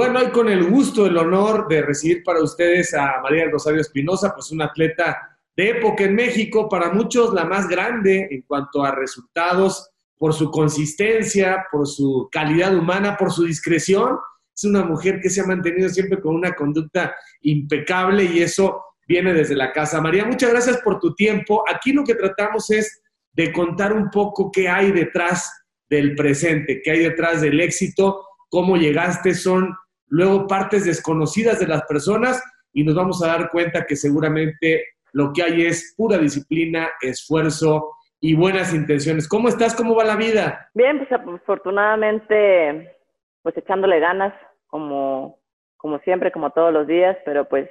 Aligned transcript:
Bueno, 0.00 0.18
hoy 0.18 0.30
con 0.30 0.48
el 0.48 0.64
gusto, 0.64 1.04
el 1.04 1.18
honor 1.18 1.68
de 1.68 1.82
recibir 1.82 2.22
para 2.24 2.42
ustedes 2.42 2.94
a 2.94 3.20
María 3.22 3.50
Rosario 3.50 3.82
Espinosa, 3.82 4.32
pues 4.34 4.50
una 4.50 4.64
atleta 4.64 5.38
de 5.54 5.72
época 5.72 6.04
en 6.04 6.14
México, 6.14 6.70
para 6.70 6.90
muchos 6.90 7.34
la 7.34 7.44
más 7.44 7.68
grande 7.68 8.26
en 8.30 8.40
cuanto 8.48 8.82
a 8.82 8.94
resultados, 8.94 9.90
por 10.16 10.32
su 10.32 10.50
consistencia, 10.50 11.66
por 11.70 11.86
su 11.86 12.30
calidad 12.32 12.74
humana, 12.74 13.14
por 13.18 13.30
su 13.30 13.44
discreción. 13.44 14.16
Es 14.56 14.64
una 14.64 14.84
mujer 14.84 15.20
que 15.20 15.28
se 15.28 15.42
ha 15.42 15.44
mantenido 15.44 15.90
siempre 15.90 16.18
con 16.18 16.34
una 16.34 16.54
conducta 16.54 17.14
impecable 17.42 18.24
y 18.24 18.40
eso 18.40 18.82
viene 19.06 19.34
desde 19.34 19.54
la 19.54 19.70
casa. 19.70 20.00
María, 20.00 20.24
muchas 20.24 20.48
gracias 20.50 20.78
por 20.78 20.98
tu 20.98 21.14
tiempo. 21.14 21.62
Aquí 21.68 21.92
lo 21.92 22.04
que 22.04 22.14
tratamos 22.14 22.70
es 22.70 23.02
de 23.34 23.52
contar 23.52 23.92
un 23.92 24.08
poco 24.08 24.50
qué 24.50 24.66
hay 24.66 24.92
detrás 24.92 25.52
del 25.90 26.14
presente, 26.14 26.80
qué 26.82 26.90
hay 26.90 27.00
detrás 27.00 27.42
del 27.42 27.60
éxito 27.60 28.24
cómo 28.50 28.76
llegaste, 28.76 29.34
son 29.34 29.74
luego 30.10 30.46
partes 30.46 30.84
desconocidas 30.84 31.58
de 31.58 31.68
las 31.68 31.82
personas 31.82 32.42
y 32.72 32.84
nos 32.84 32.94
vamos 32.94 33.22
a 33.22 33.28
dar 33.28 33.50
cuenta 33.50 33.86
que 33.86 33.96
seguramente 33.96 34.84
lo 35.12 35.32
que 35.32 35.42
hay 35.42 35.66
es 35.66 35.94
pura 35.96 36.18
disciplina, 36.18 36.90
esfuerzo 37.00 37.90
y 38.20 38.34
buenas 38.34 38.74
intenciones. 38.74 39.26
¿Cómo 39.26 39.48
estás? 39.48 39.74
¿Cómo 39.74 39.94
va 39.94 40.04
la 40.04 40.16
vida? 40.16 40.68
Bien, 40.74 40.98
pues 40.98 41.10
afortunadamente, 41.10 42.96
pues 43.42 43.56
echándole 43.56 43.98
ganas, 43.98 44.34
como, 44.66 45.38
como 45.76 45.98
siempre, 46.00 46.30
como 46.30 46.50
todos 46.50 46.72
los 46.72 46.86
días, 46.86 47.16
pero 47.24 47.48
pues 47.48 47.68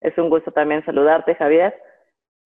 es 0.00 0.16
un 0.18 0.28
gusto 0.28 0.50
también 0.50 0.84
saludarte, 0.84 1.34
Javier. 1.36 1.74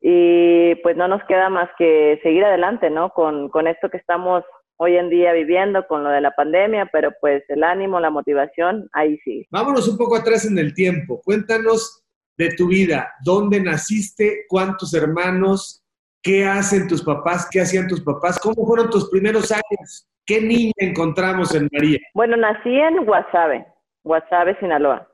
Y 0.00 0.77
pues 0.77 0.97
no 0.97 1.09
nos 1.09 1.25
queda 1.25 1.48
más 1.48 1.69
que 1.77 2.20
seguir 2.23 2.45
adelante, 2.45 2.91
¿no? 2.91 3.11
Con, 3.11 3.48
con 3.48 3.66
esto 3.66 3.89
que 3.89 3.97
estamos 3.97 4.45
hoy 4.78 4.96
en 4.96 5.10
día 5.10 5.32
viviendo 5.32 5.87
con 5.87 6.05
lo 6.05 6.10
de 6.10 6.20
la 6.20 6.30
pandemia, 6.30 6.88
pero 6.92 7.12
pues 7.20 7.42
el 7.48 7.62
ánimo, 7.62 8.00
la 8.00 8.10
motivación, 8.10 8.89
ahí 8.92 9.19
sí. 9.25 9.47
Vámonos 9.50 9.89
un 9.89 9.98
poco 9.98 10.16
atrás 10.16 10.47
en 10.47 10.58
el 10.58 10.72
tiempo. 10.72 11.20
Cuéntanos 11.22 12.05
de 12.36 12.55
tu 12.55 12.69
vida, 12.69 13.12
dónde 13.25 13.61
naciste, 13.61 14.44
cuántos 14.48 14.94
hermanos, 14.94 15.84
qué 16.22 16.47
hacen 16.47 16.86
tus 16.86 17.02
papás, 17.02 17.48
qué 17.50 17.61
hacían 17.61 17.89
tus 17.89 18.00
papás, 18.02 18.39
cómo 18.39 18.64
fueron 18.67 18.89
tus 18.89 19.11
primeros 19.11 19.50
años, 19.50 20.08
qué 20.25 20.41
niña 20.41 20.72
encontramos 20.77 21.52
en 21.55 21.69
María. 21.72 21.98
Bueno, 22.14 22.36
nací 22.36 22.72
en 22.72 23.05
Guasave, 23.05 23.67
Guasave, 24.05 24.56
Sinaloa, 24.61 25.08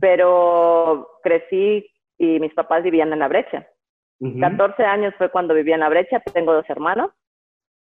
pero 0.00 1.08
crecí 1.22 1.88
y 2.18 2.40
mis 2.40 2.52
papás 2.54 2.82
vivían 2.82 3.12
en 3.12 3.20
la 3.20 3.28
brecha. 3.28 3.68
14 4.40 4.82
años 4.82 5.14
fue 5.18 5.30
cuando 5.30 5.54
vivía 5.54 5.74
en 5.74 5.80
la 5.80 5.90
brecha, 5.90 6.20
tengo 6.32 6.52
dos 6.52 6.68
hermanos 6.68 7.10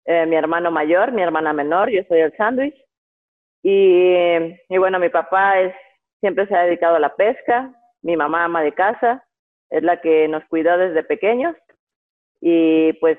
eh, 0.05 0.27
mi 0.27 0.37
hermano 0.37 0.71
mayor, 0.71 1.13
mi 1.13 1.23
hermana 1.23 1.53
menor, 1.53 1.91
yo 1.91 2.03
soy 2.09 2.21
el 2.21 2.37
sándwich. 2.37 2.77
Y, 3.63 4.15
y, 4.69 4.79
bueno, 4.79 4.99
mi 4.99 5.09
papá 5.09 5.55
siempre 6.21 6.47
se 6.47 6.57
ha 6.57 6.65
dedicado 6.65 6.97
a 6.97 7.01
la 7.01 7.15
pesca, 7.15 7.73
mi 8.03 8.17
mamá 8.17 8.45
ama 8.45 8.63
de 8.63 8.73
casa, 8.73 9.25
es 9.71 9.83
la 9.83 10.01
que 10.01 10.29
nos 10.29 10.45
cuidó 10.47 10.77
desde 10.77 11.03
pequeños 11.05 11.57
y 12.41 12.93
pues 12.95 13.19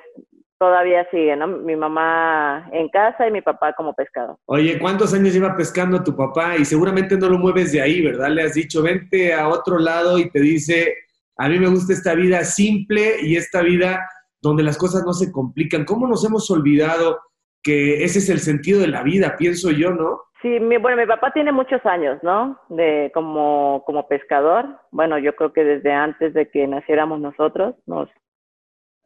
todavía 0.59 1.07
sigue, 1.11 1.35
¿no? 1.35 1.47
Mi 1.47 1.75
mamá 1.75 2.69
en 2.71 2.87
casa 2.89 3.27
y 3.27 3.31
mi 3.31 3.41
papá 3.41 3.73
como 3.73 3.93
pescador. 3.93 4.37
Oye, 4.45 4.77
¿cuántos 4.79 5.13
años 5.13 5.33
lleva 5.33 5.57
pescando 5.57 6.03
tu 6.03 6.15
papá? 6.15 6.55
Y 6.57 6.65
seguramente 6.65 7.17
no 7.17 7.29
lo 7.29 7.37
mueves 7.37 7.71
de 7.71 7.81
ahí, 7.81 8.01
¿verdad? 8.01 8.29
Le 8.29 8.43
has 8.43 8.53
dicho, 8.53 8.81
vente 8.81 9.33
a 9.33 9.47
otro 9.49 9.79
lado 9.79 10.17
y 10.19 10.29
te 10.29 10.39
dice, 10.39 10.93
a 11.37 11.49
mí 11.49 11.59
me 11.59 11.67
gusta 11.67 11.93
esta 11.93 12.13
vida 12.13 12.43
simple 12.43 13.15
y 13.21 13.35
esta 13.35 13.61
vida 13.61 14.07
donde 14.43 14.61
las 14.61 14.77
cosas 14.77 15.03
no 15.05 15.13
se 15.13 15.31
complican. 15.31 15.85
¿Cómo 15.85 16.05
nos 16.05 16.23
hemos 16.25 16.51
olvidado 16.51 17.17
que 17.63 18.03
ese 18.03 18.19
es 18.19 18.29
el 18.29 18.39
sentido 18.39 18.81
de 18.81 18.89
la 18.89 19.01
vida, 19.01 19.37
pienso 19.37 19.71
yo, 19.71 19.91
¿no? 19.91 20.19
Sí, 20.41 20.59
mi, 20.59 20.75
bueno, 20.75 20.97
mi 20.97 21.07
papá 21.07 21.31
tiene 21.31 21.53
muchos 21.53 21.83
años, 21.85 22.19
¿no? 22.21 22.59
De 22.67 23.09
como, 23.13 23.83
como 23.85 24.05
pescador. 24.09 24.65
Bueno, 24.91 25.17
yo 25.17 25.33
creo 25.37 25.53
que 25.53 25.63
desde 25.63 25.93
antes 25.93 26.33
de 26.33 26.49
que 26.49 26.67
naciéramos 26.67 27.21
nosotros, 27.21 27.75
nos, 27.85 28.09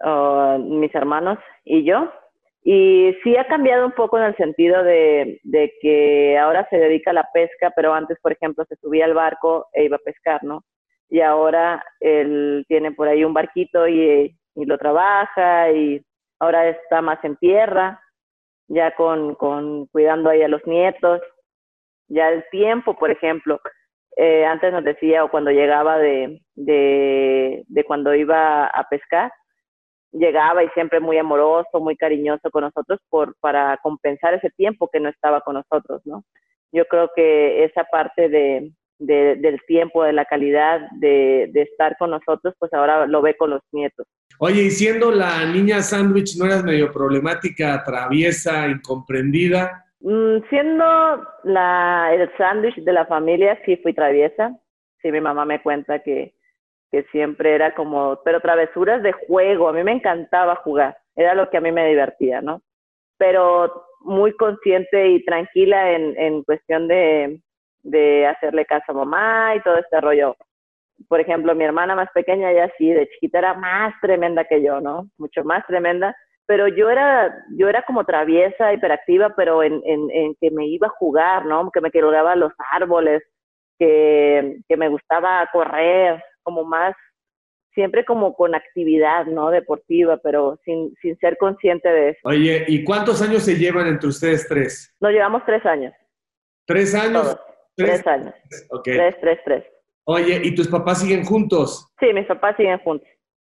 uh, 0.03 0.57
mis 0.57 0.93
hermanos 0.95 1.37
y 1.63 1.83
yo. 1.83 2.11
Y 2.63 3.15
sí 3.23 3.37
ha 3.37 3.47
cambiado 3.47 3.85
un 3.85 3.91
poco 3.91 4.17
en 4.17 4.23
el 4.25 4.35
sentido 4.37 4.83
de, 4.83 5.39
de, 5.43 5.71
que 5.79 6.37
ahora 6.39 6.67
se 6.71 6.77
dedica 6.77 7.11
a 7.11 7.13
la 7.13 7.29
pesca, 7.31 7.71
pero 7.75 7.93
antes, 7.93 8.17
por 8.21 8.31
ejemplo, 8.31 8.65
se 8.67 8.75
subía 8.77 9.05
al 9.05 9.13
barco 9.13 9.67
e 9.71 9.85
iba 9.85 9.97
a 9.97 10.03
pescar, 10.03 10.43
¿no? 10.43 10.63
Y 11.09 11.21
ahora 11.21 11.85
él 11.99 12.65
tiene 12.67 12.91
por 12.91 13.07
ahí 13.07 13.23
un 13.23 13.33
barquito 13.33 13.87
y 13.87 14.35
y 14.57 14.65
lo 14.65 14.77
trabaja 14.77 15.71
y 15.71 16.03
ahora 16.39 16.67
está 16.67 17.01
más 17.01 17.23
en 17.23 17.37
tierra, 17.37 18.01
ya 18.67 18.93
con, 18.95 19.35
con 19.35 19.85
cuidando 19.87 20.29
ahí 20.29 20.41
a 20.41 20.47
los 20.47 20.65
nietos. 20.65 21.21
Ya 22.07 22.29
el 22.29 22.43
tiempo, 22.49 22.97
por 22.97 23.11
ejemplo, 23.11 23.61
eh, 24.15 24.45
antes 24.45 24.73
nos 24.73 24.83
decía, 24.83 25.23
o 25.23 25.29
cuando 25.29 25.51
llegaba 25.51 25.99
de, 25.99 26.41
de, 26.55 27.63
de 27.67 27.83
cuando 27.83 28.15
iba 28.15 28.65
a 28.65 28.83
pescar, 28.89 29.31
llegaba 30.11 30.63
y 30.63 30.69
siempre 30.69 30.99
muy 30.99 31.19
amoroso, 31.19 31.79
muy 31.79 31.95
cariñoso 31.95 32.49
con 32.49 32.63
nosotros 32.63 32.99
por, 33.09 33.35
para 33.39 33.77
compensar 33.83 34.33
ese 34.33 34.49
tiempo 34.51 34.89
que 34.91 34.99
no 34.99 35.09
estaba 35.09 35.41
con 35.41 35.53
nosotros, 35.55 36.01
¿no? 36.05 36.23
Yo 36.71 36.85
creo 36.85 37.11
que 37.15 37.63
esa 37.63 37.83
parte 37.83 38.27
de, 38.27 38.71
del 38.99 39.59
tiempo, 39.67 40.03
de 40.03 40.13
la 40.13 40.25
calidad 40.25 40.89
de, 40.99 41.49
de, 41.51 41.61
estar 41.61 41.95
con 41.97 42.11
nosotros, 42.11 42.55
pues 42.59 42.73
ahora 42.73 43.05
lo 43.05 43.21
ve 43.21 43.35
con 43.35 43.51
los 43.51 43.61
nietos. 43.71 44.07
Oye, 44.39 44.63
y 44.63 44.71
siendo 44.71 45.11
la 45.11 45.45
niña 45.45 45.81
sándwich, 45.81 46.37
¿no 46.37 46.45
eras 46.45 46.63
medio 46.63 46.91
problemática, 46.91 47.83
traviesa, 47.83 48.67
incomprendida? 48.67 49.85
Mm, 49.99 50.47
siendo 50.49 51.27
la, 51.43 52.09
el 52.13 52.29
sándwich 52.37 52.75
de 52.75 52.93
la 52.93 53.05
familia, 53.05 53.59
sí 53.65 53.77
fui 53.77 53.93
traviesa. 53.93 54.55
Sí, 55.01 55.11
mi 55.11 55.21
mamá 55.21 55.45
me 55.45 55.61
cuenta 55.61 55.99
que, 55.99 56.35
que 56.91 57.03
siempre 57.11 57.55
era 57.55 57.73
como, 57.73 58.19
pero 58.23 58.39
travesuras 58.39 59.01
de 59.01 59.11
juego. 59.11 59.69
A 59.69 59.73
mí 59.73 59.83
me 59.83 59.93
encantaba 59.93 60.55
jugar. 60.57 60.97
Era 61.15 61.33
lo 61.33 61.49
que 61.49 61.57
a 61.57 61.61
mí 61.61 61.71
me 61.71 61.87
divertía, 61.87 62.41
¿no? 62.41 62.61
Pero 63.17 63.85
muy 64.01 64.33
consciente 64.33 65.09
y 65.09 65.25
tranquila 65.25 65.91
en, 65.93 66.15
en 66.17 66.43
cuestión 66.43 66.87
de, 66.87 67.39
de 67.87 68.27
hacerle 68.27 68.65
caso 68.65 68.91
a 68.91 68.95
mamá 68.95 69.55
y 69.55 69.61
todo 69.61 69.77
este 69.77 69.99
rollo. 70.01 70.35
Por 71.07 71.19
ejemplo, 71.19 71.55
mi 71.55 71.63
hermana 71.63 71.95
más 71.95 72.09
pequeña 72.13 72.51
ya 72.51 72.71
sí, 72.77 72.91
de 72.91 73.07
chiquita 73.07 73.39
era 73.39 73.53
más 73.53 73.93
tremenda 74.01 74.45
que 74.45 74.61
yo, 74.61 74.81
¿no? 74.81 75.09
Mucho 75.17 75.43
más 75.43 75.65
tremenda. 75.67 76.15
Pero 76.47 76.67
yo 76.67 76.89
era, 76.89 77.33
yo 77.57 77.67
era 77.67 77.83
como 77.83 78.05
traviesa, 78.05 78.73
hiperactiva, 78.73 79.33
pero 79.35 79.63
en, 79.63 79.81
en, 79.85 80.09
en 80.11 80.35
que 80.39 80.49
me 80.49 80.65
iba 80.65 80.87
a 80.87 80.97
jugar, 80.97 81.45
¿no? 81.45 81.69
Que 81.71 81.81
me 81.81 81.91
colgaba 81.91 82.35
los 82.35 82.53
árboles, 82.71 83.21
que, 83.77 84.57
que 84.67 84.77
me 84.77 84.89
gustaba 84.89 85.47
correr, 85.51 86.23
como 86.43 86.63
más, 86.63 86.95
siempre 87.73 88.05
como 88.05 88.33
con 88.33 88.55
actividad, 88.55 89.25
¿no? 89.25 89.51
Deportiva, 89.51 90.17
pero 90.17 90.57
sin, 90.63 90.95
sin 91.01 91.17
ser 91.19 91.37
consciente 91.37 91.89
de 91.89 92.09
eso. 92.09 92.19
Oye, 92.23 92.65
¿y 92.67 92.83
cuántos 92.83 93.21
años 93.21 93.43
se 93.43 93.55
llevan 93.55 93.87
entre 93.87 94.09
ustedes 94.09 94.47
tres? 94.47 94.95
Nos 94.99 95.11
llevamos 95.11 95.43
tres 95.45 95.65
años. 95.65 95.93
¿Tres 96.65 96.95
años? 96.95 97.37
Tres, 97.77 98.07
años. 98.07 98.33
Tres, 98.83 99.15
tres, 99.21 99.39
tres. 99.45 99.63
Oye, 100.05 100.41
¿y 100.43 100.55
tus 100.55 100.67
papás 100.67 101.01
siguen 101.01 101.23
juntos? 101.23 101.87
Sí, 101.99 102.07
mis 102.13 102.25
papás 102.25 102.55
siguen 102.57 102.79
juntos. 102.79 103.07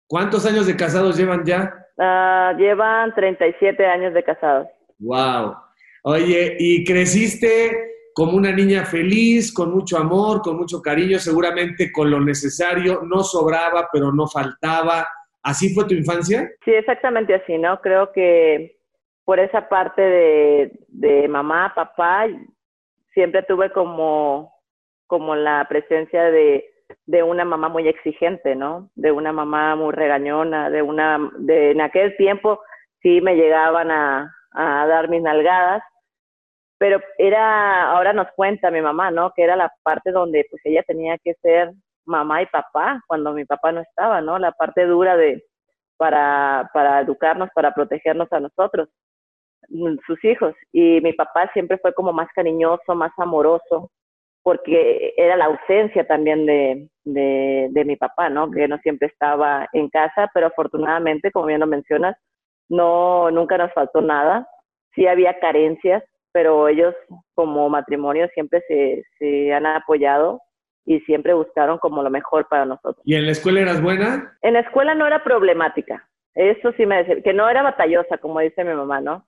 ¿Cuántos 0.08 0.46
años 0.46 0.68
de 0.68 0.76
casados 0.76 1.18
llevan 1.18 1.46
ya? 1.46 1.74
Uh, 1.98 2.58
llevan 2.58 3.14
37 3.16 3.86
años 3.86 4.14
de 4.14 4.24
casados. 4.24 4.68
Wow. 5.00 5.56
Oye, 6.04 6.58
¿y 6.60 6.84
creciste 6.84 7.72
como 8.14 8.36
una 8.36 8.52
niña 8.52 8.84
feliz, 8.86 9.54
con 9.54 9.72
mucho 9.72 9.98
amor, 9.98 10.42
con 10.42 10.58
mucho 10.58 10.82
cariño, 10.82 11.20
seguramente 11.20 11.92
con 11.92 12.10
lo 12.10 12.20
necesario, 12.20 13.02
no 13.04 13.24
sobraba, 13.24 13.88
pero 13.92 14.12
no 14.12 14.28
faltaba? 14.28 15.08
¿Así 15.44 15.74
fue 15.74 15.86
tu 15.86 15.94
infancia? 15.94 16.50
Sí, 16.66 16.72
exactamente 16.72 17.36
así, 17.36 17.58
¿no? 17.58 17.80
Creo 17.82 18.12
que 18.12 18.78
por 19.24 19.40
esa 19.40 19.70
parte 19.70 20.02
de, 20.02 20.72
de 20.88 21.28
mamá, 21.28 21.74
papá, 21.76 22.26
siempre 23.18 23.42
tuve 23.42 23.72
como, 23.72 24.54
como 25.08 25.36
la 25.36 25.66
presencia 25.68 26.26
de, 26.26 26.70
de 27.08 27.24
una 27.24 27.46
mamá 27.46 27.68
muy 27.68 27.88
exigente, 27.88 28.56
¿no? 28.56 28.92
De 28.94 29.12
una 29.12 29.34
mamá 29.34 29.76
muy 29.76 29.92
regañona, 29.92 30.70
de 30.70 30.84
una, 30.84 31.32
de, 31.40 31.72
en 31.72 31.82
aquel 31.82 32.16
tiempo 32.16 32.62
sí 33.02 33.20
me 33.22 33.36
llegaban 33.36 33.90
a, 33.90 34.32
a 34.52 34.86
dar 34.86 35.10
mis 35.10 35.24
nalgadas, 35.24 35.82
pero 36.78 37.02
era, 37.18 37.90
ahora 37.90 38.14
nos 38.14 38.28
cuenta 38.36 38.70
mi 38.70 38.82
mamá, 38.82 39.10
¿no? 39.10 39.32
Que 39.36 39.46
era 39.46 39.56
la 39.56 39.74
parte 39.82 40.12
donde 40.12 40.46
pues 40.52 40.62
ella 40.64 40.84
tenía 40.84 41.18
que 41.18 41.34
ser 41.42 41.72
mamá 42.06 42.44
y 42.44 42.46
papá 42.46 43.02
cuando 43.08 43.34
mi 43.34 43.46
papá 43.46 43.72
no 43.72 43.82
estaba, 43.82 44.22
¿no? 44.22 44.38
La 44.38 44.52
parte 44.52 44.86
dura 44.86 45.18
de, 45.18 45.44
para, 45.98 46.70
para 46.72 47.00
educarnos, 47.02 47.50
para 47.56 47.72
protegernos 47.74 48.32
a 48.32 48.42
nosotros. 48.42 48.90
Mm, 49.70 49.98
sus 50.06 50.24
hijos. 50.24 50.56
Y 50.72 51.02
mi 51.02 51.14
papá 51.14 51.50
siempre 51.54 51.78
fue 51.78 51.94
como 51.94 52.14
más 52.14 52.30
cariñoso, 52.34 52.96
más 52.96 53.12
amoroso, 53.18 53.92
porque 54.44 55.14
era 55.18 55.36
la 55.36 55.46
ausencia 55.46 56.08
también 56.08 56.46
de, 56.46 56.90
de, 57.04 57.86
mi 57.86 57.98
papá, 57.98 58.30
¿no? 58.30 58.50
Que 58.50 58.68
no 58.68 58.78
siempre 58.78 59.10
estaba 59.10 59.68
en 59.74 59.90
casa, 59.90 60.30
pero 60.34 60.48
afortunadamente, 60.48 61.32
como 61.32 61.48
bien 61.48 61.60
lo 61.60 61.68
mencionas, 61.68 62.16
no, 62.70 63.30
nunca 63.32 63.58
nos 63.58 63.74
faltó 63.74 64.02
nada. 64.02 64.48
Sí 64.96 65.06
había 65.06 65.38
carencias, 65.40 66.04
pero 66.32 66.70
ellos 66.70 66.96
como 67.36 67.70
matrimonio 67.70 68.28
siempre 68.34 68.64
se, 68.68 69.04
se 69.20 69.54
han 69.54 69.66
apoyado 69.66 70.42
y 70.86 71.02
siempre 71.02 71.34
buscaron 71.34 71.78
como 71.78 72.02
lo 72.02 72.10
mejor 72.10 72.48
para 72.48 72.66
nosotros. 72.66 73.02
¿Y 73.04 73.16
en 73.16 73.26
la 73.26 73.34
escuela 73.34 73.60
eras 73.60 73.82
buena? 73.82 74.38
En 74.42 74.54
la 74.54 74.62
escuela 74.62 74.96
no 74.96 75.06
era 75.06 75.24
problemática, 75.24 76.08
eso 76.34 76.72
sí 76.78 76.86
me 76.86 77.04
decía, 77.04 77.22
que 77.22 77.34
no 77.34 77.50
era 77.50 77.64
batallosa, 77.64 78.20
como 78.20 78.40
dice 78.40 78.64
mi 78.64 78.74
mamá, 78.74 79.02
¿no? 79.02 79.26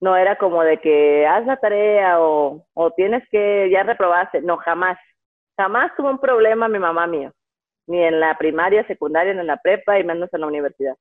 No 0.00 0.16
era 0.16 0.36
como 0.36 0.62
de 0.62 0.78
que 0.78 1.26
haz 1.26 1.46
la 1.46 1.56
tarea 1.56 2.20
o, 2.20 2.66
o 2.74 2.90
tienes 2.92 3.26
que, 3.30 3.70
ya 3.70 3.82
reprobaste, 3.82 4.42
no, 4.42 4.56
jamás. 4.58 4.98
Jamás 5.56 5.92
tuvo 5.96 6.10
un 6.10 6.18
problema 6.18 6.68
mi 6.68 6.78
mamá 6.78 7.06
mío, 7.06 7.32
ni 7.86 8.02
en 8.02 8.20
la 8.20 8.36
primaria, 8.36 8.86
secundaria, 8.86 9.32
ni 9.32 9.40
en 9.40 9.46
la 9.46 9.56
prepa 9.58 9.98
y 9.98 10.04
menos 10.04 10.28
en 10.32 10.40
la 10.40 10.46
universidad. 10.48 10.96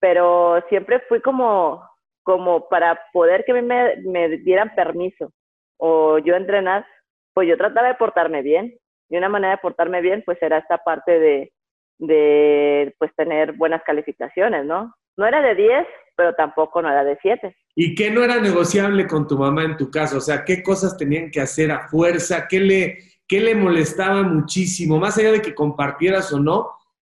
Pero 0.00 0.62
siempre 0.68 1.00
fui 1.08 1.20
como, 1.20 1.88
como 2.22 2.68
para 2.68 3.00
poder 3.12 3.44
que 3.44 3.52
me, 3.52 3.96
me 3.96 4.28
dieran 4.38 4.74
permiso 4.74 5.32
o 5.78 6.18
yo 6.18 6.36
entrenar, 6.36 6.86
pues 7.34 7.48
yo 7.48 7.56
trataba 7.56 7.88
de 7.88 7.94
portarme 7.94 8.42
bien. 8.42 8.76
Y 9.08 9.16
una 9.16 9.28
manera 9.28 9.52
de 9.54 9.62
portarme 9.62 10.00
bien, 10.00 10.22
pues 10.24 10.40
era 10.42 10.58
esta 10.58 10.78
parte 10.78 11.18
de, 11.18 11.52
de 11.98 12.94
pues 12.98 13.14
tener 13.16 13.52
buenas 13.52 13.82
calificaciones, 13.82 14.64
¿no? 14.64 14.94
No 15.16 15.26
era 15.26 15.42
de 15.42 15.54
10, 15.54 15.86
pero 16.16 16.34
tampoco 16.34 16.80
no 16.80 16.90
era 16.90 17.04
de 17.04 17.18
7. 17.20 17.56
¿Y 17.74 17.94
qué 17.94 18.10
no 18.10 18.22
era 18.22 18.40
negociable 18.40 19.06
con 19.06 19.26
tu 19.26 19.38
mamá 19.38 19.64
en 19.64 19.76
tu 19.76 19.90
caso? 19.90 20.18
O 20.18 20.20
sea, 20.20 20.44
¿qué 20.44 20.62
cosas 20.62 20.96
tenían 20.96 21.30
que 21.30 21.40
hacer 21.40 21.70
a 21.70 21.88
fuerza? 21.88 22.46
¿Qué 22.48 22.60
le, 22.60 22.98
qué 23.26 23.40
le 23.40 23.54
molestaba 23.54 24.22
muchísimo? 24.22 24.98
Más 24.98 25.16
allá 25.18 25.32
de 25.32 25.42
que 25.42 25.54
compartieras 25.54 26.32
o 26.32 26.40
no, 26.40 26.70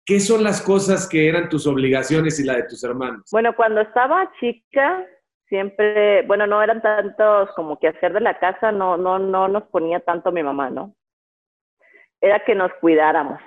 ¿qué 0.04 0.20
son 0.20 0.42
las 0.42 0.60
cosas 0.60 1.08
que 1.08 1.28
eran 1.28 1.48
tus 1.48 1.66
obligaciones 1.66 2.40
y 2.40 2.44
la 2.44 2.56
de 2.56 2.64
tus 2.64 2.82
hermanos? 2.82 3.28
Bueno, 3.30 3.54
cuando 3.54 3.80
estaba 3.80 4.30
chica, 4.40 5.06
siempre, 5.48 6.22
bueno, 6.26 6.46
no 6.46 6.62
eran 6.62 6.82
tantos 6.82 7.50
como 7.54 7.78
que 7.78 7.88
hacer 7.88 8.12
de 8.12 8.20
la 8.20 8.38
casa, 8.38 8.72
no, 8.72 8.96
no, 8.96 9.18
no 9.18 9.48
nos 9.48 9.62
ponía 9.64 10.00
tanto 10.00 10.32
mi 10.32 10.42
mamá, 10.42 10.68
¿no? 10.70 10.94
Era 12.20 12.44
que 12.44 12.54
nos 12.54 12.70
cuidáramos 12.80 13.40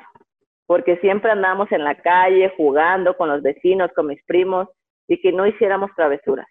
porque 0.66 0.98
siempre 0.98 1.32
andábamos 1.32 1.72
en 1.72 1.84
la 1.84 1.96
calle 1.96 2.54
jugando 2.56 3.16
con 3.16 3.30
los 3.30 3.42
vecinos, 3.42 3.92
con 3.96 4.08
mis 4.08 4.24
primos, 4.26 4.68
y 5.08 5.22
que 5.22 5.32
no 5.32 5.46
hiciéramos 5.46 5.92
travesuras. 5.96 6.48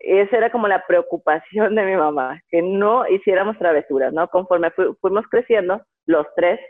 Esa 0.00 0.36
era 0.36 0.50
como 0.50 0.68
la 0.68 0.84
preocupación 0.86 1.74
de 1.74 1.84
mi 1.84 1.96
mamá, 1.96 2.40
que 2.50 2.62
no 2.62 3.06
hiciéramos 3.08 3.58
travesuras, 3.58 4.12
¿no? 4.12 4.28
Conforme 4.28 4.70
fuimos 5.00 5.26
creciendo, 5.30 5.82
los 6.06 6.26
tres, 6.36 6.60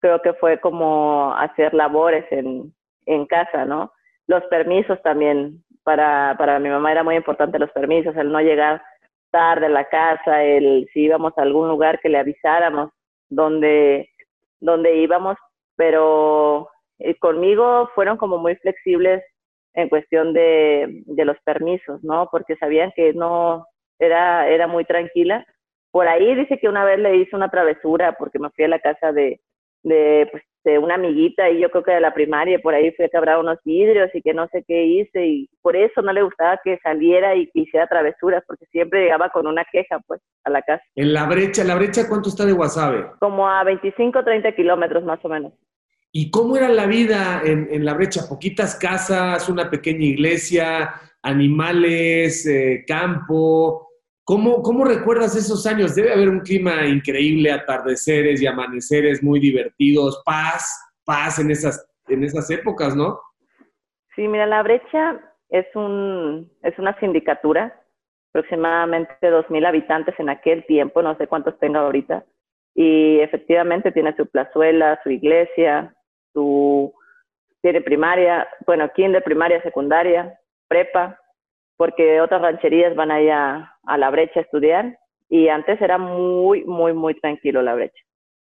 creo 0.00 0.20
que 0.22 0.34
fue 0.34 0.60
como 0.60 1.34
hacer 1.34 1.74
labores 1.74 2.24
en, 2.30 2.72
en 3.06 3.26
casa, 3.26 3.64
¿no? 3.64 3.92
Los 4.26 4.42
permisos 4.44 5.00
también, 5.02 5.62
para, 5.82 6.34
para 6.38 6.58
mi 6.58 6.68
mamá 6.68 6.92
era 6.92 7.02
muy 7.02 7.16
importante 7.16 7.58
los 7.58 7.70
permisos, 7.72 8.16
el 8.16 8.30
no 8.30 8.40
llegar 8.40 8.82
tarde 9.30 9.66
a 9.66 9.70
la 9.70 9.88
casa, 9.88 10.42
el 10.44 10.88
si 10.92 11.00
íbamos 11.00 11.32
a 11.36 11.42
algún 11.42 11.68
lugar 11.68 12.00
que 12.00 12.08
le 12.08 12.18
avisáramos 12.18 12.90
donde, 13.28 14.08
donde 14.60 14.96
íbamos 14.96 15.36
pero 15.76 16.68
eh, 16.98 17.16
conmigo 17.18 17.90
fueron 17.94 18.16
como 18.16 18.38
muy 18.38 18.56
flexibles 18.56 19.22
en 19.74 19.88
cuestión 19.88 20.32
de, 20.32 21.02
de, 21.06 21.24
los 21.24 21.36
permisos, 21.44 22.02
¿no? 22.02 22.28
Porque 22.30 22.56
sabían 22.56 22.92
que 22.94 23.12
no 23.12 23.66
era, 23.98 24.48
era 24.48 24.66
muy 24.66 24.84
tranquila. 24.84 25.46
Por 25.90 26.08
ahí 26.08 26.34
dice 26.34 26.58
que 26.58 26.68
una 26.68 26.84
vez 26.84 26.98
le 26.98 27.16
hice 27.16 27.36
una 27.36 27.50
travesura 27.50 28.12
porque 28.18 28.38
me 28.38 28.50
fui 28.50 28.64
a 28.64 28.68
la 28.68 28.78
casa 28.78 29.12
de, 29.12 29.40
de, 29.82 30.28
pues, 30.30 30.42
de 30.64 30.78
una 30.78 30.94
amiguita 30.94 31.50
y 31.50 31.60
yo 31.60 31.70
creo 31.70 31.84
que 31.84 31.92
de 31.92 32.00
la 32.00 32.14
primaria, 32.14 32.58
por 32.58 32.74
ahí 32.74 32.90
fui 32.92 33.04
a 33.04 33.10
quebrar 33.10 33.38
unos 33.38 33.58
vidrios 33.64 34.10
y 34.14 34.22
que 34.22 34.32
no 34.32 34.48
sé 34.48 34.64
qué 34.66 34.82
hice 34.84 35.26
y 35.26 35.48
por 35.60 35.76
eso 35.76 36.00
no 36.00 36.12
le 36.12 36.22
gustaba 36.22 36.58
que 36.64 36.78
saliera 36.78 37.34
y 37.36 37.46
que 37.50 37.60
hiciera 37.60 37.86
travesuras 37.86 38.42
porque 38.46 38.64
siempre 38.66 39.02
llegaba 39.02 39.28
con 39.28 39.46
una 39.46 39.64
queja 39.70 40.00
pues 40.06 40.20
a 40.44 40.50
la 40.50 40.62
casa. 40.62 40.82
En 40.96 41.12
la 41.12 41.26
brecha, 41.26 41.64
¿la 41.64 41.74
brecha 41.74 42.08
cuánto 42.08 42.30
está 42.30 42.46
de 42.46 42.52
Guasave? 42.52 43.06
Como 43.20 43.46
a 43.46 43.62
25 43.62 44.24
30 44.24 44.52
kilómetros 44.52 45.04
más 45.04 45.22
o 45.22 45.28
menos. 45.28 45.52
¿Y 46.16 46.30
cómo 46.30 46.56
era 46.56 46.68
la 46.68 46.86
vida 46.86 47.42
en, 47.44 47.84
la 47.84 47.92
brecha? 47.92 48.28
Poquitas 48.28 48.76
casas, 48.76 49.48
una 49.48 49.68
pequeña 49.68 50.04
iglesia, 50.04 50.94
animales, 51.24 52.46
eh, 52.46 52.84
campo. 52.86 53.88
¿Cómo, 54.22 54.62
¿Cómo 54.62 54.84
recuerdas 54.84 55.34
esos 55.34 55.66
años? 55.66 55.96
Debe 55.96 56.12
haber 56.12 56.28
un 56.28 56.38
clima 56.38 56.86
increíble, 56.86 57.50
atardeceres 57.50 58.40
y 58.40 58.46
amaneceres 58.46 59.24
muy 59.24 59.40
divertidos, 59.40 60.22
paz, 60.24 60.94
paz 61.04 61.40
en 61.40 61.50
esas, 61.50 61.84
en 62.06 62.22
esas 62.22 62.48
épocas, 62.48 62.94
¿no? 62.94 63.18
Sí, 64.14 64.28
mira, 64.28 64.46
la 64.46 64.62
brecha 64.62 65.18
es, 65.48 65.66
un, 65.74 66.48
es 66.62 66.78
una 66.78 66.96
sindicatura, 67.00 67.76
aproximadamente 68.30 69.12
2.000 69.20 69.66
habitantes 69.66 70.14
en 70.20 70.28
aquel 70.28 70.64
tiempo, 70.66 71.02
no 71.02 71.16
sé 71.16 71.26
cuántos 71.26 71.58
tenga 71.58 71.80
ahorita, 71.80 72.24
y 72.72 73.18
efectivamente 73.18 73.90
tiene 73.90 74.14
su 74.16 74.28
plazuela, 74.28 75.00
su 75.02 75.10
iglesia, 75.10 75.92
tu, 76.34 76.92
tiene 77.62 77.80
primaria, 77.80 78.46
bueno, 78.66 78.90
kinder, 78.92 79.22
primaria, 79.22 79.62
secundaria, 79.62 80.38
prepa, 80.68 81.18
porque 81.78 82.20
otras 82.20 82.42
rancherías 82.42 82.94
van 82.94 83.10
allá 83.10 83.74
a 83.84 83.96
la 83.96 84.10
brecha 84.10 84.40
a 84.40 84.42
estudiar 84.42 84.98
y 85.30 85.48
antes 85.48 85.80
era 85.80 85.96
muy, 85.96 86.64
muy, 86.64 86.92
muy 86.92 87.14
tranquilo 87.14 87.62
la 87.62 87.74
brecha. 87.74 88.02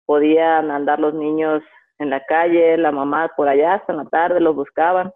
Podían 0.05 0.71
andar 0.71 0.99
los 0.99 1.13
niños 1.13 1.63
en 1.99 2.09
la 2.09 2.23
calle, 2.25 2.77
la 2.77 2.91
mamá 2.91 3.31
por 3.35 3.47
allá 3.47 3.75
hasta 3.75 3.93
la 3.93 4.05
tarde, 4.05 4.39
los 4.39 4.55
buscaban, 4.55 5.11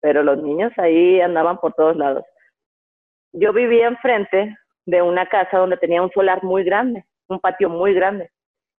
pero 0.00 0.22
los 0.22 0.42
niños 0.42 0.72
ahí 0.76 1.20
andaban 1.20 1.58
por 1.58 1.72
todos 1.74 1.96
lados. 1.96 2.24
Yo 3.32 3.52
vivía 3.52 3.86
enfrente 3.86 4.56
de 4.86 5.02
una 5.02 5.26
casa 5.26 5.58
donde 5.58 5.76
tenía 5.76 6.02
un 6.02 6.10
solar 6.10 6.42
muy 6.42 6.64
grande, 6.64 7.04
un 7.28 7.40
patio 7.40 7.68
muy 7.68 7.94
grande, 7.94 8.30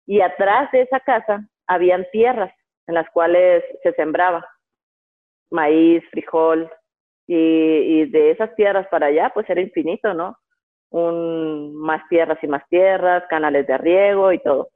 y 0.07 0.21
atrás 0.21 0.71
de 0.73 0.83
esa 0.83 1.01
casa 1.01 1.47
habían 1.67 2.07
tierras 2.13 2.53
en 2.89 2.95
las 2.95 3.09
cuales 3.11 3.63
se 3.83 3.93
sembraba 3.93 4.45
maíz, 5.51 6.03
frijol, 6.11 6.71
y, 7.27 8.07
de 8.07 8.31
esas 8.31 8.55
tierras 8.57 8.89
para 8.89 9.07
allá, 9.07 9.31
pues 9.35 9.49
era 9.51 9.61
infinito, 9.61 10.15
¿no? 10.15 10.37
Un, 10.91 11.77
más 11.77 12.03
tierras 12.09 12.39
y 12.43 12.47
más 12.47 12.67
tierras, 12.69 13.25
canales 13.29 13.67
de 13.67 13.77
riego 13.77 14.33
y 14.33 14.39
todo. 14.39 14.71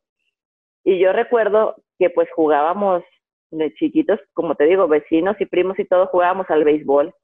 Y 0.84 0.98
yo 0.98 1.12
recuerdo 1.12 1.76
que 1.98 2.10
pues 2.10 2.28
jugábamos 2.34 3.02
de 3.50 3.72
chiquitos, 3.74 4.20
como 4.34 4.54
te 4.54 4.64
digo, 4.64 4.86
vecinos 4.86 5.40
y 5.40 5.46
primos 5.46 5.78
y 5.78 5.86
todos 5.86 6.10
jugábamos 6.10 6.50
al 6.50 6.64
béisbol, 6.64 7.14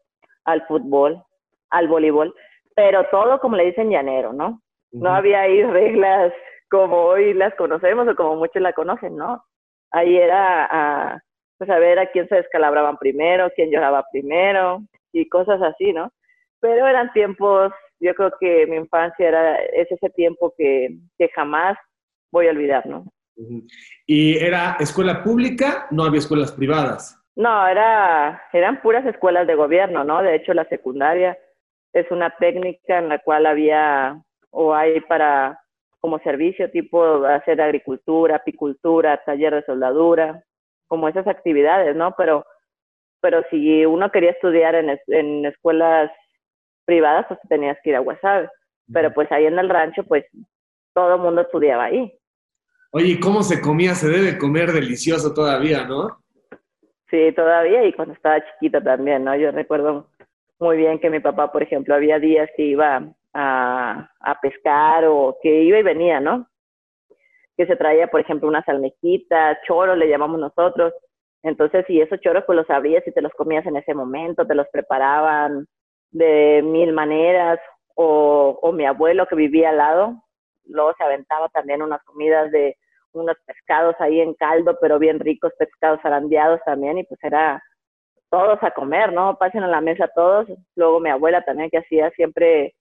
al 0.45 0.67
fútbol, 0.67 1.23
al 1.71 1.89
voleibol, 1.89 2.35
pero 2.75 3.05
todo 3.11 3.39
como 3.41 3.57
le 3.57 3.67
dicen 3.67 3.91
llanero, 3.91 4.33
¿no? 4.33 4.63
No 4.93 5.15
había 5.15 5.43
ahí 5.43 5.63
reglas 5.63 6.33
como 6.71 6.97
hoy 7.03 7.35
las 7.35 7.55
conocemos 7.57 8.09
o 8.09 8.17
como 8.17 8.37
muchos 8.37 8.63
la 8.63 8.73
conocen, 8.73 9.17
¿no? 9.17 9.45
Ahí 9.91 10.17
era 10.17 10.67
a, 10.71 11.23
pues 11.57 11.71
a 11.71 11.79
ver 11.79 11.99
a 11.99 12.11
quién 12.11 12.29
se 12.29 12.37
descalabraban 12.37 12.97
primero, 12.99 13.51
quién 13.55 13.71
lloraba 13.71 14.05
primero 14.13 14.83
y 15.13 15.29
cosas 15.29 15.61
así, 15.63 15.93
¿no? 15.93 16.13
Pero 16.61 16.87
eran 16.87 17.13
tiempos, 17.13 17.73
yo 18.01 18.15
creo 18.15 18.33
que 18.41 18.67
mi 18.67 18.77
infancia 18.77 19.29
era, 19.29 19.57
es 19.57 19.91
ese 19.91 20.11
tiempo 20.11 20.55
que, 20.57 20.97
que 21.17 21.29
jamás 21.29 21.77
voy 22.31 22.49
a 22.49 22.51
olvidar, 22.51 22.87
¿no? 22.87 23.05
¿Y 24.07 24.37
era 24.39 24.77
escuela 24.81 25.23
pública? 25.23 25.87
No 25.91 26.05
había 26.05 26.19
escuelas 26.19 26.53
privadas. 26.53 27.17
No, 27.37 27.69
era, 27.69 28.43
eran 28.53 28.83
puras 28.83 29.07
escuelas 29.07 29.47
de 29.47 29.55
gobierno, 29.55 30.03
¿no? 30.03 30.23
De 30.23 30.35
hecho, 30.35 30.55
la 30.55 30.65
secundaria 30.69 31.39
es 31.93 32.11
una 32.11 32.31
técnica 32.31 32.99
en 32.99 33.09
la 33.09 33.21
cual 33.21 33.47
había 33.47 34.21
o 34.51 34.75
hay 34.75 35.01
para 35.03 35.61
como 36.01 36.19
servicio, 36.21 36.71
tipo 36.71 37.25
hacer 37.25 37.61
agricultura, 37.61 38.37
apicultura, 38.37 39.23
taller 39.25 39.55
de 39.55 39.65
soldadura, 39.65 40.43
como 40.87 41.09
esas 41.09 41.27
actividades, 41.27 41.95
¿no? 41.97 42.15
Pero, 42.17 42.45
pero 43.21 43.43
si 43.51 43.85
uno 43.85 44.11
quería 44.11 44.31
estudiar 44.31 44.75
en, 44.75 44.99
en 45.09 45.47
escuelas 45.47 46.11
privadas, 46.85 47.27
pues 47.29 47.41
tenías 47.49 47.77
que 47.83 47.91
ir 47.91 47.97
a 47.97 48.01
Guasave. 48.01 48.49
Pero 48.93 49.13
pues 49.13 49.31
ahí 49.31 49.47
en 49.47 49.59
el 49.59 49.69
rancho, 49.69 50.03
pues 50.05 50.25
todo 50.95 51.17
el 51.17 51.21
mundo 51.21 51.43
estudiaba 51.43 51.85
ahí. 51.85 52.13
Oye, 52.91 53.21
¿cómo 53.21 53.43
se 53.43 53.61
comía? 53.61 53.95
Se 53.95 54.09
debe 54.09 54.39
comer 54.39 54.73
delicioso 54.73 55.35
todavía, 55.35 55.85
¿no? 55.85 56.23
Sí, 57.11 57.33
todavía 57.37 57.85
y 57.85 57.93
cuando 57.93 58.15
estaba 58.15 58.43
chiquita 58.45 58.83
también, 58.83 59.25
¿no? 59.25 59.37
Yo 59.37 59.51
recuerdo 59.51 60.09
muy 60.59 60.77
bien 60.77 60.99
que 60.99 61.11
mi 61.11 61.21
papá, 61.21 61.53
por 61.53 61.63
ejemplo, 61.63 61.95
había 61.95 62.19
días 62.19 62.49
que 62.57 62.65
iba 62.65 63.15
a, 63.39 64.39
pescar 64.43 65.05
o 65.07 65.39
que 65.43 65.63
iba 65.63 65.79
y 65.79 65.83
venía, 65.83 66.21
¿no? 66.21 66.47
Que 67.57 67.67
se 67.67 67.77
traía, 67.77 68.09
por 68.09 68.21
ejemplo, 68.21 68.49
unas 68.49 68.69
almejitas, 68.69 69.59
choros 69.67 69.97
le 69.97 70.09
llamamos 70.09 70.41
nosotros. 70.41 70.93
Entonces, 71.43 71.85
si 71.87 72.01
esos 72.01 72.21
choros 72.21 72.45
pues 72.47 72.57
los 72.57 72.71
abrías 72.71 73.07
y 73.07 73.13
te 73.13 73.23
los 73.23 73.33
comías 73.33 73.65
en 73.67 73.77
ese 73.77 73.95
momento, 73.95 74.47
te 74.47 74.55
los 74.55 74.67
preparaban 74.73 75.67
de 76.11 76.63
mil 76.65 76.93
maneras, 76.93 77.61
o, 77.95 78.59
o 78.63 78.73
mi 78.73 78.87
abuelo 78.87 79.27
que 79.27 79.35
vivía 79.35 79.71
al 79.71 79.79
lado, 79.79 80.23
luego 80.65 80.93
se 80.97 81.05
aventaba 81.05 81.49
también 81.49 81.83
unas 81.83 82.03
comidas 82.05 82.51
de 82.53 82.77
unos 83.13 83.37
pescados 83.45 83.97
ahí 83.99 84.21
en 84.21 84.35
caldo, 84.35 84.77
pero 84.81 84.99
bien 84.99 85.19
ricos, 85.19 85.53
pescados 85.59 86.01
arandeados 86.05 86.61
también, 86.65 86.99
y 86.99 87.05
pues 87.05 87.19
era 87.23 87.63
todos 88.31 88.63
a 88.63 88.71
comer, 88.71 89.13
¿no? 89.13 89.37
Pasen 89.39 89.63
a 89.63 89.69
la 89.69 89.81
mesa 89.81 90.09
todos. 90.15 90.47
Luego 90.77 91.01
mi 91.01 91.11
abuela 91.11 91.43
también 91.43 91.71
que 91.71 91.79
hacía 91.79 92.11
siempre 92.11 92.75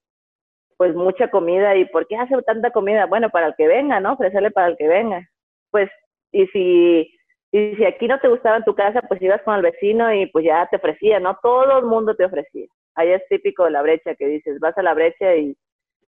pues 0.78 0.96
mucha 0.96 1.30
comida 1.30 1.76
y 1.76 1.86
¿por 1.86 2.08
qué 2.08 2.16
hace 2.16 2.40
tanta 2.44 2.72
comida? 2.72 3.06
Bueno, 3.08 3.30
para 3.30 3.48
el 3.48 3.56
que 3.56 3.68
venga, 3.68 4.00
¿no? 4.00 4.14
Ofrecerle 4.14 4.52
para 4.52 4.68
el 4.68 4.78
que 4.78 4.88
venga. 4.88 5.28
Pues, 5.72 5.90
y 6.32 6.46
si, 6.48 7.12
y 7.52 7.76
si 7.76 7.86
aquí 7.86 8.08
no 8.08 8.20
te 8.20 8.28
gustaba 8.28 8.58
en 8.58 8.64
tu 8.64 8.76
casa, 8.76 9.02
pues 9.02 9.22
ibas 9.22 9.42
con 9.42 9.56
el 9.56 9.64
vecino 9.64 10.14
y 10.14 10.28
pues 10.28 10.46
ya 10.46 10.68
te 10.70 10.78
ofrecía, 10.78 11.20
¿no? 11.20 11.38
Todo 11.42 11.80
el 11.80 11.86
mundo 11.86 12.16
te 12.16 12.26
ofrecía. 12.26 12.68
Ahí 12.96 13.10
es 13.10 13.22
típico 13.28 13.66
de 13.66 13.72
la 13.72 13.82
brecha 13.82 14.16
que 14.16 14.28
dices, 14.28 14.60
vas 14.60 14.78
a 14.78 14.84
la 14.84 14.94
brecha 14.94 15.36
y 15.36 15.56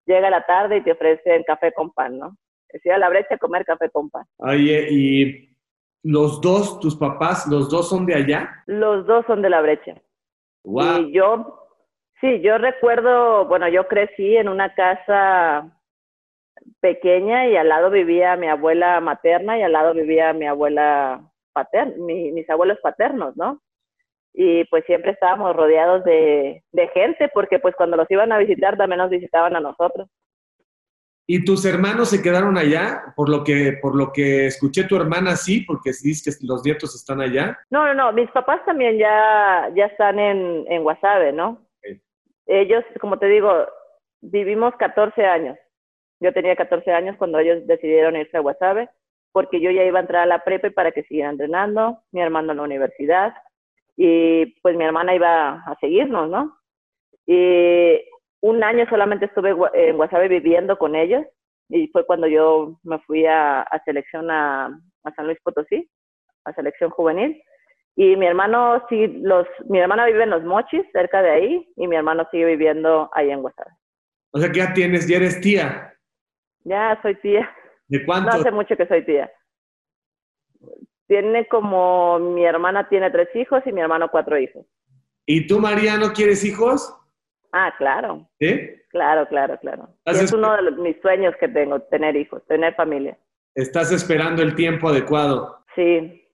llega 0.06 0.30
la 0.30 0.46
tarde 0.46 0.78
y 0.78 0.82
te 0.82 0.92
ofrecen 0.92 1.44
café 1.44 1.72
con 1.74 1.92
pan, 1.92 2.18
¿no? 2.18 2.36
Decía 2.72 2.96
a 2.96 3.00
la 3.00 3.10
brecha 3.10 3.36
a 3.36 3.38
comer 3.40 3.66
café 3.66 3.90
con 3.90 4.10
pan. 4.10 4.26
Oye, 4.38 4.88
y 4.92 5.50
los 6.04 6.40
dos, 6.42 6.80
tus 6.80 6.96
papás, 6.96 7.48
los 7.48 7.70
dos 7.70 7.90
son 7.90 8.06
de 8.06 8.16
allá? 8.16 8.64
Los 8.68 9.06
dos 9.08 9.26
son 9.26 9.42
de 9.42 9.50
la 9.50 9.62
brecha. 9.62 9.96
Wow. 10.64 11.02
Y 11.02 11.14
yo, 11.14 11.69
sí, 12.22 12.42
yo 12.42 12.58
recuerdo, 12.58 13.46
bueno, 13.46 13.68
yo 13.68 13.88
crecí 13.88 14.36
en 14.36 14.50
una 14.50 14.74
casa 14.74 15.70
pequeña 16.82 17.48
y 17.48 17.56
al 17.56 17.70
lado 17.70 17.90
vivía 17.90 18.36
mi 18.36 18.48
abuela 18.48 19.00
materna 19.02 19.58
y 19.58 19.64
al 19.64 19.72
lado 19.72 19.94
vivía 19.94 20.34
mi 20.34 20.46
abuela 20.46 21.22
paterna, 21.54 21.96
mis 21.98 22.50
abuelos 22.50 22.78
paternos, 22.82 23.36
¿no? 23.38 23.62
Y 24.34 24.64
pues 24.66 24.86
siempre 24.86 25.12
estábamos 25.12 25.56
rodeados 25.56 26.04
de, 26.04 26.64
de 26.72 26.88
gente 26.90 27.30
porque 27.34 27.60
pues 27.60 27.76
cuando 27.76 27.98
los 27.98 28.10
iban 28.12 28.32
a 28.32 28.38
visitar 28.38 28.78
también 28.78 29.00
nos 29.00 29.10
visitaban 29.10 29.56
a 29.56 29.60
nosotros. 29.60 30.08
¿Y 31.32 31.46
tus 31.46 31.64
hermanos 31.64 32.10
se 32.10 32.24
quedaron 32.24 32.58
allá? 32.58 33.14
Por 33.16 33.30
lo 33.30 33.44
que, 33.44 33.78
por 33.80 33.96
lo 33.96 34.12
que 34.12 34.48
escuché 34.48 34.86
tu 34.86 34.96
hermana 34.96 35.36
sí, 35.36 35.62
porque 35.62 35.92
dices 35.92 36.40
que 36.40 36.48
los 36.48 36.66
nietos 36.66 36.96
están 36.96 37.22
allá. 37.22 37.56
No, 37.70 37.86
no, 37.86 37.94
no. 37.94 38.12
Mis 38.14 38.32
papás 38.32 38.66
también 38.66 38.98
ya, 38.98 39.70
ya 39.76 39.86
están 39.86 40.18
en, 40.18 40.66
en 40.68 40.82
Guasave, 40.82 41.32
¿no? 41.32 41.69
Ellos, 42.52 42.84
como 43.00 43.20
te 43.20 43.28
digo, 43.28 43.68
vivimos 44.22 44.76
14 44.78 45.24
años. 45.24 45.56
Yo 46.20 46.34
tenía 46.34 46.56
14 46.56 46.92
años 46.92 47.16
cuando 47.18 47.38
ellos 47.38 47.66
decidieron 47.68 48.16
irse 48.16 48.38
a 48.38 48.40
Guasave, 48.40 48.90
porque 49.32 49.62
yo 49.62 49.70
ya 49.70 49.84
iba 49.84 50.00
a 50.00 50.02
entrar 50.02 50.24
a 50.24 50.26
la 50.26 50.44
prepa 50.44 50.72
para 50.72 50.92
que 50.92 51.04
siguieran 51.04 51.34
entrenando, 51.34 52.00
mi 52.12 52.22
hermano 52.22 52.52
en 52.52 52.58
la 52.58 52.64
universidad, 52.64 53.36
y 53.96 54.48
pues 54.62 54.76
mi 54.76 54.84
hermana 54.84 55.14
iba 55.14 55.64
a 55.64 55.78
seguirnos, 55.80 56.28
¿no? 56.28 56.58
Y 57.28 58.02
un 58.42 58.64
año 58.64 58.88
solamente 58.90 59.26
estuve 59.26 59.56
en 59.74 59.98
Guasave 59.98 60.28
viviendo 60.28 60.76
con 60.80 60.96
ellos 60.96 61.24
y 61.70 61.88
fue 61.90 62.04
cuando 62.04 62.26
yo 62.26 62.80
me 62.82 62.98
fui 63.00 63.28
a, 63.28 63.64
selección 63.86 64.32
a, 64.32 64.76
a, 65.04 65.14
San 65.14 65.28
Luis 65.28 65.38
Potosí, 65.44 65.88
a 66.46 66.54
selección 66.54 66.90
juvenil. 66.90 67.40
Y 68.00 68.16
mi 68.16 68.28
hermano 68.28 68.82
sí, 68.88 69.08
los, 69.08 69.46
mi 69.68 69.78
hermana 69.78 70.06
vive 70.06 70.24
en 70.24 70.30
Los 70.30 70.46
Mochis, 70.46 70.86
cerca 70.94 71.22
de 71.22 71.32
ahí, 71.32 71.70
y 71.76 71.86
mi 71.86 71.98
hermano 71.98 72.26
sigue 72.32 72.46
viviendo 72.46 73.10
ahí 73.12 73.30
en 73.30 73.42
Guasave. 73.42 73.72
O 74.32 74.40
sea 74.40 74.50
que 74.50 74.60
ya 74.60 74.74
tienes, 74.74 75.06
ya 75.06 75.18
eres 75.18 75.42
tía. 75.42 75.94
Ya 76.64 76.98
soy 77.02 77.16
tía. 77.16 77.54
¿De 77.90 78.06
cuánto? 78.06 78.32
No 78.32 78.38
hace 78.38 78.52
mucho 78.52 78.78
que 78.78 78.88
soy 78.88 79.04
tía. 79.04 79.30
Tiene 81.08 81.46
como, 81.50 82.20
mi 82.20 82.46
hermana 82.46 82.88
tiene 82.88 83.12
tres 83.12 83.36
hijos 83.36 83.64
y 83.66 83.74
mi 83.74 83.82
hermano 83.82 84.08
cuatro 84.10 84.40
hijos. 84.40 84.66
¿Y 85.26 85.46
tú, 85.46 85.60
María, 85.60 85.98
no 85.98 86.14
quieres 86.14 86.46
hijos? 86.46 86.96
Ah, 87.52 87.74
claro. 87.78 88.30
¿Sí? 88.40 88.78
Claro, 88.92 89.28
claro, 89.28 89.60
claro. 89.60 89.90
es 90.06 90.32
uno 90.32 90.56
de 90.56 90.72
mis 90.72 90.96
sueños 91.02 91.36
que 91.38 91.50
tengo, 91.50 91.82
tener 91.82 92.16
hijos, 92.16 92.48
tener 92.48 92.76
familia. 92.76 93.18
Estás 93.56 93.92
esperando 93.92 94.42
el 94.42 94.56
tiempo 94.56 94.88
adecuado. 94.88 95.66
Sí. 95.76 96.26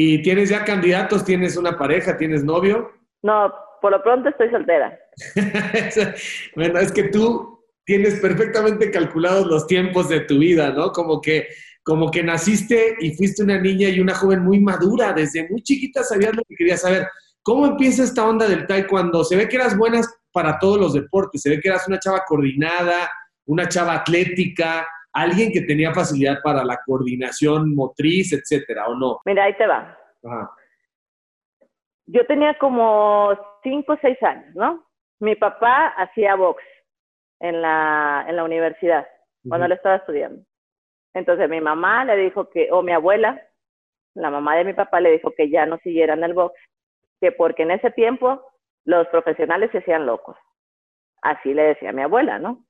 ¿Y 0.00 0.22
tienes 0.22 0.48
ya 0.48 0.64
candidatos? 0.64 1.24
¿Tienes 1.24 1.56
una 1.56 1.76
pareja? 1.76 2.16
¿Tienes 2.16 2.44
novio? 2.44 2.92
No, 3.20 3.52
por 3.82 3.90
lo 3.90 4.00
pronto 4.00 4.28
estoy 4.28 4.48
soltera. 4.48 4.96
bueno, 6.54 6.78
es 6.78 6.92
que 6.92 7.08
tú 7.08 7.64
tienes 7.84 8.20
perfectamente 8.20 8.92
calculados 8.92 9.48
los 9.48 9.66
tiempos 9.66 10.08
de 10.08 10.20
tu 10.20 10.38
vida, 10.38 10.70
¿no? 10.70 10.92
Como 10.92 11.20
que, 11.20 11.48
como 11.82 12.12
que 12.12 12.22
naciste 12.22 12.94
y 13.00 13.16
fuiste 13.16 13.42
una 13.42 13.60
niña 13.60 13.88
y 13.88 13.98
una 13.98 14.14
joven 14.14 14.44
muy 14.44 14.60
madura. 14.60 15.12
Desde 15.12 15.48
muy 15.50 15.64
chiquita 15.64 16.04
sabías 16.04 16.32
lo 16.32 16.44
que 16.48 16.54
querías 16.54 16.82
saber. 16.82 17.08
¿Cómo 17.42 17.66
empieza 17.66 18.04
esta 18.04 18.24
onda 18.24 18.46
del 18.46 18.68
taekwondo? 18.68 19.24
Se 19.24 19.34
ve 19.34 19.48
que 19.48 19.56
eras 19.56 19.76
buenas 19.76 20.08
para 20.30 20.60
todos 20.60 20.78
los 20.78 20.92
deportes. 20.94 21.42
Se 21.42 21.50
ve 21.50 21.58
que 21.58 21.70
eras 21.70 21.88
una 21.88 21.98
chava 21.98 22.22
coordinada, 22.24 23.10
una 23.46 23.66
chava 23.66 23.94
atlética, 23.94 24.86
alguien 25.12 25.50
que 25.52 25.62
tenía 25.62 25.92
facilidad 25.92 26.38
para 26.42 26.64
la 26.64 26.78
coordinación 26.84 27.74
motriz, 27.74 28.32
etcétera, 28.32 28.86
¿o 28.88 28.94
no? 28.94 29.20
Mira, 29.24 29.44
ahí 29.44 29.56
te 29.56 29.66
va. 29.66 29.96
Yo 32.06 32.26
tenía 32.26 32.56
como 32.58 33.30
cinco 33.62 33.94
o 33.94 33.98
seis 34.00 34.22
años, 34.22 34.54
¿no? 34.54 34.86
Mi 35.20 35.34
papá 35.34 35.88
hacía 35.88 36.36
box 36.36 36.62
en 37.40 37.60
la, 37.60 38.24
en 38.28 38.36
la 38.36 38.44
universidad, 38.44 39.06
cuando 39.46 39.66
él 39.66 39.72
estaba 39.72 39.96
estudiando. 39.96 40.42
Entonces 41.14 41.48
mi 41.48 41.60
mamá 41.60 42.04
le 42.04 42.16
dijo 42.16 42.48
que, 42.50 42.68
o 42.70 42.82
mi 42.82 42.92
abuela, 42.92 43.42
la 44.14 44.30
mamá 44.30 44.56
de 44.56 44.64
mi 44.64 44.74
papá 44.74 45.00
le 45.00 45.12
dijo 45.12 45.32
que 45.36 45.50
ya 45.50 45.66
no 45.66 45.78
siguieran 45.78 46.22
el 46.24 46.34
box, 46.34 46.54
que 47.20 47.32
porque 47.32 47.62
en 47.62 47.72
ese 47.72 47.90
tiempo 47.90 48.42
los 48.84 49.06
profesionales 49.08 49.70
se 49.72 49.78
hacían 49.78 50.06
locos. 50.06 50.36
Así 51.22 51.52
le 51.52 51.62
decía 51.62 51.92
mi 51.92 52.02
abuela, 52.02 52.38
¿no? 52.38 52.64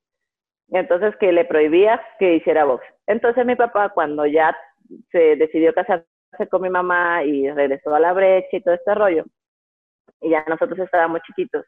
Entonces 0.71 1.17
que 1.17 1.33
le 1.33 1.45
prohibía 1.45 2.01
que 2.19 2.37
hiciera 2.37 2.65
box. 2.65 2.85
Entonces 3.07 3.45
mi 3.47 3.57
papá 3.57 3.91
cuando 3.91 4.27
ya 4.27 4.57
se 5.11 5.37
decidió 5.37 5.73
casarse 5.73 6.07
con 6.51 6.63
mi 6.63 6.71
mamá 6.71 7.25
y 7.25 7.51
regresó 7.51 7.95
a 7.95 8.01
la 8.01 8.13
brecha 8.13 8.57
y 8.57 8.63
todo 8.63 8.75
este 8.75 8.95
rollo, 8.95 9.25
y 10.21 10.31
ya 10.31 10.45
nosotros 10.47 10.79
estábamos 10.79 11.23
chiquitos, 11.23 11.65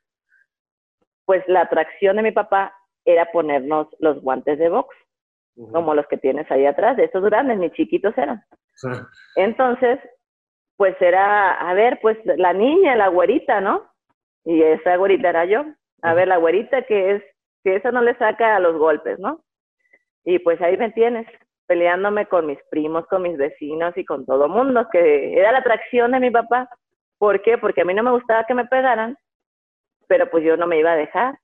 pues 1.24 1.42
la 1.46 1.62
atracción 1.62 2.16
de 2.16 2.22
mi 2.22 2.32
papá 2.32 2.74
era 3.04 3.26
ponernos 3.32 3.88
los 3.98 4.20
guantes 4.20 4.58
de 4.58 4.68
box, 4.68 4.94
como 5.72 5.94
los 5.94 6.06
que 6.06 6.16
tienes 6.16 6.50
ahí 6.50 6.66
atrás, 6.66 6.96
de 6.96 7.04
estos 7.04 7.22
grandes, 7.24 7.58
ni 7.58 7.70
chiquitos 7.70 8.16
eran. 8.16 8.42
Entonces, 9.36 9.98
pues 10.76 10.96
era, 11.00 11.52
a 11.52 11.74
ver, 11.74 11.98
pues 12.00 12.18
la 12.24 12.52
niña, 12.52 12.96
la 12.96 13.08
güerita, 13.08 13.60
¿no? 13.60 13.90
Y 14.44 14.62
esa 14.62 14.96
güerita 14.96 15.28
era 15.28 15.44
yo. 15.44 15.64
A 16.02 16.14
ver, 16.14 16.28
la 16.28 16.38
güerita 16.38 16.82
que 16.82 17.16
es, 17.16 17.22
que 17.64 17.76
esa 17.76 17.90
no 17.90 18.02
le 18.02 18.16
saca 18.16 18.56
a 18.56 18.60
los 18.60 18.76
golpes, 18.76 19.18
¿no? 19.18 19.42
Y 20.24 20.38
pues 20.38 20.60
ahí 20.60 20.76
me 20.76 20.90
tienes, 20.92 21.26
peleándome 21.66 22.26
con 22.26 22.46
mis 22.46 22.58
primos, 22.70 23.06
con 23.06 23.22
mis 23.22 23.36
vecinos 23.36 23.96
y 23.96 24.04
con 24.04 24.26
todo 24.26 24.48
mundo, 24.48 24.88
que 24.90 25.38
era 25.38 25.52
la 25.52 25.58
atracción 25.58 26.12
de 26.12 26.20
mi 26.20 26.30
papá. 26.30 26.68
¿Por 27.18 27.42
qué? 27.42 27.58
Porque 27.58 27.82
a 27.82 27.84
mí 27.84 27.94
no 27.94 28.02
me 28.02 28.10
gustaba 28.10 28.44
que 28.44 28.54
me 28.54 28.66
pegaran, 28.66 29.16
pero 30.08 30.30
pues 30.30 30.44
yo 30.44 30.56
no 30.56 30.66
me 30.66 30.78
iba 30.78 30.92
a 30.92 30.96
dejar. 30.96 31.38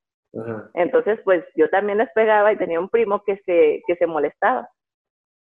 Entonces, 0.73 1.19
pues 1.23 1.43
yo 1.55 1.69
también 1.69 1.97
les 1.97 2.11
pegaba 2.11 2.51
y 2.51 2.57
tenía 2.57 2.79
un 2.79 2.89
primo 2.89 3.23
que 3.23 3.37
se, 3.45 3.81
que 3.87 3.95
se 3.95 4.05
molestaba 4.05 4.69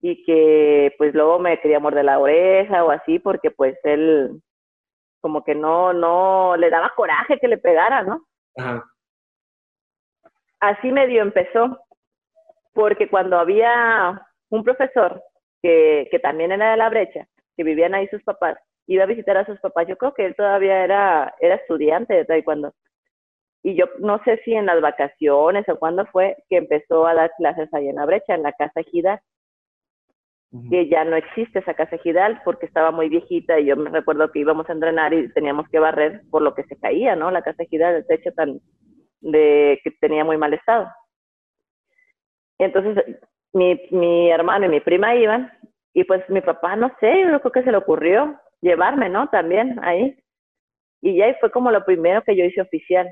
y 0.02 0.24
que 0.26 0.94
pues 0.98 1.16
luego 1.16 1.40
me 1.40 1.60
quería 1.62 1.80
morder 1.80 2.06
la 2.06 2.20
oreja 2.20 2.84
o 2.84 2.92
así 2.92 3.20
porque 3.20 3.50
pues 3.50 3.78
él 3.84 4.42
como 5.22 5.44
que 5.46 5.56
no, 5.56 5.94
no, 5.94 6.58
le 6.58 6.70
daba 6.70 6.92
coraje 6.96 7.40
que 7.40 7.48
le 7.48 7.58
pegara, 7.58 8.04
¿no? 8.04 8.26
Ajá. 8.58 8.84
Así 10.64 10.94
medio 10.94 11.22
empezó, 11.22 11.78
porque 12.72 13.10
cuando 13.10 13.38
había 13.38 14.26
un 14.50 14.64
profesor 14.64 15.22
que, 15.62 16.08
que 16.10 16.20
también 16.20 16.54
era 16.54 16.72
de 16.72 16.78
la 16.78 16.90
brecha, 16.90 17.28
que 17.58 17.66
vivían 17.66 17.94
ahí 17.94 18.08
sus 18.08 18.24
papás, 18.24 18.58
iba 18.88 19.04
a 19.04 19.08
visitar 19.08 19.36
a 19.36 19.46
sus 19.46 19.60
papás, 19.60 19.88
yo 19.90 19.98
creo 19.98 20.14
que 20.14 20.26
él 20.26 20.36
todavía 20.38 20.86
era, 20.86 21.36
era 21.42 21.56
estudiante 21.56 22.14
de 22.14 22.24
taekwondo. 22.24 22.74
Y 23.62 23.76
yo 23.76 23.88
no 24.00 24.24
sé 24.24 24.40
si 24.46 24.54
en 24.54 24.66
las 24.66 24.80
vacaciones 24.80 25.68
o 25.68 25.78
cuándo 25.78 26.06
fue 26.06 26.38
que 26.50 26.56
empezó 26.56 27.08
a 27.08 27.14
dar 27.14 27.34
clases 27.38 27.68
ahí 27.74 27.90
en 27.90 27.98
la 27.98 28.06
brecha, 28.06 28.34
en 28.34 28.44
la 28.44 28.54
casa 28.54 28.84
Gida 28.84 29.22
que 30.70 30.88
ya 30.88 31.04
no 31.04 31.18
existe 31.18 31.60
esa 31.60 31.74
casa 31.74 31.96
ejidal 31.96 32.40
porque 32.46 32.68
estaba 32.68 32.92
muy 32.92 33.10
viejita 33.10 33.60
y 33.60 33.66
yo 33.66 33.76
me 33.76 33.90
recuerdo 33.90 34.32
que 34.32 34.40
íbamos 34.40 34.70
a 34.70 34.74
entrenar 34.74 35.14
y 35.14 35.28
teníamos 35.34 35.68
que 35.68 35.80
barrer 35.80 36.22
por 36.30 36.44
lo 36.44 36.54
que 36.54 36.64
se 36.66 36.78
caía, 36.78 37.16
¿no? 37.16 37.32
La 37.32 37.42
casa 37.42 37.64
ejidal, 37.64 37.96
el 37.96 38.06
techo 38.06 38.32
tan 38.34 38.62
de 39.24 39.80
que 39.84 39.92
tenía 39.92 40.24
muy 40.24 40.38
mal 40.38 40.54
estado. 40.54 40.88
Entonces 42.60 43.04
mi, 43.54 43.80
mi 43.92 44.30
hermano 44.30 44.66
y 44.66 44.70
mi 44.70 44.80
prima 44.80 45.16
iban 45.16 45.52
y 45.94 46.04
pues 46.04 46.28
mi 46.30 46.42
papá, 46.42 46.76
no 46.76 46.92
sé, 47.00 47.22
yo 47.22 47.40
creo 47.40 47.52
que 47.52 47.64
se 47.64 47.72
le 47.72 47.78
ocurrió 47.78 48.40
llevarme, 48.62 49.10
¿no? 49.10 49.28
También 49.30 49.80
ahí. 49.84 50.18
Y 51.02 51.18
ya 51.18 51.36
fue 51.40 51.52
como 51.52 51.72
lo 51.72 51.84
primero 51.86 52.24
que 52.24 52.36
yo 52.36 52.46
hice 52.46 52.62
oficial. 52.62 53.08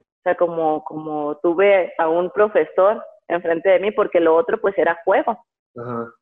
O 0.00 0.22
sea, 0.24 0.34
como, 0.34 0.84
como 0.84 1.38
tuve 1.38 1.94
a 1.98 2.08
un 2.08 2.30
profesor 2.30 3.02
enfrente 3.28 3.68
de 3.70 3.78
mí 3.78 3.92
porque 3.92 4.20
lo 4.20 4.34
otro 4.34 4.60
pues 4.60 4.76
era 4.76 4.98
juego. 5.04 5.38
Ajá. 5.76 6.12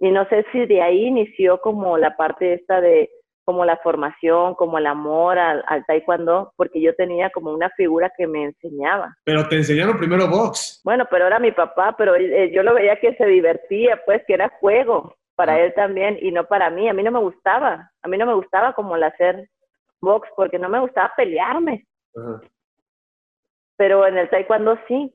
Y 0.00 0.10
no 0.10 0.28
sé 0.28 0.44
si 0.52 0.66
de 0.66 0.82
ahí 0.82 1.06
inició 1.06 1.60
como 1.60 1.96
la 1.96 2.16
parte 2.16 2.54
esta 2.54 2.80
de 2.80 3.08
como 3.44 3.64
la 3.64 3.76
formación, 3.78 4.54
como 4.54 4.78
el 4.78 4.86
amor 4.86 5.38
al, 5.38 5.84
taekwondo, 5.86 6.52
porque 6.56 6.80
yo 6.80 6.94
tenía 6.94 7.30
como 7.30 7.52
una 7.52 7.70
figura 7.70 8.10
que 8.16 8.26
me 8.26 8.44
enseñaba. 8.44 9.16
Pero 9.24 9.46
te 9.48 9.56
enseñaron 9.56 9.98
primero 9.98 10.28
box. 10.28 10.80
Bueno, 10.84 11.06
pero 11.10 11.26
era 11.26 11.38
mi 11.38 11.52
papá, 11.52 11.94
pero 11.96 12.14
eh, 12.16 12.50
yo 12.52 12.62
lo 12.62 12.74
veía 12.74 12.98
que 13.00 13.14
se 13.16 13.26
divertía, 13.26 14.00
pues 14.06 14.22
que 14.26 14.34
era 14.34 14.48
juego 14.60 15.14
para 15.36 15.54
ah. 15.54 15.60
él 15.60 15.74
también 15.74 16.18
y 16.20 16.30
no 16.30 16.44
para 16.44 16.70
mí. 16.70 16.88
A 16.88 16.94
mí 16.94 17.02
no 17.02 17.10
me 17.10 17.20
gustaba, 17.20 17.90
a 18.02 18.08
mí 18.08 18.16
no 18.16 18.26
me 18.26 18.34
gustaba 18.34 18.72
como 18.72 18.96
el 18.96 19.02
hacer 19.02 19.48
box 20.00 20.28
porque 20.36 20.58
no 20.58 20.68
me 20.68 20.80
gustaba 20.80 21.12
pelearme. 21.16 21.86
Pero 23.76 24.06
en 24.06 24.16
el 24.18 24.30
taekwondo 24.30 24.78
sí. 24.88 25.14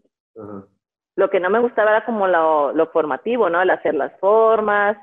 Lo 1.16 1.30
que 1.30 1.40
no 1.40 1.50
me 1.50 1.60
gustaba 1.60 1.92
era 1.92 2.06
como 2.06 2.28
lo, 2.28 2.72
lo 2.74 2.88
formativo, 2.88 3.50
¿no? 3.50 3.62
El 3.62 3.72
hacer 3.72 3.96
las 3.96 4.18
formas, 4.20 4.98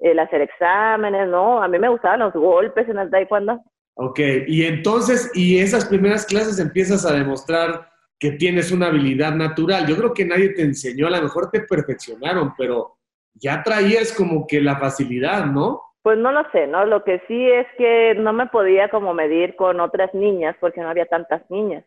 el 0.00 0.18
hacer 0.18 0.42
exámenes, 0.42 1.28
¿no? 1.28 1.62
A 1.62 1.68
mí 1.68 1.78
me 1.78 1.88
gustaban 1.88 2.20
los 2.20 2.32
golpes 2.32 2.88
en 2.88 2.98
el 2.98 3.10
taekwondo. 3.10 3.62
Ok, 3.94 4.20
y 4.46 4.64
entonces, 4.64 5.30
y 5.34 5.58
esas 5.58 5.84
primeras 5.86 6.24
clases 6.24 6.60
empiezas 6.60 7.04
a 7.04 7.12
demostrar 7.12 7.88
que 8.18 8.32
tienes 8.32 8.70
una 8.72 8.86
habilidad 8.86 9.34
natural. 9.34 9.86
Yo 9.86 9.96
creo 9.96 10.14
que 10.14 10.24
nadie 10.24 10.50
te 10.50 10.62
enseñó, 10.62 11.06
a 11.06 11.10
lo 11.10 11.22
mejor 11.22 11.50
te 11.50 11.60
perfeccionaron, 11.60 12.52
pero 12.56 12.96
ya 13.34 13.62
traías 13.62 14.12
como 14.12 14.46
que 14.46 14.60
la 14.60 14.76
facilidad, 14.76 15.46
¿no? 15.46 15.82
Pues 16.02 16.18
no 16.18 16.32
lo 16.32 16.48
sé, 16.50 16.66
¿no? 16.66 16.84
Lo 16.84 17.04
que 17.04 17.20
sí 17.28 17.50
es 17.50 17.66
que 17.76 18.14
no 18.14 18.32
me 18.32 18.46
podía 18.46 18.88
como 18.88 19.14
medir 19.14 19.56
con 19.56 19.80
otras 19.80 20.14
niñas 20.14 20.56
porque 20.60 20.80
no 20.80 20.88
había 20.88 21.06
tantas 21.06 21.48
niñas. 21.50 21.84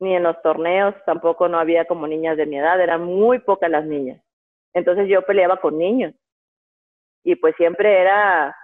Ni 0.00 0.16
en 0.16 0.24
los 0.24 0.40
torneos 0.42 0.94
tampoco 1.06 1.48
no 1.48 1.58
había 1.58 1.84
como 1.84 2.06
niñas 2.06 2.36
de 2.36 2.46
mi 2.46 2.58
edad, 2.58 2.80
eran 2.80 3.04
muy 3.04 3.38
pocas 3.38 3.70
las 3.70 3.84
niñas. 3.84 4.20
Entonces 4.74 5.06
yo 5.08 5.22
peleaba 5.22 5.58
con 5.58 5.78
niños. 5.78 6.14
Y 7.24 7.36
pues 7.36 7.54
siempre 7.56 8.00
era 8.00 8.54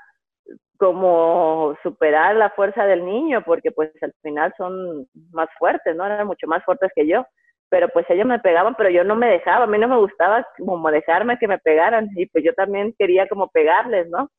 como 0.79 1.77
superar 1.83 2.37
la 2.37 2.51
fuerza 2.51 2.87
del 2.87 3.05
niño, 3.05 3.43
porque 3.45 3.73
pues 3.73 3.91
al 4.01 4.15
final 4.23 4.55
son 4.57 5.07
más 5.33 5.49
fuertes, 5.59 5.95
¿no? 5.95 6.07
Eran 6.07 6.27
mucho 6.27 6.47
más 6.47 6.65
fuertes 6.65 6.91
que 6.95 7.07
yo. 7.07 7.27
Pero 7.69 7.89
pues 7.91 8.07
ellos 8.09 8.27
me 8.27 8.39
pegaban, 8.39 8.75
pero 8.77 8.89
yo 8.89 9.05
no 9.05 9.15
me 9.15 9.29
dejaba, 9.29 9.65
a 9.65 9.67
mí 9.67 9.77
no 9.77 9.89
me 9.89 9.99
gustaba 9.99 10.47
como 10.57 10.91
dejarme 10.91 11.39
que 11.39 11.49
me 11.49 11.59
pegaran, 11.59 12.09
y 12.17 12.25
pues 12.27 12.43
yo 12.43 12.55
también 12.55 12.95
quería 12.99 13.29
como 13.29 13.49
pegarles, 13.49 14.09
¿no? 14.09 14.31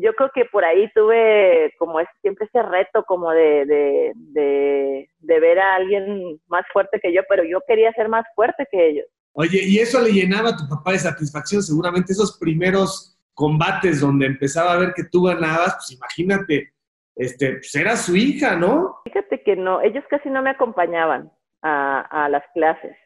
Yo 0.00 0.14
creo 0.14 0.30
que 0.32 0.44
por 0.46 0.64
ahí 0.64 0.88
tuve 0.94 1.74
como 1.78 2.00
es, 2.00 2.08
siempre 2.22 2.46
ese 2.46 2.62
reto 2.62 3.04
como 3.04 3.30
de, 3.32 3.66
de, 3.66 4.12
de, 4.14 5.10
de 5.18 5.40
ver 5.40 5.58
a 5.58 5.74
alguien 5.74 6.40
más 6.46 6.64
fuerte 6.72 6.98
que 7.00 7.12
yo, 7.12 7.22
pero 7.28 7.44
yo 7.44 7.60
quería 7.66 7.92
ser 7.92 8.08
más 8.08 8.24
fuerte 8.34 8.66
que 8.70 8.88
ellos. 8.88 9.06
Oye, 9.32 9.60
y 9.62 9.78
eso 9.78 10.00
le 10.00 10.10
llenaba 10.10 10.50
a 10.50 10.56
tu 10.56 10.66
papá 10.68 10.92
de 10.92 10.98
satisfacción, 11.00 11.62
seguramente 11.62 12.12
esos 12.12 12.38
primeros 12.38 13.19
combates 13.34 14.00
donde 14.00 14.26
empezaba 14.26 14.72
a 14.72 14.78
ver 14.78 14.92
que 14.94 15.04
tú 15.04 15.24
ganabas, 15.24 15.74
pues 15.76 15.92
imagínate, 15.92 16.72
este, 17.16 17.54
pues 17.54 17.74
era 17.74 17.96
su 17.96 18.16
hija, 18.16 18.56
¿no? 18.56 18.96
Fíjate 19.04 19.42
que 19.42 19.56
no, 19.56 19.80
ellos 19.80 20.04
casi 20.08 20.30
no 20.30 20.42
me 20.42 20.50
acompañaban 20.50 21.30
a, 21.62 22.24
a 22.24 22.28
las 22.28 22.44
clases, 22.54 22.96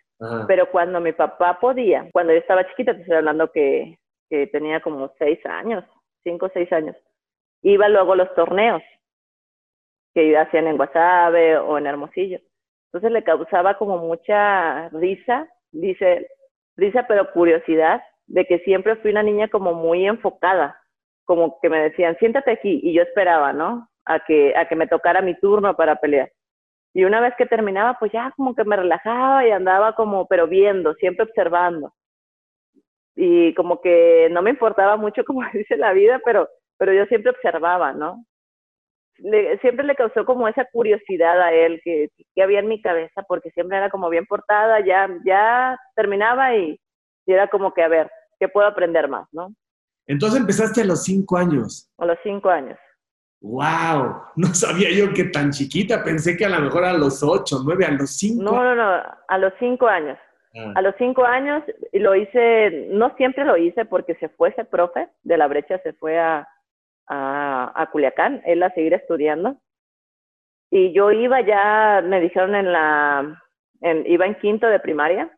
pero 0.46 0.70
cuando 0.70 1.00
mi 1.00 1.12
papá 1.12 1.58
podía, 1.60 2.08
cuando 2.12 2.32
yo 2.32 2.38
estaba 2.38 2.66
chiquita, 2.68 2.94
te 2.94 3.02
estoy 3.02 3.16
hablando 3.16 3.50
que, 3.52 3.98
que 4.30 4.46
tenía 4.46 4.80
como 4.80 5.12
seis 5.18 5.38
años, 5.44 5.84
cinco 6.22 6.46
o 6.46 6.50
seis 6.54 6.72
años, 6.72 6.96
iba 7.62 7.88
luego 7.88 8.12
a 8.12 8.16
los 8.16 8.34
torneos 8.34 8.82
que 10.14 10.36
hacían 10.38 10.68
en 10.68 10.76
Guasave 10.76 11.58
o 11.58 11.76
en 11.76 11.86
Hermosillo. 11.86 12.38
Entonces 12.92 13.10
le 13.10 13.24
causaba 13.24 13.76
como 13.76 13.98
mucha 13.98 14.88
risa, 14.90 15.48
dice, 15.72 16.28
risa 16.76 17.06
pero 17.08 17.32
curiosidad, 17.32 18.00
de 18.26 18.44
que 18.46 18.58
siempre 18.60 18.96
fui 18.96 19.10
una 19.10 19.22
niña 19.22 19.48
como 19.48 19.74
muy 19.74 20.06
enfocada, 20.06 20.80
como 21.24 21.58
que 21.60 21.68
me 21.68 21.78
decían, 21.78 22.16
siéntate 22.18 22.52
aquí, 22.52 22.80
y 22.82 22.94
yo 22.94 23.02
esperaba, 23.02 23.52
¿no? 23.52 23.88
A 24.04 24.20
que, 24.24 24.54
a 24.56 24.68
que 24.68 24.76
me 24.76 24.86
tocara 24.86 25.22
mi 25.22 25.38
turno 25.38 25.74
para 25.76 25.96
pelear. 25.96 26.30
Y 26.94 27.04
una 27.04 27.20
vez 27.20 27.34
que 27.36 27.46
terminaba, 27.46 27.98
pues 27.98 28.12
ya 28.12 28.32
como 28.36 28.54
que 28.54 28.64
me 28.64 28.76
relajaba 28.76 29.46
y 29.46 29.50
andaba 29.50 29.94
como, 29.94 30.26
pero 30.26 30.46
viendo, 30.46 30.94
siempre 30.94 31.24
observando. 31.24 31.92
Y 33.16 33.54
como 33.54 33.80
que 33.80 34.28
no 34.30 34.42
me 34.42 34.50
importaba 34.50 34.96
mucho 34.96 35.24
como 35.26 35.42
dice 35.52 35.76
la 35.76 35.92
vida, 35.92 36.20
pero, 36.24 36.48
pero 36.78 36.92
yo 36.92 37.06
siempre 37.06 37.30
observaba, 37.30 37.92
¿no? 37.92 38.24
siempre 39.60 39.86
le 39.86 39.94
causó 39.94 40.24
como 40.24 40.48
esa 40.48 40.64
curiosidad 40.72 41.40
a 41.40 41.52
él 41.52 41.80
que, 41.84 42.08
que 42.34 42.42
había 42.42 42.58
en 42.58 42.66
mi 42.66 42.82
cabeza, 42.82 43.22
porque 43.28 43.50
siempre 43.50 43.76
era 43.76 43.88
como 43.88 44.10
bien 44.10 44.26
portada, 44.26 44.80
ya, 44.84 45.08
ya 45.24 45.78
terminaba 45.94 46.56
y, 46.56 46.80
y 47.26 47.32
era 47.32 47.48
como 47.48 47.72
que, 47.72 47.82
a 47.82 47.88
ver, 47.88 48.10
¿qué 48.38 48.48
puedo 48.48 48.66
aprender 48.66 49.08
más, 49.08 49.28
no? 49.32 49.54
Entonces 50.06 50.40
empezaste 50.40 50.82
a 50.82 50.84
los 50.84 51.02
cinco 51.04 51.36
años. 51.36 51.90
A 51.98 52.06
los 52.06 52.18
cinco 52.22 52.50
años. 52.50 52.78
¡Wow! 53.40 54.22
No 54.36 54.48
sabía 54.48 54.90
yo 54.90 55.12
que 55.12 55.24
tan 55.24 55.50
chiquita. 55.50 56.02
Pensé 56.02 56.36
que 56.36 56.44
a 56.44 56.48
lo 56.48 56.60
mejor 56.60 56.84
a 56.84 56.92
los 56.92 57.22
ocho, 57.22 57.60
nueve, 57.64 57.84
a 57.84 57.90
los 57.90 58.16
cinco. 58.16 58.42
No, 58.42 58.62
no, 58.62 58.74
no. 58.74 59.02
A 59.28 59.38
los 59.38 59.52
cinco 59.58 59.86
años. 59.86 60.18
Ah. 60.54 60.72
A 60.76 60.82
los 60.82 60.94
cinco 60.98 61.24
años 61.24 61.62
lo 61.92 62.14
hice, 62.14 62.88
no 62.90 63.14
siempre 63.16 63.44
lo 63.44 63.56
hice 63.56 63.84
porque 63.84 64.14
se 64.16 64.28
fue 64.30 64.50
ese 64.50 64.64
profe 64.64 65.08
de 65.22 65.36
la 65.36 65.46
brecha, 65.46 65.78
se 65.82 65.92
fue 65.94 66.18
a, 66.18 66.48
a, 67.08 67.72
a 67.74 67.90
Culiacán, 67.90 68.42
él 68.46 68.62
a 68.62 68.72
seguir 68.72 68.94
estudiando. 68.94 69.56
Y 70.70 70.92
yo 70.92 71.10
iba 71.10 71.40
ya, 71.40 72.02
me 72.04 72.20
dijeron 72.20 72.54
en 72.54 72.72
la, 72.72 73.42
en, 73.80 74.06
iba 74.06 74.26
en 74.26 74.36
quinto 74.36 74.66
de 74.66 74.80
primaria 74.80 75.30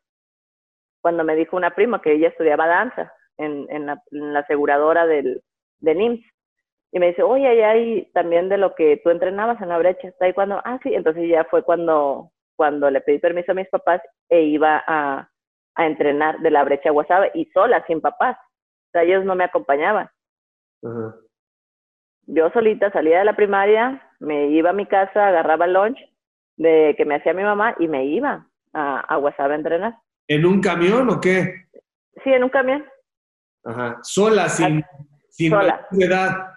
cuando 1.07 1.23
me 1.23 1.37
dijo 1.37 1.57
una 1.57 1.71
prima 1.71 2.03
que 2.03 2.15
ella 2.15 2.27
estudiaba 2.27 2.67
danza 2.67 3.13
en, 3.39 3.69
en, 3.71 3.87
la, 3.87 4.41
aseguradora 4.41 5.07
del, 5.07 5.41
de 5.79 5.95
NIMS. 5.95 6.21
Y 6.91 6.99
me 6.99 7.07
dice, 7.07 7.23
oye, 7.23 7.47
ahí 7.47 7.63
hay 7.63 8.11
también 8.13 8.49
de 8.49 8.59
lo 8.59 8.75
que 8.75 9.01
tú 9.05 9.11
entrenabas 9.11 9.63
en 9.63 9.69
la 9.69 9.79
brecha, 9.79 10.09
está 10.09 10.25
ahí 10.25 10.33
cuando, 10.33 10.61
ah, 10.65 10.81
sí, 10.83 10.93
entonces 10.93 11.29
ya 11.29 11.45
fue 11.45 11.63
cuando, 11.63 12.33
cuando 12.57 12.91
le 12.91 13.01
pedí 13.03 13.21
permiso 13.21 13.53
a 13.53 13.55
mis 13.55 13.69
papás 13.69 14.03
e 14.29 14.43
iba 14.43 14.83
a, 14.85 15.31
a 15.77 15.87
entrenar 15.87 16.41
de 16.41 16.51
la 16.51 16.65
brecha 16.65 16.91
WhatsApp 16.91 17.31
y 17.35 17.45
sola, 17.55 17.85
sin 17.87 18.01
papás. 18.01 18.37
O 18.89 18.91
sea, 18.91 19.05
ellos 19.05 19.25
no 19.25 19.37
me 19.37 19.45
acompañaban. 19.45 20.09
Yo 22.27 22.51
solita 22.51 22.91
salía 22.91 23.21
de 23.21 23.27
la 23.27 23.37
primaria, 23.37 24.03
me 24.19 24.49
iba 24.49 24.71
a 24.71 24.73
mi 24.73 24.87
casa, 24.87 25.29
agarraba 25.29 25.67
el 25.67 25.75
lunch 25.75 26.01
de 26.57 26.97
que 26.99 27.05
me 27.05 27.15
hacía 27.15 27.33
mi 27.33 27.45
mamá 27.45 27.77
y 27.79 27.87
me 27.87 28.07
iba 28.07 28.49
a, 28.73 29.01
a 29.03 29.19
WhatsApp 29.19 29.53
a 29.53 29.55
entrenar. 29.55 29.95
¿En 30.29 30.45
un 30.45 30.61
camión 30.61 31.09
o 31.11 31.21
qué? 31.21 31.67
Sí, 32.25 32.33
en 32.33 32.45
un 32.45 32.51
camión. 32.51 32.85
Ajá. 33.65 33.99
Sola, 34.03 34.49
sin, 34.49 34.85
sin 35.29 35.53
edad. 35.53 36.55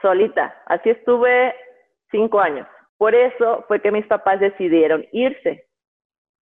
Solita. 0.00 0.54
Así 0.66 0.90
estuve 0.90 1.54
cinco 2.10 2.40
años. 2.40 2.66
Por 2.96 3.14
eso 3.14 3.64
fue 3.66 3.80
que 3.80 3.90
mis 3.90 4.06
papás 4.06 4.40
decidieron 4.40 5.04
irse 5.12 5.66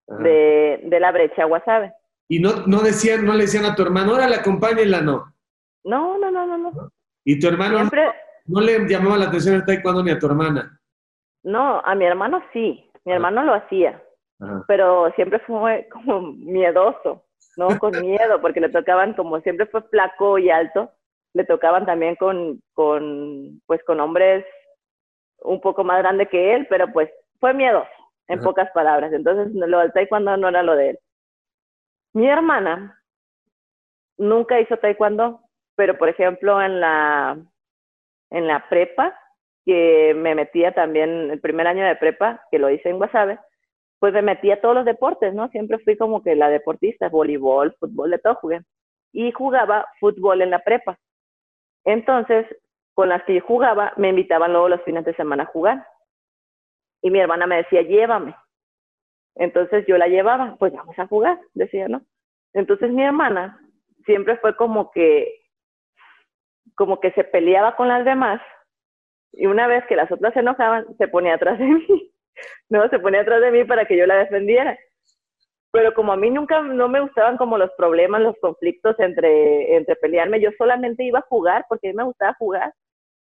de, 0.07 0.81
de, 0.85 1.01
la 1.01 1.13
brecha 1.13 1.45
Guasave. 1.45 1.93
¿Y 2.29 2.41
no, 2.41 2.67
no 2.67 2.81
decían, 2.81 3.25
no 3.25 3.33
le 3.33 3.43
decían 3.43 3.65
a 3.65 3.75
tu 3.75 3.83
hermano, 3.83 4.15
órale, 4.15 4.37
acompáñenla, 4.37 5.01
no? 5.01 5.35
No, 5.85 6.19
no, 6.19 6.31
no, 6.31 6.47
no, 6.47 6.59
no. 6.59 6.91
¿Y 7.25 7.39
tu 7.39 7.49
hermano 7.49 7.89
no, 8.47 8.61
le 8.61 8.87
llamaba 8.89 9.17
la 9.17 9.27
atención 9.27 9.57
el 9.57 9.65
taekwondo 9.65 10.03
ni 10.03 10.11
a 10.11 10.19
tu 10.19 10.27
hermana? 10.27 10.79
No, 11.45 11.81
a 11.81 11.95
mi 11.95 12.05
hermano 12.05 12.43
sí. 12.53 12.91
Mi 13.05 13.13
hermano 13.13 13.43
lo 13.43 13.55
hacía 13.55 14.01
pero 14.67 15.11
siempre 15.13 15.39
fue 15.41 15.89
como 15.91 16.33
miedoso, 16.33 17.25
¿no? 17.57 17.79
Con 17.79 18.01
miedo, 18.01 18.41
porque 18.41 18.61
le 18.61 18.69
tocaban, 18.69 19.15
como 19.15 19.41
siempre 19.41 19.67
fue 19.67 19.83
flaco 19.83 20.39
y 20.39 20.51
alto, 20.51 20.91
le 21.35 21.45
tocaban 21.45 21.87
también 21.87 22.17
con, 22.17 22.61
con, 22.75 23.61
pues 23.67 23.83
con 23.85 24.01
hombres 24.01 24.45
un 25.39 25.61
poco 25.61 25.85
más 25.85 25.99
grandes 25.99 26.29
que 26.29 26.55
él, 26.55 26.67
pero 26.69 26.93
pues 26.93 27.11
fue 27.41 27.55
miedoso, 27.55 27.91
en 28.29 28.41
pocas 28.41 28.71
palabras. 28.73 29.13
Entonces, 29.13 29.53
lo 29.55 29.81
del 29.81 29.93
taekwondo 29.93 30.37
no 30.37 30.49
era 30.49 30.63
lo 30.63 30.77
de 30.77 30.91
él. 30.91 30.99
Mi 32.15 32.29
hermana 32.29 33.03
nunca 34.19 34.61
hizo 34.61 34.77
taekwondo, 34.77 35.41
pero 35.75 35.97
por 35.99 36.09
ejemplo 36.09 36.61
en 36.63 36.81
la, 36.81 37.39
en 38.31 38.47
la 38.47 38.69
prepa, 38.69 39.19
que 39.65 40.13
me 40.17 40.35
metía 40.35 40.73
también 40.73 41.31
el 41.31 41.41
primer 41.41 41.67
año 41.67 41.85
de 41.85 41.97
prepa, 41.97 42.45
que 42.51 42.59
lo 42.59 42.69
hice 42.71 42.89
en 42.89 42.99
Guasave, 42.99 43.39
pues 44.03 44.13
me 44.15 44.23
metí 44.23 44.51
a 44.51 44.61
todos 44.61 44.75
los 44.75 44.85
deportes, 44.85 45.33
¿no? 45.33 45.49
Siempre 45.51 45.79
fui 45.79 45.97
como 45.97 46.25
que 46.25 46.35
la 46.35 46.51
deportista, 46.51 47.09
voleibol, 47.09 47.77
fútbol, 47.79 48.11
de 48.11 48.19
todo 48.19 48.35
jugué. 48.35 48.63
Y 49.13 49.31
jugaba 49.31 49.87
fútbol 50.01 50.43
en 50.43 50.51
la 50.51 50.59
prepa. 50.59 50.99
Entonces, 51.85 52.45
con 52.95 53.11
las 53.11 53.23
que 53.23 53.37
yo 53.37 53.43
jugaba, 53.43 53.93
me 53.97 54.09
invitaban 54.09 54.51
luego 54.51 54.71
los 54.71 54.83
fines 54.83 55.05
de 55.05 55.15
semana 55.15 55.45
a 55.45 55.47
jugar. 55.47 55.87
Y 57.01 57.13
mi 57.13 57.21
hermana 57.21 57.47
me 57.47 57.59
decía, 57.59 57.83
llévame. 57.83 58.35
Entonces 59.37 59.87
yo 59.87 59.97
la 59.97 60.09
llevaba, 60.09 60.57
pues 60.59 60.73
vamos 60.73 60.99
a 60.99 61.07
jugar, 61.07 61.39
decía, 61.55 61.87
¿no? 61.87 62.03
Entonces 62.55 62.91
mi 62.91 63.05
hermana 63.05 63.61
siempre 64.05 64.37
fue 64.39 64.57
como 64.57 64.91
que, 64.91 65.45
como 66.75 66.99
que 66.99 67.13
se 67.13 67.23
peleaba 67.23 67.77
con 67.77 67.87
las 67.87 68.05
demás 68.05 68.41
y 69.31 69.47
una 69.47 69.69
vez 69.69 69.87
que 69.87 69.95
las 69.95 70.11
otras 70.11 70.35
se 70.35 70.41
enojaban, 70.41 70.87
se 70.99 71.07
ponía 71.07 71.35
atrás 71.35 71.57
de 71.61 71.67
mí 71.89 72.12
no, 72.69 72.89
se 72.89 72.99
ponía 72.99 73.21
atrás 73.21 73.41
de 73.41 73.51
mí 73.51 73.65
para 73.65 73.85
que 73.87 73.97
yo 73.97 74.07
la 74.07 74.19
defendiera. 74.19 74.79
Pero 75.73 75.95
como 75.95 76.13
a 76.13 76.17
mí 76.17 76.31
nunca 76.31 76.61
no 76.61 76.89
me 76.89 77.01
gustaban 77.01 77.37
como 77.37 77.57
los 77.57 77.71
problemas, 77.77 78.21
los 78.21 78.37
conflictos 78.41 78.95
entre, 78.99 79.77
entre 79.77 79.97
pelearme, 79.97 80.41
yo 80.41 80.51
solamente 80.59 81.03
iba 81.05 81.21
a 81.21 81.27
jugar 81.29 81.65
porque 81.69 81.89
a 81.89 81.91
mí 81.91 81.97
me 81.97 82.05
gustaba 82.05 82.37
jugar. 82.39 82.73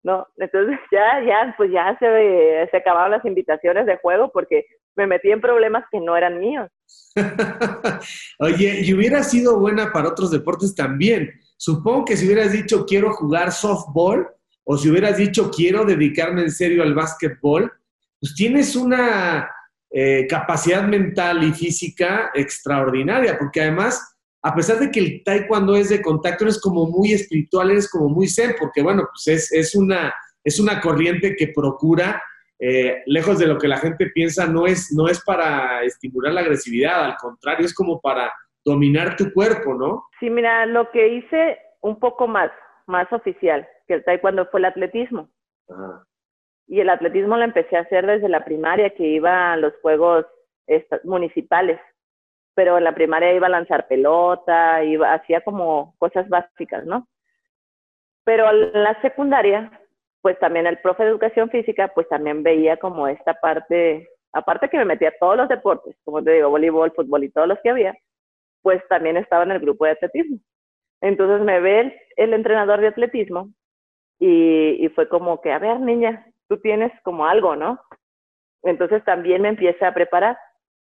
No, 0.04 0.28
entonces 0.38 0.80
ya, 0.91 1.24
ya, 1.26 1.54
pues 1.58 1.72
ya 1.72 1.98
se, 2.00 2.68
se 2.70 2.78
acababan 2.78 3.12
las 3.12 3.26
invitaciones 3.26 3.88
de 3.88 3.98
juego 3.98 4.32
porque 4.32 4.65
me 4.96 5.08
metí 5.08 5.32
en 5.32 5.41
problemas 5.41 5.84
que 5.91 6.00
no 6.00 6.15
eran 6.15 6.39
míos. 6.39 6.70
Oye, 8.39 8.82
y 8.84 8.94
hubiera 8.94 9.24
sido 9.24 9.60
buena 9.60 9.91
para 9.91 10.10
otros 10.10 10.32
deportes 10.32 10.76
también. 10.76 11.32
Supongo 11.58 12.06
que 12.06 12.18
si 12.18 12.26
hubieras 12.26 12.52
dicho 12.52 12.86
quiero 12.86 13.12
jugar 13.13 13.52
softball 13.52 14.28
o 14.63 14.78
si 14.78 14.89
hubieras 14.89 15.18
dicho 15.18 15.50
quiero 15.52 15.86
dedicarme 15.86 16.41
en 16.41 16.52
serio 16.52 16.84
al 16.84 16.94
básquetbol, 16.94 17.72
pues 18.26 18.34
tienes 18.36 18.76
una, 18.76 19.48
eh, 19.92 20.26
capacidad 20.28 20.84
mental 20.84 21.44
y 21.44 21.54
física 21.54 22.32
extraordinaria, 22.34 23.38
porque 23.38 23.62
además, 23.62 24.18
a 24.42 24.56
pesar 24.56 24.80
de 24.80 24.90
que 24.90 25.00
el 25.00 25.24
taekwondo 25.24 25.76
es 25.76 25.90
de 25.90 26.02
contacto, 26.02 26.44
eres 26.44 26.60
como 26.60 26.88
muy 26.88 27.14
espiritual, 27.14 27.70
eres 27.70 27.90
como 27.90 28.10
muy 28.10 28.28
zen, 28.28 28.56
porque 28.60 28.82
bueno, 28.82 29.08
pues 29.10 29.28
es, 29.28 29.52
es 29.54 29.76
una, 29.76 30.14
es 30.44 30.60
una 30.60 30.82
corriente 30.82 31.36
que 31.36 31.50
procura, 31.50 32.20
eh, 32.58 33.04
lejos 33.06 33.38
de 33.38 33.48
lo 33.48 33.58
que 33.58 33.68
la 33.68 33.78
gente 33.78 34.08
piensa, 34.08 34.48
no 34.48 34.66
es, 34.66 34.92
no 34.92 35.08
es 35.08 35.24
para 35.24 35.84
estimular 35.84 36.34
la 36.34 36.42
agresividad, 36.42 37.06
al 37.06 37.16
contrario, 37.18 37.66
es 37.66 37.74
como 37.74 38.02
para 38.02 38.34
dominar 38.66 39.16
tu 39.16 39.32
cuerpo, 39.32 39.76
¿no? 39.76 40.08
Sí, 40.20 40.32
mira, 40.32 40.66
lo 40.66 40.90
que 40.92 41.08
hice 41.08 41.60
un 41.82 42.00
poco 42.00 42.28
más, 42.28 42.52
más 42.88 43.08
oficial 43.14 43.68
que 43.88 43.94
el 43.94 44.04
taekwondo 44.04 44.48
fue 44.48 44.62
el 44.62 44.66
atletismo. 44.66 45.30
Y 46.67 46.80
el 46.80 46.89
atletismo 46.89 47.38
lo 47.38 47.43
empecé 47.43 47.78
a 47.78 47.82
hacer 47.82 48.06
desde 48.06 48.30
la 48.30 48.43
primaria, 48.43 48.89
que 48.91 49.04
iba 49.04 49.54
a 49.54 49.58
los 49.58 49.73
juegos 49.82 50.25
municipales. 51.04 51.80
Pero 52.56 52.78
en 52.78 52.84
la 52.84 52.95
primaria 52.95 53.34
iba 53.34 53.47
a 53.47 53.51
lanzar 53.51 53.88
pelota, 53.88 54.84
iba, 54.84 55.13
hacía 55.13 55.41
como 55.41 55.95
cosas 55.97 56.28
básicas, 56.30 56.86
¿no? 56.86 57.08
Pero 58.23 58.49
en 58.49 58.84
la 58.84 58.99
secundaria, 59.01 59.71
pues 60.21 60.39
también 60.39 60.65
el 60.65 60.80
profe 60.80 61.04
de 61.04 61.10
educación 61.10 61.49
física, 61.49 61.91
pues 61.93 62.10
también 62.10 62.41
veía 62.41 62.78
como 62.78 63.08
esta 63.08 63.36
parte, 63.36 64.10
aparte 64.34 64.69
que 64.69 64.78
me 64.78 64.86
metía 64.86 65.10
a 65.10 65.19
todos 65.19 65.38
los 65.38 65.49
deportes, 65.49 65.95
como 66.04 66.23
te 66.23 66.32
digo, 66.32 66.49
voleibol, 66.49 66.91
fútbol 66.93 67.23
y 67.23 67.30
todos 67.30 67.47
los 67.47 67.60
que 67.62 67.69
había, 67.69 67.95
pues 68.63 68.82
también 68.89 69.17
estaba 69.17 69.43
en 69.43 69.51
el 69.51 69.60
grupo 69.60 69.86
de 69.86 69.91
atletismo. 69.91 70.39
Entonces 71.01 71.45
me 71.45 71.60
ve 71.60 71.95
el, 72.15 72.34
entrenador 72.34 72.82
de 72.82 72.88
atletismo 72.88 73.51
y, 74.19 74.89
fue 74.95 75.08
como 75.08 75.39
que, 75.41 75.51
a 75.51 75.60
ver, 75.60 75.80
niña, 75.80 76.25
tú 76.48 76.60
tienes 76.60 76.92
como 77.04 77.26
algo, 77.26 77.56
¿no? 77.56 77.80
Entonces 78.64 79.04
también 79.04 79.42
me 79.42 79.50
empieza 79.50 79.88
a 79.88 79.94
preparar. 79.94 80.38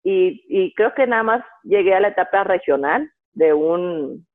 Y, 0.04 0.72
creo 0.74 0.94
que 0.94 1.06
nada 1.06 1.22
más 1.22 1.44
llegué 1.64 1.94
a 1.94 2.00
la 2.00 2.08
etapa 2.08 2.44
regional 2.44 3.12
de 3.32 3.52
un, 3.52 4.26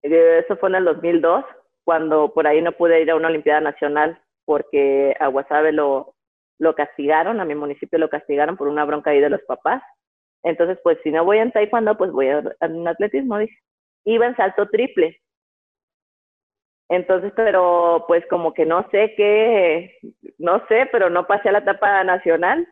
eso 0.00 0.56
fue 0.56 0.70
en 0.70 0.76
el 0.76 0.84
2002, 0.84 1.44
cuando 1.84 2.32
por 2.32 2.46
ahí 2.46 2.62
no 2.62 2.72
pude 2.72 3.02
ir 3.02 3.10
a 3.10 3.16
una 3.16 3.28
Olimpiada 3.28 3.60
Nacional 3.60 4.20
porque 4.44 5.14
a 5.20 5.26
Guasave 5.26 5.72
lo, 5.72 6.14
lo 6.58 6.74
castigaron, 6.74 7.40
a 7.40 7.44
mi 7.44 7.54
municipio 7.54 7.98
lo 7.98 8.08
castigaron 8.08 8.56
por 8.56 8.68
una 8.68 8.84
bronca 8.84 9.10
ahí 9.10 9.20
de 9.20 9.30
los 9.30 9.42
papás. 9.42 9.82
Entonces, 10.42 10.78
pues 10.82 10.98
si 11.02 11.10
no 11.10 11.24
voy 11.24 11.38
en 11.38 11.52
taekwondo, 11.52 11.96
pues 11.96 12.10
voy 12.12 12.28
a, 12.28 12.42
un 12.60 12.88
atletismo, 12.88 13.38
dije. 13.38 13.56
Iba 14.04 14.26
en 14.26 14.36
salto 14.36 14.68
triple. 14.68 15.20
Entonces, 16.88 17.32
pero 17.36 18.04
pues 18.08 18.24
como 18.30 18.54
que 18.54 18.64
no 18.64 18.86
sé 18.90 19.14
qué, 19.16 19.98
no 20.38 20.62
sé, 20.68 20.88
pero 20.90 21.10
no 21.10 21.26
pasé 21.26 21.50
a 21.50 21.52
la 21.52 21.58
etapa 21.58 22.02
nacional. 22.04 22.66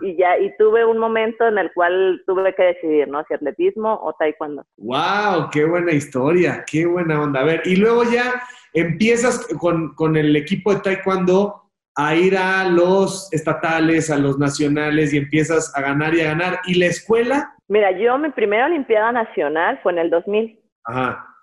Y 0.00 0.16
ya, 0.16 0.38
y 0.38 0.56
tuve 0.58 0.84
un 0.84 0.98
momento 0.98 1.44
en 1.48 1.58
el 1.58 1.72
cual 1.72 2.22
tuve 2.24 2.54
que 2.54 2.62
decidir, 2.62 3.08
¿no? 3.08 3.24
Si 3.26 3.34
atletismo 3.34 3.98
o 4.00 4.12
taekwondo. 4.12 4.64
¡Wow! 4.76 5.50
¡Qué 5.50 5.64
buena 5.64 5.90
historia! 5.90 6.64
¡Qué 6.70 6.86
buena 6.86 7.20
onda! 7.20 7.40
A 7.40 7.44
ver, 7.44 7.62
y 7.64 7.74
luego 7.74 8.04
ya 8.04 8.40
empiezas 8.74 9.44
con, 9.58 9.92
con 9.94 10.16
el 10.16 10.36
equipo 10.36 10.72
de 10.72 10.80
taekwondo 10.82 11.66
a 11.96 12.14
ir 12.14 12.36
a 12.36 12.68
los 12.68 13.32
estatales, 13.32 14.08
a 14.08 14.18
los 14.18 14.38
nacionales 14.38 15.12
y 15.12 15.18
empiezas 15.18 15.76
a 15.76 15.80
ganar 15.80 16.14
y 16.14 16.20
a 16.20 16.26
ganar. 16.26 16.60
¿Y 16.66 16.78
la 16.78 16.86
escuela? 16.86 17.52
Mira, 17.66 17.90
yo 17.90 18.16
mi 18.18 18.30
primera 18.30 18.66
Olimpiada 18.66 19.10
Nacional 19.10 19.80
fue 19.82 19.92
en 19.92 19.98
el 19.98 20.10
2000, 20.10 20.60
Ajá. 20.84 21.35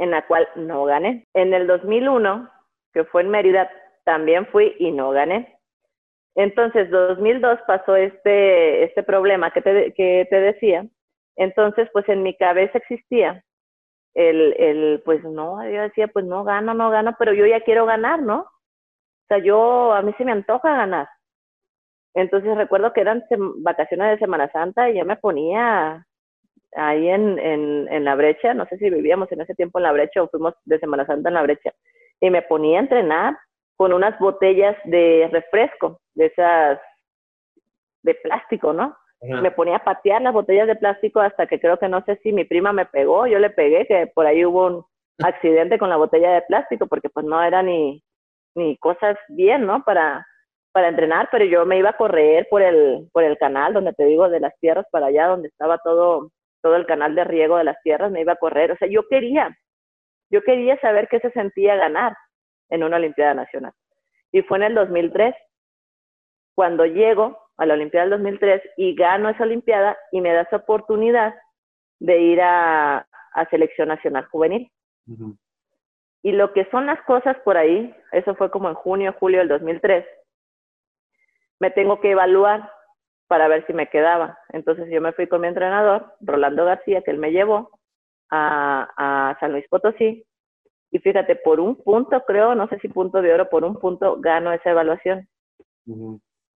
En 0.00 0.10
la 0.10 0.26
cual 0.26 0.48
no 0.56 0.84
gané. 0.84 1.28
En 1.34 1.54
el 1.54 1.66
2001, 1.68 2.50
que 2.92 3.04
fue 3.04 3.22
en 3.22 3.30
Mérida, 3.30 3.70
también 4.04 4.46
fui 4.46 4.74
y 4.78 4.90
no 4.90 5.10
gané. 5.10 5.56
Entonces, 6.34 6.90
2002 6.90 7.60
pasó 7.66 7.94
este, 7.94 8.84
este 8.84 9.02
problema 9.02 9.52
que 9.52 9.62
te, 9.62 9.94
que 9.94 10.26
te 10.28 10.40
decía. 10.40 10.84
Entonces, 11.36 11.88
pues 11.92 12.08
en 12.08 12.22
mi 12.22 12.36
cabeza 12.36 12.78
existía 12.78 13.44
el, 14.14 14.54
el, 14.58 15.02
pues 15.04 15.22
no, 15.22 15.62
yo 15.68 15.82
decía, 15.82 16.08
pues 16.08 16.24
no 16.24 16.42
gano, 16.42 16.74
no 16.74 16.90
gano, 16.90 17.14
pero 17.18 17.32
yo 17.32 17.46
ya 17.46 17.60
quiero 17.60 17.86
ganar, 17.86 18.20
¿no? 18.20 18.46
sea, 19.30 19.38
yo, 19.38 19.92
a 19.92 20.02
mí 20.02 20.12
se 20.18 20.24
me 20.24 20.32
antoja 20.32 20.76
ganar. 20.76 21.08
Entonces 22.14 22.56
recuerdo 22.56 22.92
que 22.92 23.00
eran 23.00 23.24
vacaciones 23.58 24.10
de 24.10 24.18
Semana 24.18 24.50
Santa 24.50 24.90
y 24.90 24.98
yo 24.98 25.04
me 25.04 25.16
ponía 25.16 26.04
ahí 26.76 27.08
en, 27.08 27.38
en, 27.38 27.88
en, 27.90 28.04
la 28.04 28.14
brecha, 28.14 28.54
no 28.54 28.66
sé 28.66 28.78
si 28.78 28.90
vivíamos 28.90 29.30
en 29.32 29.40
ese 29.40 29.54
tiempo 29.54 29.78
en 29.78 29.84
la 29.84 29.92
brecha 29.92 30.22
o 30.22 30.28
fuimos 30.28 30.54
de 30.64 30.78
Semana 30.78 31.06
Santa 31.06 31.28
en 31.28 31.34
la 31.34 31.42
brecha, 31.42 31.72
y 32.20 32.30
me 32.30 32.42
ponía 32.42 32.78
a 32.78 32.82
entrenar 32.82 33.38
con 33.76 33.92
unas 33.92 34.18
botellas 34.18 34.76
de 34.84 35.28
refresco, 35.32 36.00
de 36.14 36.26
esas 36.26 36.78
de 38.02 38.14
plástico, 38.14 38.72
¿no? 38.72 38.96
Me 39.22 39.50
ponía 39.50 39.76
a 39.76 39.84
patear 39.84 40.22
las 40.22 40.32
botellas 40.32 40.66
de 40.66 40.76
plástico 40.76 41.20
hasta 41.20 41.46
que 41.46 41.60
creo 41.60 41.78
que 41.78 41.88
no 41.88 42.02
sé 42.04 42.18
si 42.22 42.32
mi 42.32 42.44
prima 42.44 42.72
me 42.72 42.86
pegó, 42.86 43.26
yo 43.26 43.38
le 43.38 43.50
pegué, 43.50 43.86
que 43.86 44.06
por 44.14 44.26
ahí 44.26 44.46
hubo 44.46 44.66
un 44.66 44.84
accidente 45.22 45.78
con 45.78 45.90
la 45.90 45.96
botella 45.96 46.32
de 46.32 46.42
plástico, 46.42 46.86
porque 46.86 47.10
pues 47.10 47.26
no 47.26 47.42
era 47.42 47.62
ni, 47.62 48.02
ni 48.54 48.78
cosas 48.78 49.18
bien, 49.28 49.66
¿no? 49.66 49.82
Para, 49.84 50.26
para 50.72 50.88
entrenar, 50.88 51.28
pero 51.30 51.44
yo 51.44 51.66
me 51.66 51.78
iba 51.78 51.90
a 51.90 51.96
correr 51.96 52.46
por 52.48 52.62
el, 52.62 53.08
por 53.12 53.24
el 53.24 53.36
canal, 53.36 53.74
donde 53.74 53.92
te 53.92 54.04
digo, 54.04 54.28
de 54.28 54.40
las 54.40 54.58
tierras 54.58 54.86
para 54.90 55.06
allá, 55.06 55.26
donde 55.26 55.48
estaba 55.48 55.78
todo, 55.78 56.30
todo 56.62 56.76
el 56.76 56.86
canal 56.86 57.14
de 57.14 57.24
riego 57.24 57.56
de 57.56 57.64
las 57.64 57.80
tierras, 57.82 58.10
me 58.10 58.20
iba 58.20 58.34
a 58.34 58.36
correr. 58.36 58.72
O 58.72 58.76
sea, 58.76 58.88
yo 58.88 59.06
quería, 59.08 59.56
yo 60.30 60.42
quería 60.42 60.78
saber 60.80 61.08
qué 61.08 61.20
se 61.20 61.30
sentía 61.32 61.76
ganar 61.76 62.16
en 62.68 62.84
una 62.84 62.96
Olimpiada 62.96 63.34
Nacional. 63.34 63.72
Y 64.32 64.42
fue 64.42 64.58
en 64.58 64.64
el 64.64 64.74
2003, 64.74 65.34
cuando 66.54 66.84
llego 66.86 67.38
a 67.56 67.66
la 67.66 67.74
Olimpiada 67.74 68.06
del 68.06 68.18
2003 68.18 68.62
y 68.76 68.94
gano 68.94 69.28
esa 69.28 69.42
Olimpiada 69.42 69.96
y 70.12 70.20
me 70.20 70.32
da 70.32 70.42
esa 70.42 70.56
oportunidad 70.56 71.34
de 71.98 72.18
ir 72.18 72.40
a, 72.40 73.06
a 73.32 73.50
Selección 73.50 73.88
Nacional 73.88 74.26
Juvenil. 74.26 74.70
Y 76.22 76.32
lo 76.32 76.52
que 76.52 76.66
son 76.70 76.86
las 76.86 77.00
cosas 77.02 77.36
por 77.44 77.56
ahí, 77.56 77.94
eso 78.12 78.34
fue 78.34 78.50
como 78.50 78.68
en 78.68 78.74
junio, 78.74 79.14
julio 79.18 79.38
del 79.38 79.48
2003, 79.48 80.04
me 81.58 81.70
tengo 81.70 82.00
que 82.00 82.12
evaluar 82.12 82.70
para 83.30 83.46
ver 83.46 83.64
si 83.68 83.72
me 83.72 83.86
quedaba. 83.86 84.40
Entonces 84.48 84.88
yo 84.90 85.00
me 85.00 85.12
fui 85.12 85.28
con 85.28 85.42
mi 85.42 85.46
entrenador, 85.46 86.14
Rolando 86.20 86.64
García, 86.64 87.02
que 87.02 87.12
él 87.12 87.18
me 87.18 87.30
llevó 87.30 87.70
a, 88.28 89.36
San 89.38 89.52
Luis 89.52 89.68
Potosí. 89.68 90.24
Y 90.90 90.98
fíjate, 90.98 91.36
por 91.36 91.60
un 91.60 91.76
punto, 91.76 92.20
creo, 92.26 92.56
no 92.56 92.66
sé 92.66 92.80
si 92.80 92.88
punto 92.88 93.22
de 93.22 93.32
oro, 93.32 93.48
por 93.48 93.62
un 93.62 93.78
punto 93.78 94.16
gano 94.20 94.52
esa 94.52 94.70
evaluación. 94.70 95.28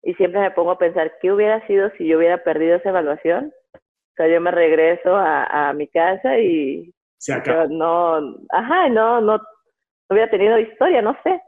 Y 0.01 0.13
siempre 0.13 0.39
me 0.39 0.51
pongo 0.51 0.71
a 0.71 0.77
pensar, 0.77 1.11
¿qué 1.21 1.33
hubiera 1.33 1.67
sido 1.67 1.91
si 1.97 2.07
yo 2.07 2.17
hubiera 2.17 2.41
perdido 2.41 2.77
esa 2.77 2.87
evaluación? 2.87 3.51
O 3.73 4.13
sea, 4.15 4.29
yo 4.29 4.39
me 4.39 4.51
regreso 4.51 5.13
a, 5.13 5.69
a 5.69 5.73
mi 5.73 5.89
casa 5.89 6.39
y 6.39 6.93
se 7.17 7.33
acaba. 7.33 7.67
No, 7.67 8.37
ajá, 8.47 8.87
no, 8.87 9.19
no, 9.19 9.41
hubiera 10.09 10.29
tenido 10.29 10.57
historia, 10.57 11.01
no 11.01 11.17
sé. 11.21 11.41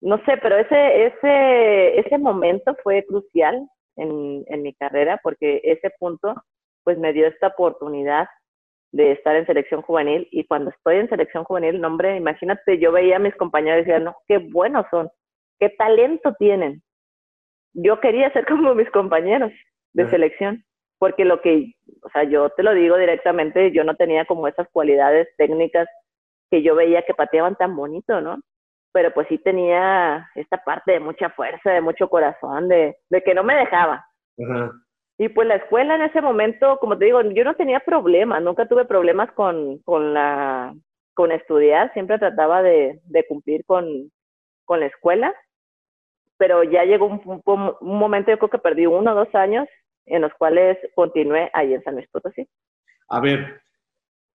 No 0.00 0.18
sé, 0.18 0.36
pero 0.40 0.58
ese, 0.58 1.06
ese, 1.06 1.98
ese 1.98 2.18
momento 2.18 2.76
fue 2.84 3.04
crucial 3.04 3.68
en, 3.96 4.44
en 4.46 4.62
mi 4.62 4.74
carrera 4.74 5.20
porque 5.22 5.60
ese 5.64 5.90
punto 5.98 6.34
pues 6.84 6.98
me 6.98 7.12
dio 7.12 7.26
esta 7.26 7.48
oportunidad 7.48 8.28
de 8.92 9.12
estar 9.12 9.34
en 9.34 9.46
selección 9.46 9.82
juvenil 9.82 10.28
y 10.30 10.46
cuando 10.46 10.70
estoy 10.70 10.96
en 10.96 11.08
selección 11.08 11.42
juvenil, 11.44 11.80
no, 11.80 11.88
hombre, 11.88 12.16
imagínate, 12.16 12.78
yo 12.78 12.92
veía 12.92 13.16
a 13.16 13.20
mis 13.20 13.34
compañeros 13.34 13.78
y 13.78 13.84
decía, 13.84 13.98
no, 13.98 14.14
qué 14.28 14.38
buenos 14.38 14.86
son, 14.90 15.10
qué 15.58 15.68
talento 15.70 16.32
tienen. 16.38 16.80
Yo 17.72 18.00
quería 18.00 18.32
ser 18.32 18.46
como 18.46 18.74
mis 18.74 18.90
compañeros 18.90 19.50
de 19.94 20.08
selección 20.10 20.64
porque 20.98 21.24
lo 21.24 21.40
que, 21.40 21.74
o 22.02 22.08
sea, 22.10 22.24
yo 22.24 22.50
te 22.50 22.62
lo 22.62 22.72
digo 22.72 22.96
directamente, 22.96 23.72
yo 23.72 23.84
no 23.84 23.96
tenía 23.96 24.24
como 24.24 24.48
esas 24.48 24.68
cualidades 24.70 25.28
técnicas 25.36 25.88
que 26.50 26.62
yo 26.62 26.74
veía 26.74 27.02
que 27.02 27.14
pateaban 27.14 27.56
tan 27.56 27.74
bonito, 27.74 28.20
¿no? 28.20 28.38
Pero 28.94 29.12
pues 29.12 29.26
sí 29.28 29.38
tenía 29.38 30.30
esta 30.36 30.56
parte 30.58 30.92
de 30.92 31.00
mucha 31.00 31.28
fuerza, 31.30 31.72
de 31.72 31.80
mucho 31.80 32.08
corazón, 32.08 32.68
de, 32.68 32.96
de 33.10 33.22
que 33.22 33.34
no 33.34 33.42
me 33.42 33.56
dejaba. 33.56 34.06
Y 35.18 35.28
pues 35.28 35.48
la 35.48 35.56
escuela 35.56 35.96
en 35.96 36.02
ese 36.02 36.20
momento, 36.20 36.78
como 36.78 36.96
te 36.96 37.06
digo, 37.06 37.20
yo 37.20 37.44
no 37.44 37.54
tenía 37.54 37.80
problemas, 37.80 38.40
nunca 38.40 38.68
tuve 38.68 38.84
problemas 38.84 39.32
con, 39.32 39.78
con, 39.80 40.14
la, 40.14 40.72
con 41.12 41.32
estudiar, 41.32 41.92
siempre 41.92 42.20
trataba 42.20 42.62
de, 42.62 43.00
de 43.04 43.26
cumplir 43.26 43.64
con, 43.66 44.12
con 44.64 44.78
la 44.78 44.86
escuela, 44.86 45.34
pero 46.36 46.62
ya 46.62 46.84
llegó 46.84 47.06
un, 47.06 47.20
un, 47.24 47.74
un 47.80 47.98
momento, 47.98 48.30
yo 48.30 48.38
creo 48.38 48.50
que 48.50 48.58
perdí 48.58 48.86
uno 48.86 49.10
o 49.10 49.14
dos 49.14 49.34
años 49.34 49.68
en 50.06 50.22
los 50.22 50.32
cuales 50.34 50.78
continué 50.94 51.50
ahí 51.52 51.74
en 51.74 51.82
San 51.82 51.94
Luis 51.94 52.08
Potosí. 52.10 52.48
A 53.08 53.20
ver, 53.20 53.60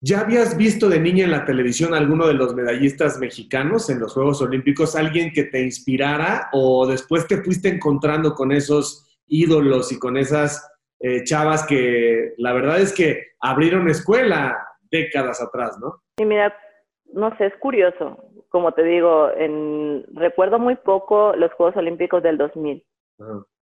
¿ya 0.07 0.21
habías 0.21 0.55
visto 0.57 0.87
de 0.87 1.01
niña 1.01 1.25
en 1.25 1.31
la 1.31 1.43
televisión 1.43 1.93
alguno 1.93 2.27
de 2.27 2.33
los 2.33 2.55
medallistas 2.55 3.19
mexicanos 3.19 3.89
en 3.89 3.99
los 3.99 4.13
Juegos 4.13 4.41
Olímpicos? 4.41 4.95
¿Alguien 4.95 5.33
que 5.33 5.43
te 5.43 5.61
inspirara 5.61 6.49
o 6.53 6.87
después 6.87 7.27
te 7.27 7.43
fuiste 7.43 7.67
encontrando 7.67 8.33
con 8.33 8.53
esos 8.53 9.05
ídolos 9.27 9.91
y 9.91 9.99
con 9.99 10.15
esas 10.15 10.65
eh, 11.01 11.25
chavas 11.25 11.67
que 11.67 12.33
la 12.37 12.53
verdad 12.53 12.79
es 12.79 12.93
que 12.95 13.33
abrieron 13.41 13.89
escuela 13.89 14.57
décadas 14.89 15.41
atrás, 15.41 15.77
¿no? 15.81 16.01
Y 16.17 16.25
mira, 16.25 16.55
no 17.13 17.35
sé, 17.37 17.47
es 17.47 17.55
curioso. 17.57 18.23
Como 18.47 18.71
te 18.71 18.83
digo, 18.83 19.29
en, 19.35 20.05
recuerdo 20.13 20.57
muy 20.57 20.77
poco 20.77 21.33
los 21.35 21.51
Juegos 21.53 21.75
Olímpicos 21.75 22.23
del 22.23 22.37
2000. 22.37 22.81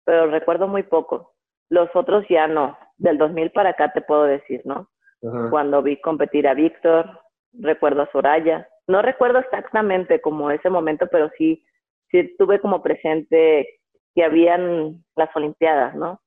pero 0.04 0.30
recuerdo 0.30 0.68
muy 0.68 0.82
poco. 0.82 1.32
Los 1.70 1.88
otros 1.94 2.26
ya 2.28 2.46
no. 2.46 2.76
Del 2.98 3.16
2000 3.16 3.50
para 3.52 3.70
acá 3.70 3.92
te 3.94 4.02
puedo 4.02 4.24
decir, 4.24 4.60
¿no? 4.66 4.90
Cuando 5.20 5.82
vi 5.82 6.00
competir 6.00 6.46
a 6.46 6.54
Víctor, 6.54 7.20
recuerdo 7.54 8.02
a 8.02 8.10
Soraya. 8.12 8.68
No 8.86 9.00
recuerdo 9.00 9.38
exactamente 9.38 10.20
como 10.20 10.50
ese 10.50 10.68
momento, 10.68 11.06
pero 11.10 11.30
sí, 11.38 11.64
sí 12.10 12.34
tuve 12.36 12.60
como 12.60 12.82
presente 12.82 13.80
que 14.14 14.24
habían 14.24 15.02
las 15.16 15.34
Olimpiadas, 15.34 15.94
¿no? 15.94 16.20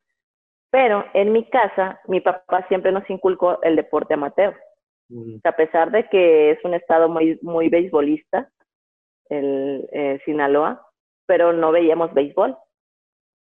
Pero 0.69 1.05
en 1.13 1.31
mi 1.31 1.49
casa, 1.49 1.99
mi 2.07 2.21
papá 2.21 2.67
siempre 2.67 2.91
nos 2.91 3.09
inculcó 3.09 3.61
el 3.61 3.75
deporte 3.75 4.13
amateur. 4.15 4.55
a 5.43 5.51
pesar 5.53 5.91
de 5.91 6.09
que 6.09 6.51
es 6.51 6.59
un 6.65 6.73
estado 6.73 7.07
muy, 7.07 7.39
muy 7.41 7.69
beisbolista, 7.69 8.49
el 9.29 9.87
eh, 9.91 10.19
Sinaloa, 10.25 10.85
pero 11.25 11.53
no 11.53 11.71
veíamos 11.71 12.13
béisbol, 12.13 12.57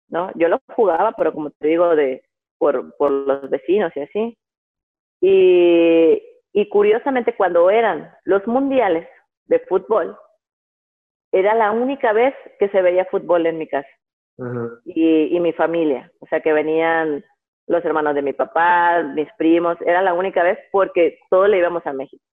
¿no? 0.10 0.32
Yo 0.36 0.50
lo 0.50 0.60
jugaba, 0.76 1.13
pero 1.13 1.34
como 1.34 1.50
te 1.52 1.67
digo, 1.67 1.95
de, 1.95 2.23
por, 2.58 2.95
por 2.97 3.12
los 3.12 3.50
vecinos 3.50 3.91
y 3.95 4.02
así. 4.02 4.38
Y, 5.21 6.21
y 6.53 6.69
curiosamente, 6.69 7.36
cuando 7.36 7.69
eran 7.69 8.12
los 8.23 8.45
mundiales 8.47 9.08
de 9.45 9.60
fútbol, 9.62 10.17
era 11.32 11.53
la 11.56 11.71
única 11.71 12.13
vez 12.13 12.34
que 12.60 12.69
se 12.69 12.82
veía 12.82 13.06
fútbol 13.06 13.45
en 13.45 13.58
mi 13.58 13.67
casa. 13.67 13.89
y, 14.86 15.36
y 15.36 15.39
mi 15.39 15.51
familia. 15.53 16.12
O 16.19 16.27
sea, 16.27 16.41
que 16.41 16.53
venían 16.53 17.23
los 17.67 17.84
hermanos 17.84 18.13
de 18.15 18.21
mi 18.21 18.34
papá, 18.34 19.01
mis 19.03 19.27
primos. 19.38 19.77
Era 19.82 20.01
la 20.01 20.13
única 20.13 20.43
vez 20.43 20.58
porque 20.71 21.19
todos 21.30 21.49
le 21.49 21.58
íbamos 21.58 21.86
a 21.86 21.93
México. 21.93 22.23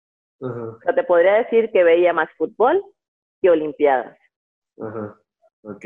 O 0.40 0.78
sea, 0.82 0.94
te 0.94 1.04
podría 1.04 1.34
decir 1.34 1.70
que 1.72 1.82
veía 1.82 2.12
más 2.12 2.28
fútbol 2.36 2.82
que 3.40 3.50
Olimpiadas. 3.50 4.18
Ajá. 4.78 5.16
Ok. 5.62 5.84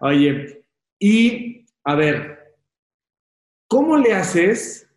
Oye, 0.00 0.64
y 1.00 1.66
a 1.84 1.96
ver, 1.96 2.54
¿cómo 3.68 3.96
le 3.96 4.12
haces? 4.12 4.88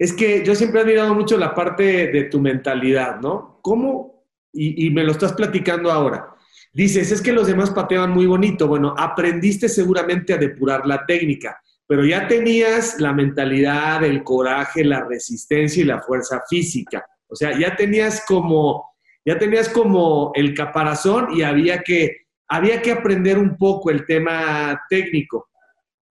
Es 0.00 0.14
que 0.14 0.42
yo 0.42 0.54
siempre 0.54 0.80
he 0.80 0.82
admirado 0.82 1.14
mucho 1.14 1.36
la 1.36 1.54
parte 1.54 2.06
de 2.06 2.24
tu 2.24 2.40
mentalidad, 2.40 3.20
¿no? 3.20 3.58
¿Cómo? 3.60 4.24
Y, 4.50 4.86
y 4.86 4.90
me 4.90 5.04
lo 5.04 5.12
estás 5.12 5.34
platicando 5.34 5.92
ahora. 5.92 6.34
Dices, 6.72 7.12
es 7.12 7.20
que 7.20 7.34
los 7.34 7.46
demás 7.46 7.70
pateaban 7.70 8.12
muy 8.12 8.24
bonito. 8.24 8.66
Bueno, 8.66 8.94
aprendiste 8.96 9.68
seguramente 9.68 10.32
a 10.32 10.38
depurar 10.38 10.86
la 10.86 11.04
técnica, 11.04 11.60
pero 11.86 12.02
ya 12.02 12.26
tenías 12.26 12.98
la 12.98 13.12
mentalidad, 13.12 14.02
el 14.02 14.24
coraje, 14.24 14.84
la 14.84 15.04
resistencia 15.04 15.82
y 15.82 15.86
la 15.86 16.00
fuerza 16.00 16.42
física. 16.48 17.04
O 17.28 17.36
sea, 17.36 17.58
ya 17.58 17.76
tenías 17.76 18.24
como, 18.26 18.94
ya 19.22 19.36
tenías 19.36 19.68
como 19.68 20.32
el 20.34 20.54
caparazón 20.54 21.28
y 21.36 21.42
había 21.42 21.82
que 21.82 22.20
había 22.48 22.80
que 22.80 22.90
aprender 22.90 23.36
un 23.38 23.58
poco 23.58 23.90
el 23.90 24.06
tema 24.06 24.80
técnico. 24.88 25.50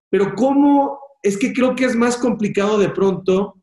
Pero 0.08 0.32
¿cómo? 0.36 1.00
Es 1.22 1.36
que 1.36 1.52
creo 1.52 1.74
que 1.74 1.86
es 1.86 1.96
más 1.96 2.16
complicado 2.16 2.78
de 2.78 2.88
pronto 2.88 3.59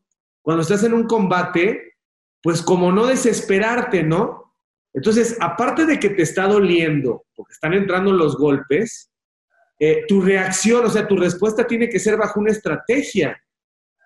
cuando 0.48 0.62
estás 0.62 0.82
en 0.84 0.94
un 0.94 1.06
combate, 1.06 1.98
pues 2.42 2.62
como 2.62 2.90
no 2.90 3.04
desesperarte, 3.04 4.02
¿no? 4.02 4.54
Entonces, 4.94 5.36
aparte 5.40 5.84
de 5.84 6.00
que 6.00 6.08
te 6.08 6.22
está 6.22 6.46
doliendo, 6.46 7.26
porque 7.36 7.52
están 7.52 7.74
entrando 7.74 8.12
los 8.12 8.38
golpes, 8.38 9.10
eh, 9.78 10.06
tu 10.08 10.22
reacción, 10.22 10.86
o 10.86 10.88
sea, 10.88 11.06
tu 11.06 11.18
respuesta 11.18 11.66
tiene 11.66 11.90
que 11.90 11.98
ser 11.98 12.16
bajo 12.16 12.40
una 12.40 12.52
estrategia. 12.52 13.38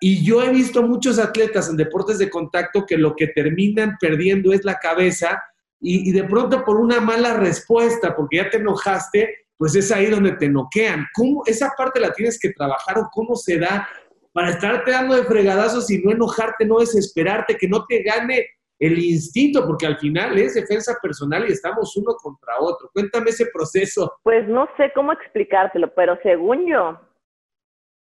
Y 0.01 0.21
yo 0.25 0.43
he 0.43 0.49
visto 0.49 0.83
muchos 0.83 1.17
atletas 1.17 1.69
en 1.69 1.77
deportes 1.77 2.17
de 2.17 2.29
contacto 2.29 2.85
que 2.85 2.97
lo 2.97 3.15
que 3.15 3.27
terminan 3.27 3.95
perdiendo 3.97 4.51
es 4.51 4.65
la 4.65 4.79
cabeza 4.79 5.41
y, 5.79 6.11
de 6.11 6.25
pronto 6.25 6.65
por 6.65 6.75
una 6.75 6.99
mala 6.99 7.35
respuesta, 7.35 8.13
porque 8.17 8.35
ya 8.35 8.49
te 8.49 8.57
enojaste, 8.57 9.47
pues 9.55 9.75
es 9.75 9.89
ahí 9.93 10.07
donde 10.07 10.33
te 10.33 10.49
noquean. 10.49 11.05
¿Cómo 11.13 11.43
esa 11.45 11.71
parte 11.77 12.01
la 12.01 12.11
tienes 12.11 12.37
que 12.37 12.51
trabajar 12.51 12.97
o 12.97 13.09
cómo 13.13 13.37
se 13.37 13.59
da 13.59 13.87
para 14.33 14.49
estarte 14.49 14.91
dando 14.91 15.15
de 15.15 15.23
fregadazos 15.23 15.89
y 15.91 16.03
no 16.03 16.11
enojarte, 16.11 16.65
no 16.65 16.79
desesperarte, 16.79 17.55
que 17.55 17.67
no 17.67 17.85
te 17.85 18.01
gane 18.01 18.47
el 18.79 18.97
instinto, 18.97 19.65
porque 19.65 19.85
al 19.85 19.97
final 19.97 20.37
es 20.37 20.55
defensa 20.55 20.97
personal 21.01 21.47
y 21.47 21.53
estamos 21.53 21.95
uno 21.95 22.15
contra 22.15 22.55
otro. 22.59 22.89
Cuéntame 22.91 23.29
ese 23.29 23.45
proceso. 23.53 24.17
Pues 24.23 24.47
no 24.47 24.67
sé 24.75 24.91
cómo 24.93 25.13
explicártelo, 25.13 25.93
pero 25.93 26.17
según 26.23 26.67
yo, 26.67 26.99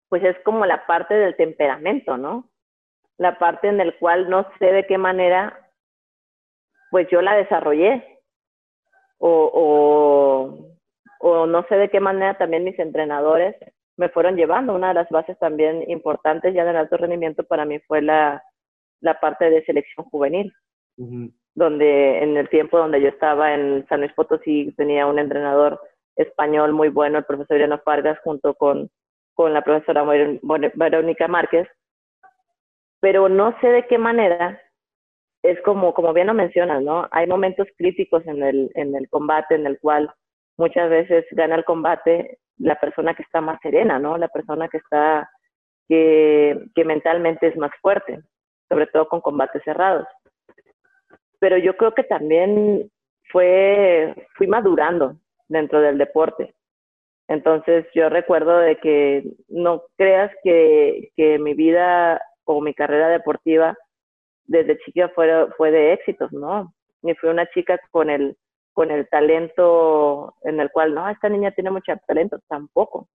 pues 0.08 0.24
es 0.24 0.38
como 0.46 0.66
la 0.66 0.86
parte 0.86 1.16
del 1.16 1.36
temperamento, 1.36 2.16
¿no? 2.18 2.50
La 3.18 3.38
parte 3.38 3.68
en 3.68 3.78
la 3.78 3.92
cual 4.00 4.30
no 4.30 4.48
sé 4.60 4.68
de 4.68 4.86
qué 4.86 4.98
manera 4.98 5.58
pues 6.92 7.08
yo 7.10 7.22
la 7.22 7.36
desarrollé. 7.36 8.20
O, 9.24 10.58
o, 11.20 11.46
no 11.46 11.66
sé 11.68 11.76
de 11.76 11.90
qué 11.90 12.00
manera 12.00 12.38
también 12.38 12.64
mis 12.64 12.78
entrenadores 12.80 13.56
me 13.98 14.10
fueron 14.10 14.36
llevando. 14.36 14.74
Una 14.74 14.90
de 14.90 14.94
las 14.96 15.10
bases 15.10 15.38
también 15.40 15.90
importantes 15.90 16.54
ya 16.54 16.66
del 16.66 16.76
alto 16.78 16.98
rendimiento 16.98 17.44
para 17.44 17.66
mí 17.66 17.80
fue 17.88 18.02
la, 18.02 18.44
la 19.02 19.20
parte 19.20 19.50
de 19.50 19.64
selección 19.66 20.06
juvenil, 20.08 20.54
donde 21.56 22.24
en 22.24 22.38
el 22.38 22.50
tiempo 22.50 22.78
donde 22.78 23.02
yo 23.02 23.10
estaba 23.10 23.54
en 23.54 23.86
San 23.88 24.02
Luis 24.02 24.14
Potosí 24.14 24.74
tenía 24.78 25.08
un 25.08 25.20
entrenador 25.20 25.80
español 26.16 26.74
muy 26.74 26.90
bueno, 26.90 27.18
el 27.18 27.26
profesor 27.26 27.58
Ireno 27.58 27.80
Fargas, 27.80 28.20
junto 28.24 28.54
con, 28.54 28.90
con 29.34 29.54
la 29.54 29.64
profesora 29.64 30.04
Verónica 30.04 31.28
Márquez, 31.28 31.68
pero 33.00 33.30
no 33.30 33.56
sé 33.60 33.68
de 33.68 33.88
qué 33.88 33.98
manera 33.98 34.62
es 35.44 35.60
como, 35.62 35.94
como 35.94 36.14
bien 36.14 36.28
lo 36.28 36.34
mencionas, 36.34 36.84
¿no? 36.84 37.08
Hay 37.12 37.26
momentos 37.26 37.68
críticos 37.78 38.26
en 38.28 38.44
el, 38.44 38.72
en 38.76 38.96
el 38.96 39.10
combate 39.10 39.56
en 39.56 39.66
el 39.66 39.80
cual 39.80 40.14
muchas 40.58 40.90
veces 40.90 41.26
gana 41.32 41.56
el 41.56 41.66
combate 41.66 42.40
la 42.62 42.76
persona 42.76 43.14
que 43.14 43.24
está 43.24 43.42
más 43.42 43.60
serena, 43.62 44.00
¿no? 44.00 44.18
La 44.18 44.28
persona 44.28 44.68
que 44.70 44.78
está, 44.78 45.30
que, 45.88 46.58
que 46.76 46.86
mentalmente 46.86 47.48
es 47.48 47.58
más 47.58 47.72
fuerte, 47.82 48.22
sobre 48.70 48.88
todo 48.88 49.08
con 49.08 49.22
combates 49.22 49.64
cerrados. 49.64 50.08
Pero 51.40 51.58
yo 51.58 51.76
creo 51.76 51.94
que 51.94 52.04
también 52.04 52.90
fue, 53.32 54.14
fui 54.36 54.48
madurando 54.48 55.16
dentro 55.48 55.82
del 55.82 55.98
deporte. 55.98 56.54
Entonces 57.28 57.86
yo 57.94 58.10
recuerdo 58.10 58.60
de 58.60 58.78
que 58.78 59.24
no 59.48 59.84
creas 59.98 60.32
que, 60.44 61.12
que 61.16 61.40
mi 61.40 61.54
vida 61.54 62.22
o 62.44 62.62
mi 62.62 62.74
carrera 62.74 63.08
deportiva 63.10 63.76
desde 64.46 64.78
chica 64.80 65.10
fue, 65.16 65.48
fue 65.58 65.72
de 65.72 65.94
éxitos, 65.94 66.32
¿no? 66.34 66.74
Y 67.04 67.16
fui 67.16 67.30
una 67.30 67.48
chica 67.48 67.80
con 67.90 68.10
el, 68.10 68.36
con 68.74 68.92
el 68.92 69.08
talento 69.10 70.36
en 70.44 70.60
el 70.60 70.72
cual, 70.72 70.94
no, 70.94 71.10
esta 71.10 71.30
niña 71.30 71.52
tiene 71.52 71.72
mucho 71.72 71.94
talento, 72.08 72.40
tampoco. 72.48 73.08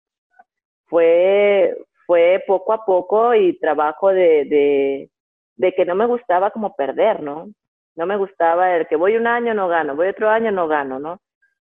Fue, 0.87 1.77
fue 2.07 2.43
poco 2.47 2.73
a 2.73 2.85
poco 2.85 3.35
y 3.35 3.59
trabajo 3.59 4.11
de, 4.11 4.45
de, 4.45 5.11
de 5.57 5.73
que 5.75 5.85
no 5.85 5.95
me 5.95 6.07
gustaba 6.07 6.51
como 6.51 6.75
perder, 6.77 7.23
¿no? 7.23 7.49
No 7.97 8.07
me 8.07 8.17
gustaba 8.17 8.77
el 8.77 8.87
que 8.87 8.97
voy 8.97 9.17
un 9.17 9.27
año 9.27 9.55
no 9.55 9.69
gano, 9.69 9.97
voy 9.97 10.09
otro 10.09 10.29
año 10.29 10.53
no 10.53 10.69
gano, 10.69 10.99
¿no? 10.99 11.21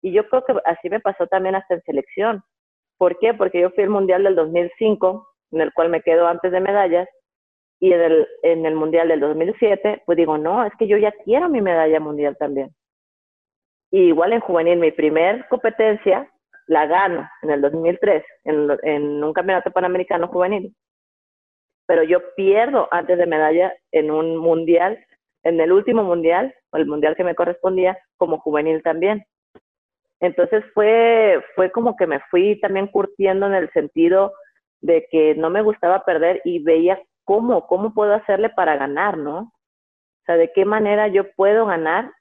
Y 0.03 0.12
yo 0.12 0.29
creo 0.29 0.44
que 0.44 0.55
así 0.64 0.88
me 0.90 1.01
pasó 1.01 1.27
también 1.27 1.55
hasta 1.55 1.74
en 1.74 1.83
selección. 1.83 2.42
¿Por 2.98 3.18
qué? 3.18 3.35
Porque 3.35 3.61
yo 3.61 3.70
fui 3.70 3.85
al 3.85 3.90
Mundial 3.90 4.24
del 4.24 4.37
2005, 4.37 5.27
en 5.53 5.61
el 5.61 5.72
cual 5.72 5.88
me 5.88 6.03
quedo 6.03 6.27
antes 6.27 6.53
de 6.53 6.61
medallas, 6.61 7.09
y 7.81 7.92
en 7.92 8.01
el, 8.01 8.29
en 8.42 8.66
el 8.66 8.74
Mundial 8.74 9.09
del 9.09 9.20
2007, 9.20 10.03
pues 10.05 10.16
digo, 10.16 10.37
no, 10.37 10.64
es 10.64 10.72
que 10.79 10.88
yo 10.88 10.96
ya 10.98 11.12
quiero 11.24 11.48
mi 11.48 11.61
medalla 11.61 12.01
mundial 12.01 12.37
también. 12.37 12.74
Igual 13.90 14.35
en 14.35 14.40
juvenil, 14.40 14.79
mi 14.79 14.92
primer 14.92 15.46
competencia 15.48 16.31
la 16.66 16.87
gano 16.87 17.29
en 17.42 17.51
el 17.51 17.62
2003, 17.62 18.22
en, 18.44 18.68
en 18.83 19.24
un 19.24 19.33
campeonato 19.33 19.70
panamericano 19.70 20.29
juvenil. 20.29 20.74
Pero 21.87 22.03
yo 22.03 22.20
pierdo 22.37 22.88
antes 22.90 23.16
de 23.16 23.27
medalla 23.27 23.72
en 23.90 24.11
un 24.11 24.37
mundial, 24.37 24.98
en 25.42 25.59
el 25.61 25.72
último 25.72 26.05
mundial, 26.05 26.55
o 26.70 26.77
el 26.77 26.87
mundial 26.87 27.16
que 27.16 27.24
me 27.24 27.35
correspondía, 27.35 27.98
como 28.18 28.38
juvenil 28.38 28.83
también. 28.83 29.24
Entonces 30.20 30.64
fue, 30.74 31.42
fue 31.55 31.70
como 31.70 31.96
que 31.96 32.07
me 32.07 32.20
fui 32.31 32.61
también 32.61 32.88
curtiendo 32.88 33.46
en 33.46 33.55
el 33.55 33.70
sentido 33.72 34.35
de 34.81 35.07
que 35.11 35.35
no 35.35 35.48
me 35.48 35.62
gustaba 35.62 36.05
perder 36.05 36.42
y 36.44 36.62
veía 36.62 37.01
cómo, 37.24 37.66
cómo 37.66 37.94
puedo 37.94 38.14
hacerle 38.14 38.51
para 38.51 38.77
ganar, 38.77 39.16
¿no? 39.16 39.38
O 39.38 40.24
sea, 40.27 40.37
de 40.37 40.53
qué 40.53 40.64
manera 40.64 41.09
yo 41.09 41.33
puedo 41.33 41.66
ganar 41.66 42.12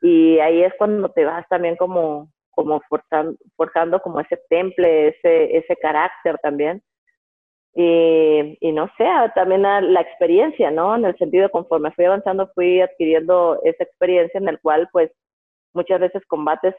y 0.00 0.38
ahí 0.38 0.62
es 0.62 0.72
cuando 0.78 1.10
te 1.10 1.24
vas 1.24 1.46
también 1.48 1.76
como, 1.76 2.30
como 2.50 2.80
forzando, 2.88 3.36
forjando 3.56 4.00
como 4.00 4.20
ese 4.20 4.38
temple, 4.48 5.08
ese, 5.08 5.56
ese 5.56 5.76
carácter 5.76 6.38
también. 6.42 6.82
Y, 7.74 8.58
y 8.60 8.72
no 8.72 8.88
sé, 8.96 9.06
también 9.34 9.62
la, 9.62 10.00
experiencia, 10.00 10.70
¿no? 10.70 10.96
En 10.96 11.04
el 11.04 11.16
sentido 11.18 11.44
de 11.44 11.50
conforme 11.50 11.92
fui 11.92 12.04
avanzando, 12.04 12.50
fui 12.54 12.80
adquiriendo 12.80 13.60
esa 13.64 13.84
experiencia 13.84 14.38
en 14.38 14.48
el 14.48 14.58
cual, 14.60 14.88
pues, 14.92 15.10
muchas 15.72 16.00
veces 16.00 16.22
combates 16.26 16.74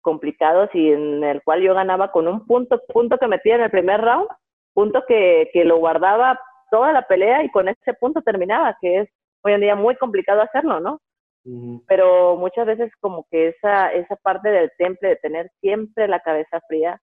complicados 0.00 0.70
y 0.74 0.92
en 0.92 1.24
el 1.24 1.42
cual 1.42 1.60
yo 1.60 1.74
ganaba 1.74 2.12
con 2.12 2.28
un 2.28 2.46
punto, 2.46 2.80
punto 2.88 3.18
que 3.18 3.26
metía 3.26 3.56
en 3.56 3.62
el 3.62 3.70
primer 3.70 4.00
round, 4.00 4.28
punto 4.74 5.02
que, 5.08 5.50
que 5.52 5.64
lo 5.64 5.78
guardaba 5.78 6.38
toda 6.70 6.92
la 6.92 7.02
pelea 7.02 7.42
y 7.42 7.50
con 7.50 7.68
ese 7.68 7.94
punto 7.94 8.22
terminaba, 8.22 8.76
que 8.80 9.00
es 9.00 9.08
hoy 9.42 9.54
en 9.54 9.60
día 9.60 9.74
muy 9.74 9.96
complicado 9.96 10.42
hacerlo, 10.42 10.78
¿no? 10.80 11.00
Pero 11.86 12.36
muchas 12.36 12.66
veces 12.66 12.92
como 13.00 13.26
que 13.30 13.48
esa, 13.48 13.92
esa 13.92 14.16
parte 14.16 14.50
del 14.50 14.70
temple 14.76 15.10
de 15.10 15.16
tener 15.16 15.50
siempre 15.60 16.06
la 16.08 16.20
cabeza 16.20 16.60
fría 16.68 17.00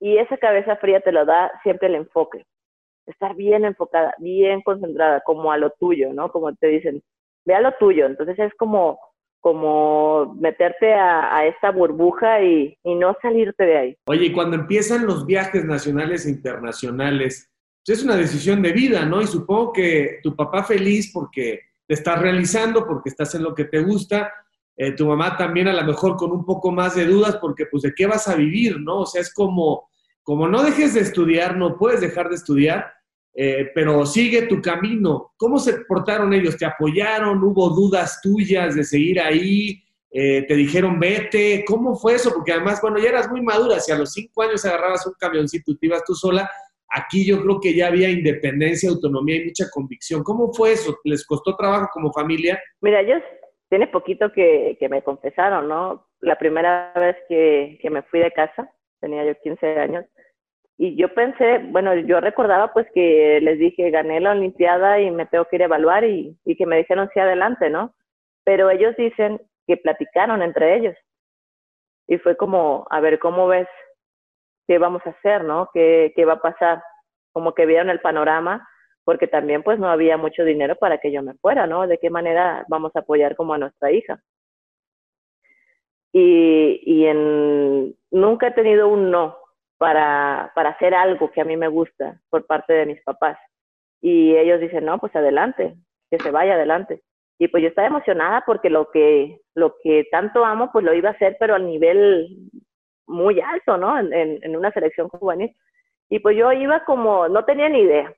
Y 0.00 0.18
esa 0.18 0.36
cabeza 0.38 0.76
fría 0.76 1.00
te 1.00 1.12
lo 1.12 1.24
da 1.24 1.50
siempre 1.62 1.88
el 1.88 1.96
enfoque. 1.96 2.44
Estar 3.06 3.34
bien 3.34 3.64
enfocada, 3.64 4.14
bien 4.18 4.62
concentrada, 4.62 5.22
como 5.26 5.52
a 5.52 5.58
lo 5.58 5.70
tuyo, 5.78 6.12
¿no? 6.12 6.30
Como 6.30 6.54
te 6.54 6.68
dicen, 6.68 7.02
ve 7.44 7.54
a 7.54 7.60
lo 7.60 7.72
tuyo. 7.78 8.06
Entonces 8.06 8.38
es 8.38 8.54
como, 8.54 8.98
como 9.40 10.34
meterte 10.36 10.94
a, 10.94 11.36
a 11.36 11.46
esta 11.46 11.70
burbuja 11.70 12.42
y, 12.42 12.78
y, 12.82 12.94
no 12.94 13.14
salirte 13.20 13.64
de 13.64 13.76
ahí. 13.76 13.96
Oye, 14.06 14.26
y 14.26 14.32
cuando 14.32 14.56
empiezan 14.56 15.06
los 15.06 15.26
viajes 15.26 15.66
nacionales 15.66 16.24
e 16.24 16.30
internacionales, 16.30 17.50
pues 17.84 17.98
es 17.98 18.04
una 18.04 18.16
decisión 18.16 18.62
de 18.62 18.72
vida, 18.72 19.04
¿no? 19.04 19.20
Y 19.20 19.26
supongo 19.26 19.72
que 19.72 20.20
tu 20.22 20.34
papá 20.34 20.64
feliz 20.64 21.12
porque 21.12 21.60
te 21.86 21.94
estás 21.94 22.20
realizando, 22.20 22.86
porque 22.86 23.10
estás 23.10 23.34
en 23.34 23.42
lo 23.42 23.54
que 23.54 23.64
te 23.64 23.80
gusta, 23.80 24.32
eh, 24.76 24.92
tu 24.92 25.06
mamá 25.06 25.36
también 25.36 25.68
a 25.68 25.72
lo 25.72 25.84
mejor 25.84 26.16
con 26.16 26.32
un 26.32 26.44
poco 26.44 26.72
más 26.72 26.96
de 26.96 27.06
dudas 27.06 27.36
porque 27.36 27.66
pues 27.66 27.84
de 27.84 27.94
qué 27.94 28.06
vas 28.06 28.26
a 28.26 28.34
vivir, 28.34 28.80
¿no? 28.80 29.00
O 29.00 29.06
sea, 29.06 29.20
es 29.20 29.32
como, 29.32 29.88
como 30.22 30.48
no 30.48 30.62
dejes 30.62 30.94
de 30.94 31.00
estudiar, 31.00 31.56
no 31.56 31.76
puedes 31.76 32.00
dejar 32.00 32.28
de 32.28 32.34
estudiar, 32.34 32.92
eh, 33.34 33.70
pero 33.74 34.04
sigue 34.04 34.42
tu 34.42 34.60
camino. 34.60 35.32
¿Cómo 35.36 35.58
se 35.58 35.84
portaron 35.84 36.32
ellos? 36.32 36.56
¿Te 36.56 36.66
apoyaron? 36.66 37.42
¿Hubo 37.42 37.70
dudas 37.70 38.20
tuyas 38.20 38.74
de 38.74 38.84
seguir 38.84 39.20
ahí? 39.20 39.80
Eh, 40.10 40.44
¿Te 40.46 40.54
dijeron 40.54 40.98
vete? 40.98 41.64
¿Cómo 41.66 41.96
fue 41.96 42.14
eso? 42.14 42.32
Porque 42.32 42.52
además, 42.52 42.80
bueno, 42.80 42.98
ya 42.98 43.08
eras 43.10 43.30
muy 43.30 43.42
madura, 43.42 43.78
si 43.80 43.92
a 43.92 43.98
los 43.98 44.12
cinco 44.12 44.42
años 44.42 44.64
agarrabas 44.64 45.06
un 45.06 45.14
camioncito 45.18 45.72
y 45.72 45.76
te 45.76 45.86
ibas 45.86 46.04
tú 46.04 46.14
sola, 46.14 46.48
aquí 46.88 47.26
yo 47.26 47.42
creo 47.42 47.60
que 47.60 47.74
ya 47.74 47.88
había 47.88 48.10
independencia, 48.10 48.90
autonomía 48.90 49.36
y 49.36 49.46
mucha 49.46 49.66
convicción. 49.72 50.22
¿Cómo 50.22 50.52
fue 50.52 50.72
eso? 50.72 50.96
¿Les 51.04 51.26
costó 51.26 51.56
trabajo 51.56 51.88
como 51.92 52.12
familia? 52.12 52.60
Mira, 52.80 53.00
ellos 53.00 53.22
tiene 53.68 53.86
poquito 53.88 54.30
que, 54.32 54.76
me 54.90 55.02
confesaron, 55.02 55.68
¿no? 55.68 56.06
La 56.20 56.38
primera 56.38 56.92
vez 56.94 57.16
que, 57.28 57.78
que 57.80 57.90
me 57.90 58.02
fui 58.02 58.20
de 58.20 58.30
casa, 58.30 58.70
tenía 59.00 59.24
yo 59.24 59.34
15 59.42 59.66
años, 59.78 60.04
y 60.76 60.96
yo 60.96 61.12
pensé, 61.14 61.58
bueno, 61.68 61.94
yo 61.94 62.20
recordaba 62.20 62.72
pues 62.72 62.86
que 62.92 63.38
les 63.40 63.58
dije, 63.58 63.90
gané 63.90 64.20
la 64.20 64.32
Olimpiada 64.32 65.00
y 65.00 65.10
me 65.10 65.26
tengo 65.26 65.44
que 65.44 65.56
ir 65.56 65.62
a 65.62 65.66
evaluar 65.66 66.04
y, 66.04 66.36
y 66.44 66.56
que 66.56 66.66
me 66.66 66.78
dijeron 66.78 67.08
sí 67.14 67.20
adelante, 67.20 67.70
¿no? 67.70 67.94
Pero 68.44 68.70
ellos 68.70 68.94
dicen 68.96 69.40
que 69.66 69.76
platicaron 69.76 70.42
entre 70.42 70.76
ellos. 70.76 70.96
Y 72.08 72.18
fue 72.18 72.36
como, 72.36 72.86
a 72.90 73.00
ver, 73.00 73.18
¿cómo 73.18 73.46
ves? 73.46 73.68
¿Qué 74.66 74.78
vamos 74.78 75.02
a 75.06 75.10
hacer, 75.10 75.44
no? 75.44 75.68
¿Qué, 75.72 76.12
qué 76.16 76.24
va 76.24 76.34
a 76.34 76.40
pasar? 76.40 76.82
Como 77.32 77.54
que 77.54 77.66
vieron 77.66 77.90
el 77.90 78.00
panorama 78.00 78.66
porque 79.04 79.26
también 79.26 79.62
pues 79.62 79.78
no 79.78 79.88
había 79.88 80.16
mucho 80.16 80.44
dinero 80.44 80.76
para 80.76 80.98
que 80.98 81.12
yo 81.12 81.22
me 81.22 81.34
fuera, 81.34 81.66
¿no? 81.66 81.86
¿De 81.86 81.98
qué 81.98 82.10
manera 82.10 82.64
vamos 82.68 82.92
a 82.96 83.00
apoyar 83.00 83.36
como 83.36 83.54
a 83.54 83.58
nuestra 83.58 83.92
hija? 83.92 84.18
Y, 86.12 86.80
y 86.84 87.06
en, 87.06 87.94
nunca 88.10 88.48
he 88.48 88.52
tenido 88.52 88.88
un 88.88 89.10
no 89.10 89.36
para, 89.78 90.52
para 90.54 90.70
hacer 90.70 90.94
algo 90.94 91.30
que 91.30 91.40
a 91.40 91.44
mí 91.44 91.56
me 91.56 91.68
gusta 91.68 92.20
por 92.30 92.46
parte 92.46 92.72
de 92.72 92.86
mis 92.86 93.02
papás. 93.02 93.38
Y 94.00 94.34
ellos 94.36 94.60
dicen, 94.60 94.84
no, 94.84 94.98
pues 94.98 95.14
adelante, 95.16 95.76
que 96.10 96.18
se 96.18 96.30
vaya 96.30 96.54
adelante. 96.54 97.02
Y 97.38 97.48
pues 97.48 97.62
yo 97.62 97.68
estaba 97.68 97.88
emocionada 97.88 98.42
porque 98.46 98.70
lo 98.70 98.90
que, 98.90 99.40
lo 99.54 99.76
que 99.82 100.06
tanto 100.10 100.44
amo, 100.44 100.70
pues 100.72 100.84
lo 100.84 100.94
iba 100.94 101.10
a 101.10 101.12
hacer, 101.12 101.36
pero 101.38 101.56
al 101.56 101.66
nivel 101.66 102.28
muy 103.06 103.40
alto, 103.40 103.76
¿no? 103.76 103.98
En, 103.98 104.12
en, 104.12 104.38
en 104.42 104.56
una 104.56 104.70
selección 104.72 105.08
juvenil. 105.08 105.54
Y 106.08 106.18
pues 106.18 106.36
yo 106.36 106.52
iba 106.52 106.84
como, 106.84 107.28
no 107.28 107.44
tenía 107.44 107.68
ni 107.68 107.80
idea, 107.80 108.12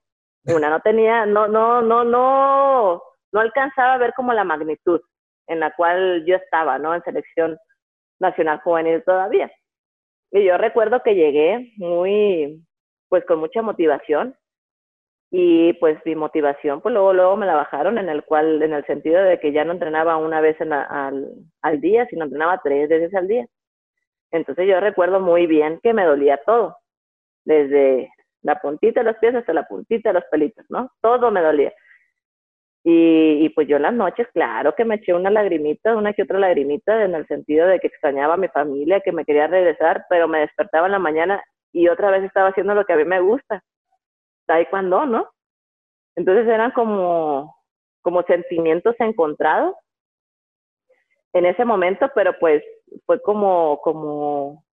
una, 0.45 0.71
no 0.71 0.81
tenía, 0.81 1.27
no, 1.27 1.49
no, 1.49 1.83
no, 1.83 2.05
no, 2.05 3.03
no 3.33 3.41
alcanzaba 3.41 3.95
a 3.95 3.99
ver 3.99 4.13
como 4.15 4.33
la 4.33 4.45
magnitud 4.45 5.01
en 5.49 5.61
la 5.61 5.75
cual 5.75 6.25
yo 6.27 6.37
estaba, 6.37 6.79
¿no? 6.79 6.95
En 6.95 7.03
selección 7.03 7.57
nacional 8.19 8.61
juvenil 8.61 9.03
todavía. 9.05 9.51
Y 10.33 10.45
yo 10.45 10.59
recuerdo 10.59 11.03
que 11.03 11.15
llegué 11.15 11.73
muy, 11.77 12.65
pues 13.09 13.25
con 13.25 13.39
mucha 13.39 13.63
motivación 13.63 14.37
y 15.31 15.73
pues 15.75 15.99
mi 16.05 16.15
motivación, 16.15 16.81
pues 16.81 16.93
luego, 16.93 17.13
luego 17.13 17.37
me 17.37 17.47
la 17.47 17.55
bajaron 17.55 17.99
en 17.99 18.09
el 18.09 18.25
cual, 18.25 18.63
en 18.63 18.73
el 18.73 18.85
sentido 18.87 19.23
de 19.23 19.41
que 19.41 19.53
ya 19.53 19.65
no 19.65 19.73
entrenaba 19.73 20.17
una 20.17 20.41
vez 20.41 20.61
en 20.61 20.73
al, 20.73 21.29
al 21.63 21.81
día, 21.81 22.07
sino 22.07 22.25
entrenaba 22.25 22.61
tres 22.63 22.89
veces 22.89 23.15
al 23.15 23.29
día. 23.29 23.47
Entonces 24.31 24.67
yo 24.69 24.81
recuerdo 24.81 25.21
muy 25.21 25.47
bien 25.47 25.81
que 25.83 25.93
me 25.93 26.05
dolía 26.05 26.41
todo, 26.45 26.77
desde 27.45 28.11
la 28.43 28.61
puntita 28.61 29.01
de 29.01 29.11
los 29.11 29.17
pies 29.19 29.35
hasta 29.35 29.53
la 29.53 29.67
puntita 29.67 30.11
de 30.11 30.15
los 30.15 30.25
pelitos, 30.31 30.65
¿no? 30.69 30.91
Todo 31.01 31.31
me 31.31 31.43
dolía. 31.43 31.73
Y, 32.89 33.49
pues 33.49 33.67
yo 33.67 33.81
las 33.81 33.93
noches, 33.93 34.29
claro 34.33 34.77
que 34.77 34.85
me 34.85 34.95
eché 34.95 35.13
una 35.13 35.29
lagrimita, 35.29 35.97
una 35.97 36.13
que 36.13 36.23
otra 36.23 36.39
lagrimita, 36.39 37.05
en 37.05 37.17
el 37.17 37.27
sentido 37.27 37.67
de 37.67 37.81
que 37.81 37.89
extrañaba 37.89 38.35
a 38.35 38.37
mi 38.37 38.47
familia, 38.47 39.01
que 39.01 39.11
me 39.11 39.25
quería 39.25 39.49
regresar, 39.49 40.07
pero 40.09 40.29
me 40.29 40.39
despertaba 40.39 40.87
en 40.87 40.93
la 40.93 41.01
mañana 41.01 41.43
y 41.73 41.89
otra 41.89 42.13
vez 42.13 42.23
estaba 42.23 42.51
haciendo 42.51 42.77
lo 42.77 42.85
que 42.85 42.93
a 42.93 42.97
mí 42.97 43.05
me 43.05 43.21
gusta, 43.21 43.61
taekwondo, 44.47 45.05
¿no? 45.05 45.29
Entonces 46.15 46.47
eran 46.47 46.71
como, 46.71 47.57
como 48.03 48.23
sentimientos 48.23 48.95
encontrados 49.01 49.75
en 51.33 51.45
ese 51.45 51.65
momento, 51.65 52.09
pero 52.15 52.39
pues 52.39 52.63
fue 53.05 53.21
como, 53.23 53.81
como, 53.83 54.65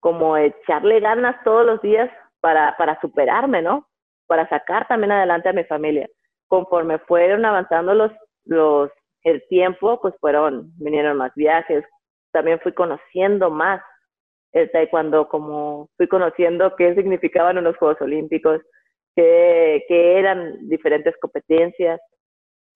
como 0.00 0.36
echarle 0.36 1.00
ganas 1.00 1.36
todos 1.44 1.64
los 1.64 1.80
días 1.82 2.10
para, 2.40 2.76
para 2.76 3.00
superarme, 3.00 3.62
¿no? 3.62 3.86
Para 4.26 4.48
sacar 4.48 4.86
también 4.88 5.12
adelante 5.12 5.48
a 5.48 5.52
mi 5.52 5.64
familia. 5.64 6.08
Conforme 6.48 6.98
fueron 7.00 7.44
avanzando 7.44 7.94
los, 7.94 8.12
los, 8.44 8.90
el 9.22 9.42
tiempo, 9.48 10.00
pues 10.00 10.14
fueron, 10.20 10.72
vinieron 10.78 11.16
más 11.16 11.32
viajes, 11.34 11.84
también 12.32 12.60
fui 12.60 12.72
conociendo 12.72 13.50
más 13.50 13.82
el 14.52 14.70
taekwondo, 14.70 15.28
como 15.28 15.88
fui 15.96 16.08
conociendo 16.08 16.74
qué 16.76 16.94
significaban 16.94 17.58
unos 17.58 17.76
Juegos 17.76 18.00
Olímpicos, 18.00 18.60
qué, 19.14 19.84
qué 19.88 20.18
eran 20.18 20.68
diferentes 20.68 21.14
competencias, 21.20 22.00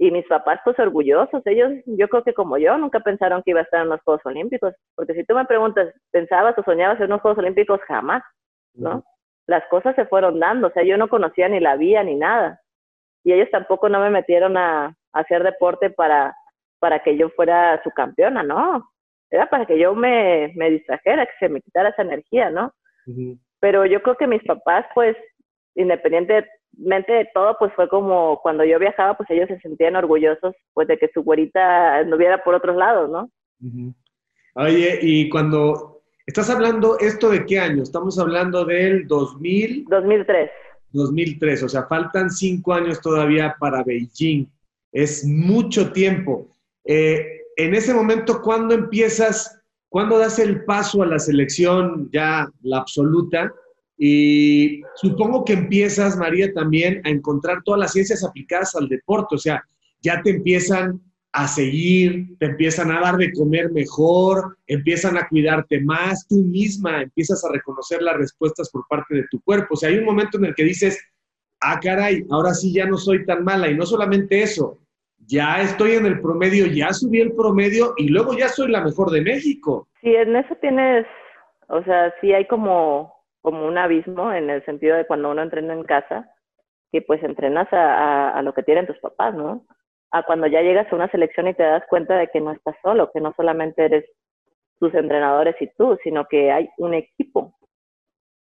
y 0.01 0.11
mis 0.11 0.27
papás 0.27 0.59
pues 0.65 0.79
orgullosos, 0.79 1.47
ellos 1.47 1.73
yo 1.85 2.09
creo 2.09 2.25
que 2.25 2.33
como 2.33 2.57
yo 2.57 2.77
nunca 2.79 3.01
pensaron 3.01 3.43
que 3.43 3.51
iba 3.51 3.61
a 3.61 3.65
estar 3.65 3.83
en 3.83 3.91
los 3.91 4.01
Juegos 4.01 4.25
Olímpicos, 4.25 4.75
porque 4.95 5.13
si 5.13 5.25
tú 5.25 5.35
me 5.35 5.45
preguntas, 5.45 5.95
¿pensabas 6.11 6.57
o 6.57 6.63
soñabas 6.63 6.99
en 7.01 7.07
unos 7.07 7.21
Juegos 7.21 7.39
Olímpicos? 7.39 7.81
Jamás, 7.87 8.23
¿no? 8.73 9.05
las 9.51 9.67
cosas 9.67 9.95
se 9.97 10.07
fueron 10.07 10.39
dando, 10.39 10.69
o 10.69 10.71
sea, 10.71 10.85
yo 10.85 10.97
no 10.97 11.09
conocía 11.09 11.49
ni 11.49 11.61
la 11.61 11.77
vía 11.77 12.03
ni 12.03 12.15
nada. 12.15 12.61
Y 13.25 13.33
ellos 13.33 13.51
tampoco 13.51 13.89
no 13.89 14.01
me 14.01 14.09
metieron 14.09 14.57
a, 14.57 14.97
hacer 15.13 15.43
deporte 15.43 15.91
para, 15.91 16.37
para 16.79 17.01
que 17.01 17.17
yo 17.19 17.29
fuera 17.31 17.83
su 17.83 17.91
campeona, 17.91 18.45
no. 18.45 18.89
Era 19.29 19.51
para 19.51 19.67
que 19.67 19.77
yo 19.77 19.95
me, 19.95 20.53
me 20.55 20.71
distrajera, 20.71 21.27
que 21.27 21.33
se 21.41 21.49
me 21.49 21.61
quitara 21.61 21.89
esa 21.91 22.03
energía, 22.03 22.49
¿no? 22.49 22.73
Pero 23.59 23.85
yo 23.87 24.01
creo 24.03 24.17
que 24.17 24.29
mis 24.29 24.43
papás, 24.45 24.87
pues, 24.95 25.17
independientemente 26.77 27.13
de 27.13 27.31
todo, 27.35 27.57
pues 27.59 27.73
fue 27.75 27.89
como 27.89 28.41
cuando 28.43 28.65
yo 28.65 28.79
viajaba, 28.79 29.17
pues 29.17 29.29
ellos 29.31 29.49
se 29.49 29.61
sentían 29.61 29.97
orgullosos, 29.97 30.55
pues, 30.73 30.89
de 30.89 30.99
que 30.99 31.11
su 31.13 31.23
güerita 31.23 31.99
anduviera 31.99 32.43
por 32.43 32.55
otros 32.55 32.77
lados, 32.77 33.11
¿no? 33.11 33.31
Oye, 34.55 34.99
y 35.03 35.29
cuando 35.29 36.01
¿Estás 36.31 36.49
hablando 36.49 36.97
esto 37.01 37.29
de 37.31 37.45
qué 37.45 37.59
año? 37.59 37.83
Estamos 37.83 38.17
hablando 38.17 38.65
del 38.65 39.09
2000... 39.09 39.87
2003. 39.89 40.49
2003, 40.93 41.63
o 41.65 41.69
sea, 41.69 41.89
faltan 41.89 42.31
cinco 42.31 42.73
años 42.73 43.01
todavía 43.01 43.57
para 43.59 43.83
Beijing. 43.83 44.47
Es 44.93 45.25
mucho 45.25 45.91
tiempo. 45.91 46.47
Eh, 46.85 47.41
en 47.57 47.75
ese 47.75 47.93
momento, 47.93 48.41
¿cuándo 48.43 48.75
empiezas, 48.75 49.61
cuándo 49.89 50.21
das 50.21 50.39
el 50.39 50.65
paso 50.65 51.03
a 51.03 51.07
la 51.07 51.19
selección 51.19 52.09
ya 52.13 52.49
la 52.63 52.79
absoluta? 52.79 53.53
Y 54.03 54.81
supongo 54.95 55.45
que 55.45 55.53
empiezas, 55.53 56.17
María, 56.17 56.51
también 56.55 57.03
a 57.05 57.11
encontrar 57.11 57.63
todas 57.63 57.81
las 57.81 57.93
ciencias 57.93 58.25
aplicadas 58.25 58.75
al 58.75 58.89
deporte, 58.89 59.35
o 59.35 59.39
sea, 59.39 59.63
ya 60.01 60.23
te 60.23 60.31
empiezan 60.31 61.03
a 61.33 61.47
seguir, 61.47 62.39
te 62.39 62.47
empiezan 62.47 62.91
a 62.91 63.01
dar 63.01 63.19
de 63.19 63.31
comer 63.31 63.71
mejor, 63.73 64.57
empiezan 64.67 65.19
a 65.19 65.29
cuidarte 65.29 65.83
más, 65.83 66.27
tú 66.27 66.37
misma 66.37 67.03
empiezas 67.03 67.45
a 67.45 67.53
reconocer 67.53 68.01
las 68.01 68.17
respuestas 68.17 68.71
por 68.71 68.87
parte 68.89 69.17
de 69.17 69.27
tu 69.31 69.39
cuerpo. 69.43 69.75
O 69.75 69.77
sea, 69.77 69.91
hay 69.91 69.99
un 69.99 70.07
momento 70.07 70.39
en 70.39 70.47
el 70.47 70.55
que 70.55 70.65
dices, 70.65 70.99
ah, 71.61 71.79
caray, 71.79 72.25
ahora 72.31 72.55
sí 72.55 72.73
ya 72.73 72.87
no 72.87 72.97
soy 72.97 73.27
tan 73.27 73.45
mala. 73.45 73.69
Y 73.69 73.77
no 73.77 73.85
solamente 73.85 74.43
eso, 74.43 74.79
ya 75.27 75.61
estoy 75.61 75.93
en 75.93 76.07
el 76.07 76.23
promedio, 76.23 76.65
ya 76.69 76.95
subí 76.95 77.21
el 77.21 77.33
promedio 77.33 77.93
y 77.99 78.09
luego 78.09 78.33
ya 78.33 78.49
soy 78.49 78.71
la 78.71 78.83
mejor 78.83 79.11
de 79.11 79.21
México. 79.21 79.89
Sí, 80.01 80.15
en 80.15 80.35
eso 80.35 80.57
tienes, 80.63 81.07
o 81.69 81.83
sea, 81.85 82.15
sí 82.23 82.33
hay 82.33 82.47
como, 82.47 83.20
como 83.43 83.67
un 83.67 83.79
abismo 83.79 84.33
en 84.33 84.51
el 84.51 84.65
sentido 84.65 84.97
de 84.97 85.07
cuando 85.07 85.31
uno 85.31 85.43
entrena 85.43 85.75
en 85.75 85.85
casa, 85.85 86.29
que 86.93 87.03
pues 87.03 87.23
entrenas 87.23 87.69
a, 87.73 88.41
lo 88.43 88.53
que 88.53 88.63
tienen 88.63 88.87
tus 88.87 88.99
papás, 88.99 89.35
¿no? 89.35 89.65
a 90.11 90.23
cuando 90.25 90.47
ya 90.47 90.61
llegas 90.61 90.93
a 90.93 90.97
una 90.97 91.11
selección 91.11 91.49
y 91.49 91.55
te 91.55 91.63
das 91.63 91.85
cuenta 91.89 92.17
de 92.17 92.29
que 92.29 92.41
no 92.41 92.53
estás 92.53 92.75
solo, 92.83 93.11
que 93.13 93.21
no 93.21 93.33
solamente 93.37 93.85
eres 93.85 94.05
tus 94.79 94.93
entrenadores 94.95 95.55
y 95.61 95.69
tú, 95.77 95.97
sino 96.03 96.27
que 96.27 96.51
hay 96.51 96.69
un 96.79 96.95
equipo. 96.95 97.55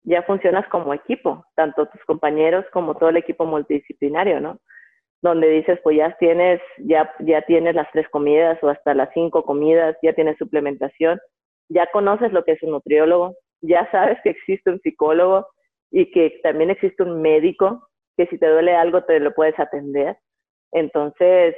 Ya 0.04 0.22
funcionas 0.22 0.68
como 0.68 0.94
equipo, 0.94 1.44
tanto 1.56 1.86
tus 1.86 2.04
compañeros 2.04 2.64
como 2.72 2.94
todo 2.94 3.08
el 3.08 3.16
equipo 3.16 3.46
multidisciplinario, 3.46 4.40
¿no? 4.40 4.60
Donde 5.22 5.48
dices, 5.48 5.80
pues 5.82 5.96
ya 5.96 6.16
tienes, 6.18 6.60
ya, 6.78 7.12
ya 7.20 7.42
tienes 7.42 7.74
las 7.74 7.90
tres 7.90 8.08
comidas 8.10 8.62
o 8.62 8.68
hasta 8.68 8.94
las 8.94 9.08
cinco 9.12 9.42
comidas, 9.42 9.96
ya 10.02 10.12
tienes 10.12 10.36
suplementación, 10.38 11.18
ya 11.68 11.90
conoces 11.90 12.32
lo 12.32 12.44
que 12.44 12.52
es 12.52 12.62
un 12.62 12.70
nutriólogo, 12.70 13.34
ya 13.60 13.88
sabes 13.90 14.18
que 14.22 14.30
existe 14.30 14.70
un 14.70 14.80
psicólogo 14.80 15.46
y 15.90 16.10
que 16.10 16.40
también 16.42 16.70
existe 16.70 17.02
un 17.02 17.22
médico, 17.22 17.88
que 18.16 18.26
si 18.26 18.38
te 18.38 18.48
duele 18.48 18.74
algo 18.74 19.04
te 19.04 19.20
lo 19.20 19.34
puedes 19.34 19.58
atender. 19.58 20.16
Entonces, 20.72 21.54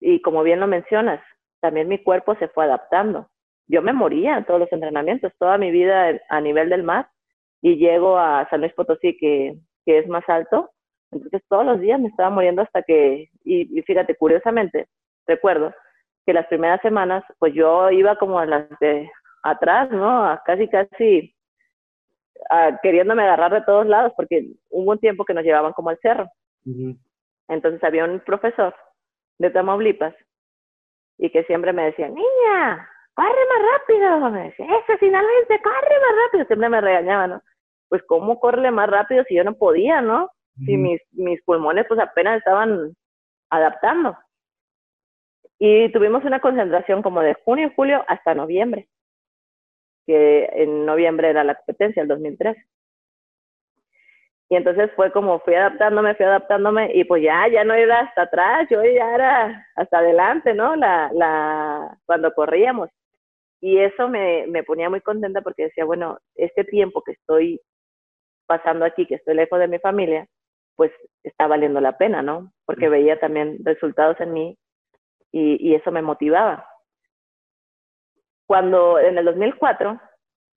y 0.00 0.20
como 0.20 0.42
bien 0.42 0.60
lo 0.60 0.66
mencionas, 0.66 1.22
también 1.60 1.88
mi 1.88 2.02
cuerpo 2.02 2.34
se 2.36 2.48
fue 2.48 2.64
adaptando. 2.64 3.28
Yo 3.68 3.82
me 3.82 3.92
moría 3.92 4.36
en 4.36 4.44
todos 4.44 4.60
los 4.60 4.72
entrenamientos, 4.72 5.32
toda 5.38 5.58
mi 5.58 5.70
vida 5.70 6.20
a 6.28 6.40
nivel 6.40 6.68
del 6.68 6.82
mar, 6.82 7.08
y 7.62 7.76
llego 7.76 8.18
a 8.18 8.48
San 8.50 8.60
Luis 8.60 8.72
Potosí, 8.74 9.16
que, 9.16 9.54
que 9.86 9.98
es 9.98 10.08
más 10.08 10.28
alto, 10.28 10.70
entonces 11.12 11.42
todos 11.48 11.64
los 11.64 11.78
días 11.80 12.00
me 12.00 12.08
estaba 12.08 12.30
muriendo 12.30 12.62
hasta 12.62 12.82
que, 12.82 13.28
y, 13.44 13.82
fíjate, 13.82 14.16
curiosamente, 14.16 14.88
recuerdo 15.26 15.72
que 16.26 16.32
las 16.32 16.46
primeras 16.46 16.80
semanas, 16.80 17.22
pues 17.38 17.52
yo 17.54 17.90
iba 17.90 18.16
como 18.16 18.38
a 18.38 18.46
las 18.46 18.68
de 18.80 19.10
atrás, 19.42 19.90
¿no? 19.90 20.24
A 20.24 20.42
casi, 20.44 20.68
casi 20.68 21.34
a, 22.50 22.78
queriéndome 22.82 23.22
agarrar 23.22 23.52
de 23.52 23.62
todos 23.62 23.86
lados, 23.86 24.12
porque 24.16 24.46
hubo 24.70 24.92
un 24.92 24.98
tiempo 24.98 25.24
que 25.24 25.34
nos 25.34 25.44
llevaban 25.44 25.72
como 25.72 25.90
al 25.90 25.98
cerro. 26.00 26.28
Entonces 27.48 27.82
había 27.82 28.04
un 28.04 28.20
profesor 28.20 28.74
de 29.38 29.50
Tamaulipas 29.50 30.14
y 31.18 31.30
que 31.30 31.44
siempre 31.44 31.72
me 31.72 31.84
decía, 31.84 32.08
niña, 32.08 32.88
corre 33.14 33.28
más 33.28 33.72
rápido. 33.72 34.30
Me 34.30 34.44
decía, 34.44 34.66
eso 34.66 34.98
finalmente, 34.98 35.60
corre 35.62 36.00
más 36.00 36.24
rápido. 36.24 36.46
Siempre 36.46 36.68
me 36.68 36.80
regañaba, 36.80 37.26
¿no? 37.26 37.42
Pues, 37.88 38.02
¿cómo 38.06 38.40
corre 38.40 38.70
más 38.70 38.88
rápido 38.88 39.24
si 39.24 39.34
yo 39.34 39.44
no 39.44 39.54
podía, 39.54 40.00
no? 40.00 40.30
Si 40.66 40.76
mis, 40.76 41.00
mis 41.12 41.42
pulmones, 41.44 41.86
pues 41.88 41.98
apenas 41.98 42.38
estaban 42.38 42.94
adaptando. 43.50 44.16
Y 45.58 45.90
tuvimos 45.92 46.24
una 46.24 46.40
concentración 46.40 47.02
como 47.02 47.20
de 47.20 47.34
junio, 47.44 47.72
julio 47.76 48.04
hasta 48.08 48.34
noviembre, 48.34 48.88
que 50.06 50.48
en 50.52 50.86
noviembre 50.86 51.30
era 51.30 51.44
la 51.44 51.54
competencia, 51.54 52.02
el 52.02 52.08
2003. 52.08 52.56
Y 54.50 54.56
entonces 54.56 54.90
fue 54.96 55.10
como 55.12 55.40
fui 55.40 55.54
adaptándome, 55.54 56.14
fui 56.14 56.26
adaptándome 56.26 56.90
y 56.94 57.04
pues 57.04 57.22
ya, 57.22 57.48
ya 57.48 57.64
no 57.64 57.72
era 57.74 58.00
hasta 58.00 58.22
atrás, 58.22 58.68
yo 58.70 58.82
ya 58.82 59.14
era 59.14 59.66
hasta 59.76 59.98
adelante, 59.98 60.52
¿no? 60.52 60.76
La, 60.76 61.10
la, 61.14 61.98
cuando 62.04 62.34
corríamos. 62.34 62.90
Y 63.60 63.78
eso 63.78 64.08
me, 64.08 64.46
me 64.48 64.62
ponía 64.62 64.90
muy 64.90 65.00
contenta 65.00 65.40
porque 65.40 65.64
decía, 65.64 65.84
bueno, 65.84 66.18
este 66.34 66.64
tiempo 66.64 67.02
que 67.02 67.12
estoy 67.12 67.60
pasando 68.46 68.84
aquí, 68.84 69.06
que 69.06 69.14
estoy 69.14 69.34
lejos 69.34 69.58
de 69.58 69.68
mi 69.68 69.78
familia, 69.78 70.26
pues 70.76 70.92
está 71.22 71.46
valiendo 71.46 71.80
la 71.80 71.96
pena, 71.96 72.22
¿no? 72.22 72.52
Porque 72.66 72.88
veía 72.88 73.18
también 73.20 73.58
resultados 73.64 74.20
en 74.20 74.32
mí 74.32 74.58
y, 75.32 75.74
eso 75.74 75.90
me 75.90 76.02
motivaba. 76.02 76.66
Cuando 78.52 78.98
en 78.98 79.16
el 79.16 79.24
2004 79.24 79.98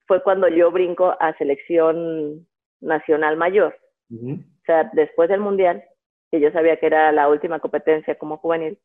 fue 0.05 0.21
cuando 0.21 0.49
yo 0.49 0.69
brinco 0.69 1.15
a 1.17 1.33
selección 1.37 2.45
nacional 2.81 3.37
mayor. 3.37 3.73
O 4.11 4.65
sea, 4.65 4.89
después 4.91 5.29
del 5.29 5.39
mundial, 5.39 5.81
que 6.29 6.41
yo 6.41 6.51
sabía 6.51 6.75
que 6.75 6.87
era 6.87 7.13
la 7.13 7.29
última 7.29 7.61
competencia 7.61 8.17
como 8.17 8.35
juvenil, 8.35 8.77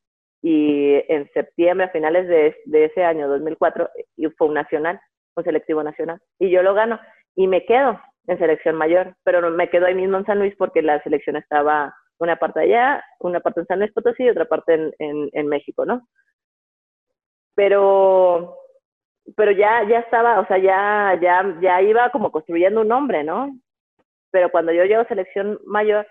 y 0.42 0.94
en 1.12 1.28
septiembre, 1.32 1.86
a 1.86 1.90
finales 1.90 2.28
de, 2.28 2.56
de 2.66 2.84
ese 2.84 3.02
año, 3.02 3.26
2004, 3.26 3.90
y 4.16 4.28
fue 4.28 4.46
un 4.46 4.54
nacional, 4.54 5.00
un 5.34 5.42
selectivo 5.42 5.82
nacional, 5.82 6.20
y 6.38 6.48
yo 6.48 6.62
lo 6.62 6.74
gano, 6.74 7.00
y 7.34 7.48
me 7.48 7.64
quedo 7.66 8.00
en 8.28 8.38
selección 8.38 8.76
mayor, 8.76 9.16
pero 9.24 9.50
me 9.50 9.70
quedo 9.70 9.86
ahí 9.86 9.94
mismo 9.96 10.18
en 10.18 10.24
San 10.24 10.38
Luis 10.38 10.54
porque 10.56 10.82
la 10.82 11.02
selección 11.02 11.34
estaba 11.34 11.92
una 12.20 12.36
parte 12.36 12.60
allá, 12.60 13.04
una 13.18 13.40
parte 13.40 13.58
en 13.58 13.66
San 13.66 13.80
Luis 13.80 13.92
Potosí 13.92 14.22
y 14.22 14.30
otra 14.30 14.44
parte 14.44 14.72
en, 14.72 14.92
en, 15.00 15.30
en 15.32 15.48
México, 15.48 15.84
¿no? 15.84 16.06
Pero, 17.56 18.59
pero 19.36 19.52
ya, 19.52 19.84
ya 19.88 20.00
estaba, 20.00 20.40
o 20.40 20.46
sea, 20.46 20.58
ya, 20.58 21.18
ya, 21.20 21.56
ya 21.60 21.82
iba 21.82 22.10
como 22.10 22.30
construyendo 22.30 22.80
un 22.80 22.88
nombre, 22.88 23.24
¿no? 23.24 23.56
Pero 24.30 24.50
cuando 24.50 24.72
yo 24.72 24.84
llego 24.84 25.02
a 25.02 25.08
selección 25.08 25.58
mayor, 25.66 26.06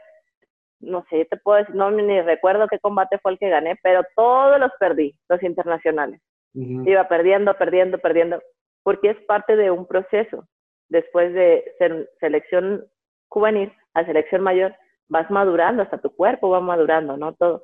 no 0.80 1.06
sé, 1.10 1.26
te 1.26 1.38
puedo 1.38 1.60
decir, 1.60 1.76
no 1.76 1.92
ni 1.92 2.22
recuerdo 2.22 2.68
qué 2.68 2.80
combate 2.80 3.20
fue 3.20 3.34
el 3.34 3.40
que 3.40 3.50
gané, 3.50 3.78
pero 3.84 4.04
todos 4.16 4.60
los 4.60 4.72
perdí, 4.80 5.16
los 5.28 5.42
internacionales. 5.44 6.22
Iba 6.54 7.08
perdiendo, 7.08 7.54
perdiendo, 7.56 8.00
perdiendo, 8.00 8.42
porque 8.84 9.12
es 9.12 9.18
parte 9.26 9.56
de 9.56 9.72
un 9.72 9.86
proceso. 9.86 10.48
Después 10.90 11.34
de 11.34 11.64
ser 11.78 12.10
selección 12.20 12.86
juvenil 13.30 13.72
a 13.94 14.04
selección 14.06 14.42
mayor, 14.42 14.76
vas 15.08 15.30
madurando, 15.30 15.84
hasta 15.84 16.00
tu 16.00 16.16
cuerpo 16.16 16.50
va 16.50 16.60
madurando, 16.60 17.16
¿no? 17.18 17.34
Todo. 17.34 17.64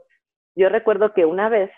Yo 0.56 0.70
recuerdo 0.70 1.14
que 1.14 1.26
una 1.26 1.50
vez 1.50 1.72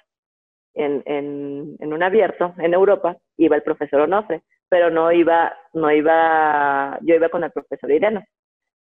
en, 0.74 1.04
en, 1.06 1.94
un 1.94 2.04
abierto 2.04 2.54
en 2.58 2.74
Europa 2.74 3.18
iba 3.38 3.56
el 3.56 3.64
profesor 3.64 4.02
Onofre, 4.02 4.44
pero 4.70 4.90
no 4.90 5.12
iba, 5.12 5.56
no 5.74 5.92
iba, 5.92 6.98
yo 7.02 7.16
iba 7.16 7.30
con 7.30 7.44
el 7.44 7.52
profesor 7.52 7.92
Ireno. 7.92 8.24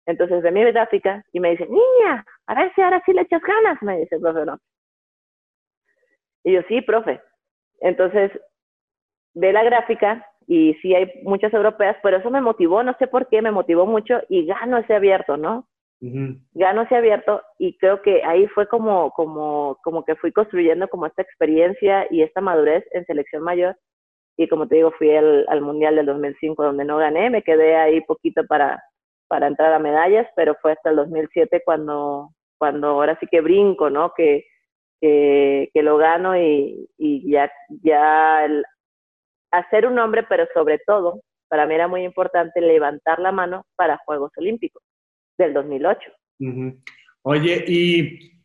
Entonces 0.07 0.43
ve 0.43 0.51
mi 0.51 0.65
gráfica 0.65 1.25
y 1.33 1.41
me 1.41 1.51
dice, 1.51 1.67
niña, 1.67 2.25
a 2.47 2.55
ver 2.55 2.73
si 2.75 2.83
ahora 2.83 3.03
sí 3.07 3.13
le 3.13 3.23
echas 3.23 3.43
ganas, 3.43 3.83
me 3.83 3.99
dice 3.99 4.17
el 4.17 4.21
profesor 4.21 4.49
Onofre. 4.49 4.67
Y 6.45 6.53
yo, 6.55 6.63
sí, 6.69 6.81
profe. 6.81 7.21
Entonces, 7.81 8.31
ve 9.35 9.53
la 9.53 9.63
gráfica 9.63 10.27
y 10.47 10.75
sí 10.83 10.95
hay 10.95 11.11
muchas 11.23 11.53
europeas, 11.55 11.97
pero 12.03 12.17
eso 12.17 12.31
me 12.31 12.41
motivó, 12.41 12.83
no 12.83 12.95
sé 12.99 13.07
por 13.07 13.29
qué, 13.29 13.41
me 13.43 13.51
motivó 13.51 13.87
mucho 13.87 14.21
y 14.29 14.47
gano 14.47 14.79
ese 14.79 14.95
abierto, 14.95 15.37
¿no? 15.37 15.69
Ya 16.01 16.73
no 16.73 16.89
se 16.89 16.95
ha 16.95 16.99
abierto 16.99 17.43
y 17.59 17.77
creo 17.77 18.01
que 18.01 18.23
ahí 18.25 18.47
fue 18.49 18.67
como, 18.67 19.11
como, 19.11 19.79
como 19.83 20.05
que 20.05 20.17
fui 20.17 20.33
construyendo 20.33 20.89
como 20.89 21.07
esta 21.07 21.21
experiencia 21.23 22.07
y 22.11 22.23
esta 22.23 22.41
madurez 22.41 22.85
en 22.93 23.05
selección 23.05 23.43
mayor. 23.43 23.77
Y 24.39 24.49
como 24.49 24.67
te 24.67 24.77
digo, 24.77 24.93
fui 24.93 25.15
al, 25.15 25.45
al 25.49 25.61
Mundial 25.61 25.97
del 25.97 26.07
2005 26.07 26.63
donde 26.63 26.87
no 26.87 26.97
gané, 26.97 27.29
me 27.29 27.43
quedé 27.43 27.77
ahí 27.77 28.01
poquito 28.03 28.47
para, 28.47 28.83
para 29.29 29.47
entrar 29.47 29.75
a 29.75 29.79
medallas, 29.79 30.27
pero 30.37 30.57
fue 30.63 30.73
hasta 30.73 30.91
el 30.91 30.97
2007 30.97 31.63
cuando, 31.65 32.31
cuando 32.59 32.89
ahora 32.89 33.19
sí 33.21 33.27
que 33.31 33.43
brinco, 33.43 33.91
¿no? 33.91 34.15
Que, 34.17 34.47
que, 35.01 35.71
lo 35.75 35.99
gano 35.99 36.37
y, 36.39 36.89
y 36.97 37.31
ya, 37.31 37.53
ya 37.83 38.45
el, 38.47 38.65
hacer 39.51 39.87
un 39.87 39.97
nombre, 39.97 40.23
pero 40.23 40.47
sobre 40.55 40.79
todo, 40.87 41.21
para 41.49 41.67
mí 41.67 41.75
era 41.75 41.89
muy 41.89 42.05
importante 42.05 42.61
levantar 42.63 43.19
la 43.19 43.33
mano 43.33 43.65
para 43.77 43.99
Juegos 44.07 44.33
Olímpicos 44.37 44.83
del 45.45 45.55
2008. 45.55 46.01
Oye, 47.23 47.65
¿y 47.67 48.43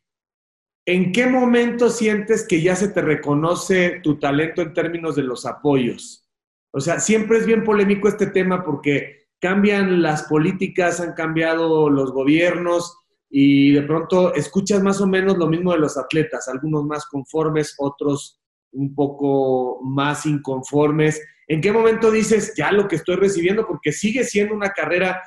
en 0.85 1.11
qué 1.11 1.27
momento 1.27 1.89
sientes 1.89 2.45
que 2.47 2.61
ya 2.61 2.75
se 2.75 2.89
te 2.89 3.01
reconoce 3.01 4.01
tu 4.01 4.19
talento 4.19 4.61
en 4.61 4.73
términos 4.73 5.15
de 5.15 5.23
los 5.23 5.45
apoyos? 5.45 6.29
O 6.71 6.79
sea, 6.79 6.99
siempre 6.99 7.37
es 7.37 7.45
bien 7.45 7.63
polémico 7.63 8.07
este 8.07 8.27
tema 8.27 8.63
porque 8.63 9.27
cambian 9.39 10.01
las 10.01 10.23
políticas, 10.23 10.99
han 10.99 11.13
cambiado 11.13 11.89
los 11.89 12.11
gobiernos 12.11 12.97
y 13.29 13.71
de 13.73 13.81
pronto 13.83 14.33
escuchas 14.33 14.81
más 14.81 15.01
o 15.01 15.07
menos 15.07 15.37
lo 15.37 15.47
mismo 15.47 15.71
de 15.71 15.79
los 15.79 15.97
atletas, 15.97 16.47
algunos 16.47 16.85
más 16.85 17.05
conformes, 17.05 17.75
otros 17.77 18.41
un 18.71 18.93
poco 18.93 19.81
más 19.83 20.25
inconformes. 20.25 21.21
¿En 21.47 21.61
qué 21.61 21.71
momento 21.71 22.11
dices 22.11 22.53
ya 22.57 22.71
lo 22.71 22.87
que 22.87 22.97
estoy 22.97 23.15
recibiendo? 23.15 23.65
Porque 23.65 23.91
sigue 23.91 24.23
siendo 24.23 24.53
una 24.55 24.69
carrera 24.69 25.21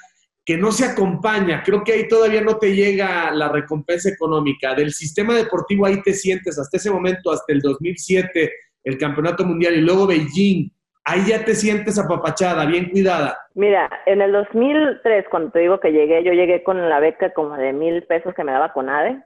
que 0.48 0.56
no 0.56 0.72
se 0.72 0.86
acompaña. 0.86 1.62
Creo 1.62 1.84
que 1.84 1.92
ahí 1.92 2.08
todavía 2.08 2.40
no 2.40 2.56
te 2.56 2.74
llega 2.74 3.30
la 3.32 3.50
recompensa 3.50 4.08
económica. 4.08 4.74
Del 4.74 4.92
sistema 4.92 5.34
deportivo 5.34 5.84
ahí 5.84 6.00
te 6.00 6.14
sientes 6.14 6.58
hasta 6.58 6.78
ese 6.78 6.90
momento, 6.90 7.30
hasta 7.30 7.52
el 7.52 7.60
2007, 7.60 8.50
el 8.84 8.96
Campeonato 8.96 9.44
Mundial 9.44 9.74
y 9.74 9.82
luego 9.82 10.06
Beijing. 10.06 10.70
Ahí 11.04 11.20
ya 11.28 11.44
te 11.44 11.54
sientes 11.54 11.98
apapachada, 11.98 12.64
bien 12.64 12.88
cuidada. 12.88 13.36
Mira, 13.52 13.90
en 14.06 14.22
el 14.22 14.32
2003, 14.32 15.26
cuando 15.30 15.50
te 15.50 15.58
digo 15.58 15.80
que 15.80 15.92
llegué, 15.92 16.24
yo 16.24 16.32
llegué 16.32 16.62
con 16.62 16.88
la 16.88 16.98
beca 16.98 17.30
como 17.34 17.54
de 17.54 17.74
mil 17.74 18.02
pesos 18.04 18.32
que 18.34 18.42
me 18.42 18.52
daba 18.52 18.72
CONADE. 18.72 19.22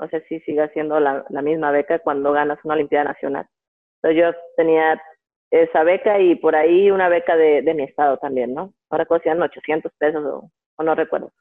No 0.00 0.08
sé 0.08 0.24
si 0.30 0.40
sigue 0.40 0.66
siendo 0.70 0.98
la, 0.98 1.26
la 1.28 1.42
misma 1.42 1.72
beca 1.72 1.98
cuando 1.98 2.32
ganas 2.32 2.58
una 2.64 2.72
Olimpiada 2.72 3.04
Nacional. 3.04 3.46
Entonces 4.02 4.22
yo 4.22 4.40
tenía 4.56 4.98
esa 5.50 5.84
beca 5.84 6.18
y 6.18 6.34
por 6.36 6.56
ahí 6.56 6.90
una 6.90 7.08
beca 7.08 7.36
de, 7.36 7.62
de 7.62 7.74
mi 7.74 7.84
estado 7.84 8.16
también, 8.18 8.54
¿no? 8.54 8.72
ahora 8.94 9.06
cosían 9.06 9.42
800 9.42 9.92
pesos 9.98 10.24
o, 10.24 10.82
no 10.82 10.94
recuerdo. 10.94 11.32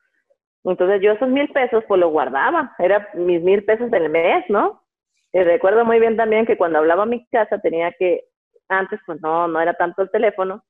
Entonces 0.63 1.01
yo 1.01 1.11
esos 1.11 1.29
mil 1.29 1.49
pesos 1.51 1.83
pues 1.87 1.99
los 1.99 2.11
guardaba, 2.11 2.73
era 2.79 3.09
mis 3.15 3.41
mil 3.41 3.63
pesos 3.65 3.91
del 3.91 4.09
mes, 4.09 4.45
¿no? 4.49 4.81
Y 5.33 5.39
recuerdo 5.43 5.83
muy 5.85 5.99
bien 5.99 6.15
también 6.15 6.45
que 6.45 6.57
cuando 6.57 6.79
hablaba 6.79 7.03
a 7.03 7.07
mi 7.07 7.25
casa 7.27 7.59
tenía 7.59 7.91
que, 7.97 8.25
antes 8.69 8.99
pues 9.05 9.21
no, 9.21 9.47
no 9.47 9.59
era 9.59 9.73
tanto 9.73 10.01
el 10.01 10.11
teléfono, 10.11 10.63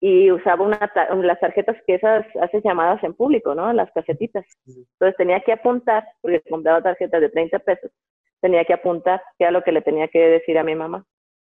y 0.00 0.32
usaba 0.32 0.64
una 0.64 0.92
las 1.22 1.38
tarjetas 1.38 1.76
que 1.86 1.94
esas 1.94 2.26
haces 2.40 2.64
llamadas 2.64 3.02
en 3.04 3.14
público, 3.14 3.54
¿no? 3.54 3.72
Las 3.72 3.88
casetitas. 3.92 4.44
Entonces 4.66 5.16
tenía 5.16 5.40
que 5.40 5.52
apuntar, 5.52 6.04
porque 6.20 6.42
compraba 6.50 6.82
tarjetas 6.82 7.20
de 7.20 7.28
30 7.28 7.60
pesos, 7.60 7.92
tenía 8.40 8.64
que 8.64 8.72
apuntar 8.72 9.22
qué 9.38 9.44
era 9.44 9.52
lo 9.52 9.62
que 9.62 9.70
le 9.70 9.82
tenía 9.82 10.08
que 10.08 10.18
decir 10.18 10.58
a 10.58 10.64
mi 10.64 10.74
mamá, 10.74 11.04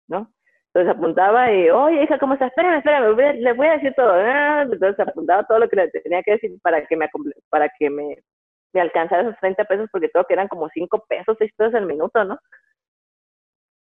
¿no? 0.08 0.32
Entonces 0.76 0.94
apuntaba 0.94 1.50
y, 1.50 1.70
oye, 1.70 2.02
hija, 2.02 2.18
¿cómo 2.18 2.34
estás? 2.34 2.48
Espérame, 2.48 2.76
espérame, 2.76 3.16
le 3.40 3.52
voy 3.54 3.66
a 3.66 3.78
decir 3.78 3.94
todo. 3.96 4.12
Ah, 4.12 4.60
entonces 4.70 5.00
apuntaba 5.00 5.42
todo 5.44 5.60
lo 5.60 5.70
que 5.70 5.76
le 5.76 5.88
tenía 5.88 6.22
que 6.22 6.32
decir 6.32 6.50
para 6.60 6.86
que 6.86 6.94
me, 6.98 7.08
para 7.48 7.70
que 7.78 7.88
me, 7.88 8.18
me 8.74 8.82
alcanzara 8.82 9.22
esos 9.22 9.40
30 9.40 9.64
pesos, 9.64 9.88
porque 9.90 10.10
creo 10.10 10.26
que 10.26 10.34
eran 10.34 10.48
como 10.48 10.68
5 10.68 11.06
pesos, 11.08 11.34
6 11.38 11.50
pesos 11.56 11.72
el 11.72 11.86
minuto, 11.86 12.22
¿no? 12.24 12.38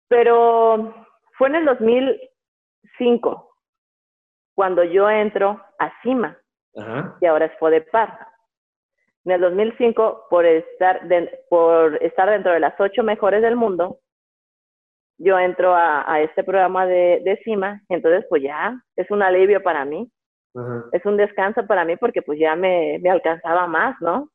Pero 0.10 0.94
fue 1.40 1.48
en 1.48 1.56
el 1.56 1.66
2005 1.66 3.50
cuando 4.54 4.84
yo 4.84 5.10
entro 5.10 5.60
a 5.80 5.92
CIMA, 6.04 6.38
y 7.20 7.26
ahora 7.26 7.48
es 7.48 7.58
FODEPAR. 7.58 8.28
En 9.24 9.32
el 9.32 9.42
2005, 9.42 10.28
por 10.30 10.46
estar, 10.46 11.02
por 11.50 11.96
estar 12.04 12.30
dentro 12.30 12.52
de 12.52 12.60
las 12.60 12.80
ocho 12.80 13.02
mejores 13.02 13.42
del 13.42 13.56
mundo, 13.56 14.02
yo 15.18 15.40
entro 15.40 15.74
a, 15.76 16.22
este 16.22 16.44
programa 16.44 16.86
de, 16.86 17.22
de, 17.24 17.40
CIMA, 17.44 17.82
entonces 17.90 18.26
pues 18.30 18.44
ya 18.44 18.80
es 18.96 19.10
un 19.12 19.22
alivio 19.24 19.62
para 19.64 19.86
mí, 19.86 20.10
es 20.92 21.06
un 21.06 21.18
descanso 21.18 21.66
para 21.68 21.84
mí 21.84 21.96
porque 21.98 22.22
pues 22.22 22.40
ya 22.40 22.56
me, 22.56 23.00
me 23.02 23.10
alcanzaba 23.10 23.68
más, 23.68 23.96
¿no? 24.02 24.30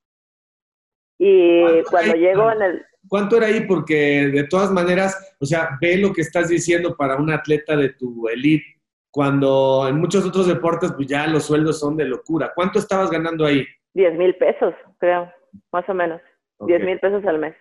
Y 1.19 1.83
cuando 1.91 2.15
llego 2.15 2.51
en 2.51 2.63
el... 2.63 2.87
¿Cuánto 3.09 3.37
era 3.37 3.47
ahí? 3.47 3.67
Porque 3.67 4.31
de 4.33 4.45
todas 4.45 4.71
maneras, 4.71 5.37
o 5.39 5.47
sea, 5.47 5.79
ve 5.81 5.97
lo 5.99 6.13
que 6.13 6.21
estás 6.23 6.49
diciendo 6.49 6.97
para 6.97 7.17
un 7.17 7.31
atleta 7.31 7.77
de 7.77 7.91
tu 7.91 8.29
elite, 8.29 8.65
cuando 9.11 9.87
en 9.89 9.99
muchos 9.99 10.27
otros 10.27 10.47
deportes 10.47 10.93
pues 10.93 11.09
ya 11.09 11.27
los 11.27 11.45
sueldos 11.45 11.81
son 11.81 11.97
de 11.97 12.05
locura. 12.05 12.53
¿Cuánto 12.55 12.79
estabas 12.79 13.11
ganando 13.11 13.45
ahí? 13.45 13.67
10 13.95 14.15
mil 14.17 14.35
pesos, 14.37 14.75
creo, 14.99 15.31
más 15.73 15.89
o 15.89 15.95
menos. 15.95 16.21
10 16.61 16.85
mil 16.85 16.99
pesos 17.01 17.25
al 17.25 17.39
mes. 17.39 17.55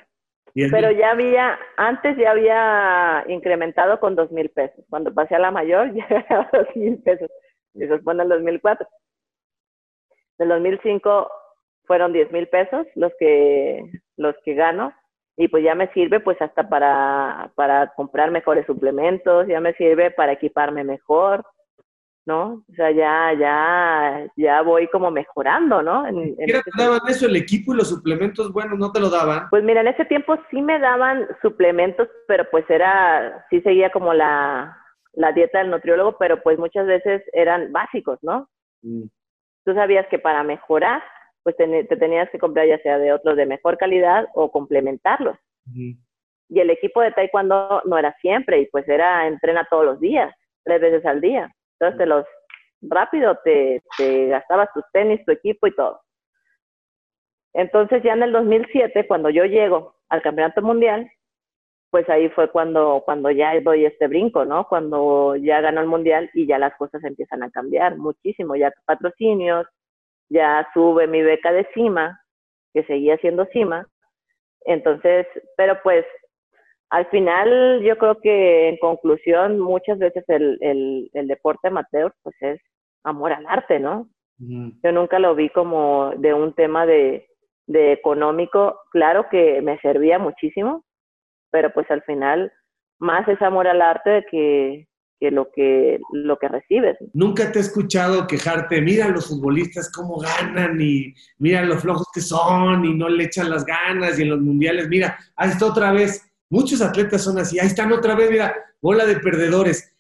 Pero 0.53 0.91
ya 0.91 1.11
había, 1.11 1.59
antes 1.77 2.17
ya 2.17 2.31
había 2.31 3.25
incrementado 3.27 3.99
con 3.99 4.15
2 4.15 4.31
mil 4.31 4.49
pesos. 4.49 4.83
Cuando 4.89 5.13
pasé 5.13 5.35
a 5.35 5.39
la 5.39 5.51
mayor 5.51 5.93
ya 5.93 6.07
ganaba 6.07 6.49
2 6.51 6.75
mil 6.75 6.97
pesos. 7.03 7.29
Eso 7.75 7.99
fue 7.99 8.13
en 8.13 8.21
el 8.21 8.29
2004. 8.29 8.87
En 10.39 10.43
el 10.43 10.49
2005 10.49 11.31
fueron 11.85 12.13
10 12.13 12.31
mil 12.31 12.47
pesos 12.47 12.87
los 12.95 13.11
que, 13.19 13.83
los 14.15 14.35
que 14.43 14.53
gano 14.53 14.93
y 15.37 15.47
pues 15.47 15.63
ya 15.63 15.73
me 15.73 15.91
sirve 15.93 16.19
pues 16.19 16.39
hasta 16.41 16.67
para, 16.67 17.51
para 17.55 17.93
comprar 17.95 18.29
mejores 18.29 18.65
suplementos, 18.65 19.47
ya 19.47 19.61
me 19.61 19.73
sirve 19.75 20.11
para 20.11 20.33
equiparme 20.33 20.83
mejor, 20.83 21.45
¿no? 22.29 22.63
O 22.69 22.73
sea, 22.75 22.91
ya, 22.91 23.33
ya, 23.33 24.31
ya 24.37 24.61
voy 24.61 24.87
como 24.89 25.09
mejorando, 25.09 25.81
¿no? 25.81 26.05
En, 26.05 26.35
te 26.37 26.61
daban 26.77 26.99
eso, 27.07 27.25
el 27.25 27.35
equipo 27.35 27.73
y 27.73 27.77
los 27.77 27.89
suplementos 27.89 28.53
buenos, 28.53 28.77
no 28.77 28.91
te 28.91 28.99
lo 28.99 29.09
daban? 29.09 29.49
Pues 29.49 29.63
mira, 29.63 29.81
en 29.81 29.87
ese 29.87 30.05
tiempo 30.05 30.35
sí 30.51 30.61
me 30.61 30.77
daban 30.77 31.27
suplementos, 31.41 32.07
pero 32.27 32.45
pues 32.51 32.69
era, 32.69 33.45
sí 33.49 33.61
seguía 33.61 33.89
como 33.91 34.13
la, 34.13 34.77
la 35.13 35.31
dieta 35.31 35.57
del 35.57 35.71
nutriólogo, 35.71 36.17
pero 36.19 36.43
pues 36.43 36.59
muchas 36.59 36.85
veces 36.85 37.23
eran 37.33 37.71
básicos, 37.71 38.19
¿no? 38.21 38.47
Mm. 38.83 39.05
Tú 39.65 39.73
sabías 39.73 40.05
que 40.09 40.19
para 40.19 40.43
mejorar 40.43 41.01
pues 41.43 41.55
te, 41.55 41.95
tenías 41.97 42.29
que 42.29 42.37
comprar 42.37 42.67
ya 42.67 42.77
sea 42.79 42.99
de 42.99 43.11
otros 43.11 43.35
de 43.35 43.45
mejor 43.47 43.77
calidad 43.77 44.27
o 44.35 44.51
complementarlos. 44.51 45.37
Y 45.73 46.59
el 46.59 46.69
equipo 46.69 47.01
de 47.01 47.11
taekwondo 47.11 47.81
no 47.85 47.97
era 47.97 48.15
siempre, 48.21 48.61
y 48.61 48.65
pues 48.67 48.87
era 48.87 49.27
entrena 49.27 49.67
todos 49.69 49.85
los 49.85 49.99
días, 49.99 50.33
tres 50.63 50.81
veces 50.81 51.05
al 51.05 51.21
día. 51.21 51.51
Entonces 51.79 51.97
te 51.97 52.05
los 52.05 52.25
rápido 52.81 53.37
te, 53.43 53.81
gastabas 54.27 54.69
tus 54.73 54.83
tenis, 54.91 55.23
tu 55.25 55.31
equipo 55.31 55.67
y 55.67 55.75
todo. 55.75 56.01
Entonces 57.53 58.03
ya 58.03 58.13
en 58.13 58.23
el 58.23 58.31
2007, 58.31 59.07
cuando 59.07 59.29
yo 59.29 59.45
llego 59.45 59.95
al 60.09 60.21
campeonato 60.21 60.61
mundial, 60.61 61.09
pues 61.89 62.07
ahí 62.09 62.29
fue 62.29 62.51
cuando, 62.51 63.01
cuando 63.03 63.31
ya 63.31 63.59
doy 63.61 63.85
este 63.85 64.07
brinco, 64.07 64.45
¿no? 64.45 64.67
Cuando 64.67 65.35
ya 65.35 65.59
ganó 65.59 65.81
el 65.81 65.87
mundial 65.87 66.29
y 66.33 66.45
ya 66.45 66.59
las 66.59 66.75
cosas 66.75 67.03
empiezan 67.03 67.41
a 67.41 67.49
cambiar 67.49 67.97
muchísimo, 67.97 68.55
ya 68.55 68.71
patrocinios, 68.85 69.65
ya 70.29 70.67
sube 70.73 71.07
mi 71.07 71.23
beca 71.23 71.51
de 71.51 71.67
CIMA, 71.73 72.21
que 72.73 72.83
seguía 72.83 73.17
siendo 73.17 73.47
CIMA. 73.47 73.87
Entonces, 74.65 75.25
pero 75.57 75.79
pues 75.81 76.05
al 76.89 77.05
final 77.07 77.81
yo 77.83 77.97
creo 77.97 78.19
que 78.19 78.69
en 78.69 78.77
conclusión 78.77 79.59
muchas 79.59 79.99
veces 79.99 80.23
el, 80.27 80.57
el, 80.61 81.09
el 81.13 81.27
deporte 81.27 81.67
amateur 81.67 82.13
pues 82.23 82.35
es 82.41 82.61
amor 83.03 83.31
al 83.31 83.45
arte, 83.47 83.79
¿no? 83.79 84.09
Yo 84.37 84.91
nunca 84.93 85.19
lo 85.19 85.35
vi 85.35 85.49
como 85.49 86.13
de 86.17 86.33
un 86.33 86.53
tema 86.53 86.85
de, 86.85 87.27
de 87.67 87.91
económico. 87.91 88.79
Claro 88.91 89.27
que 89.29 89.61
me 89.61 89.77
servía 89.79 90.17
muchísimo, 90.17 90.85
pero 91.51 91.73
pues 91.73 91.91
al 91.91 92.01
final 92.03 92.51
más 92.99 93.27
es 93.27 93.41
amor 93.41 93.67
al 93.67 93.81
arte 93.81 94.25
que, 94.31 94.87
que 95.19 95.31
lo 95.31 95.49
que, 95.51 95.99
lo 96.13 96.37
que 96.37 96.47
recibes. 96.47 96.97
Nunca 97.13 97.51
te 97.51 97.59
he 97.59 97.61
escuchado 97.61 98.27
quejarte, 98.27 98.81
mira 98.81 99.09
los 99.09 99.27
futbolistas 99.27 99.91
cómo 99.91 100.17
ganan 100.19 100.79
y 100.79 101.13
mira 101.37 101.63
los 101.63 101.81
flojos 101.81 102.07
que 102.13 102.21
son 102.21 102.85
y 102.85 102.95
no 102.95 103.09
le 103.09 103.25
echan 103.25 103.49
las 103.49 103.65
ganas 103.65 104.17
y 104.17 104.23
en 104.23 104.29
los 104.29 104.39
mundiales, 104.39 104.87
mira, 104.87 105.17
ahí 105.35 105.49
está 105.49 105.65
otra 105.65 105.91
vez. 105.91 106.25
Muchos 106.49 106.81
atletas 106.81 107.23
son 107.23 107.37
así, 107.37 107.59
ahí 107.59 107.67
están 107.67 107.91
otra 107.91 108.15
vez, 108.15 108.31
mira, 108.31 108.55
bola 108.81 109.05
de 109.05 109.19
perdedores. 109.19 109.95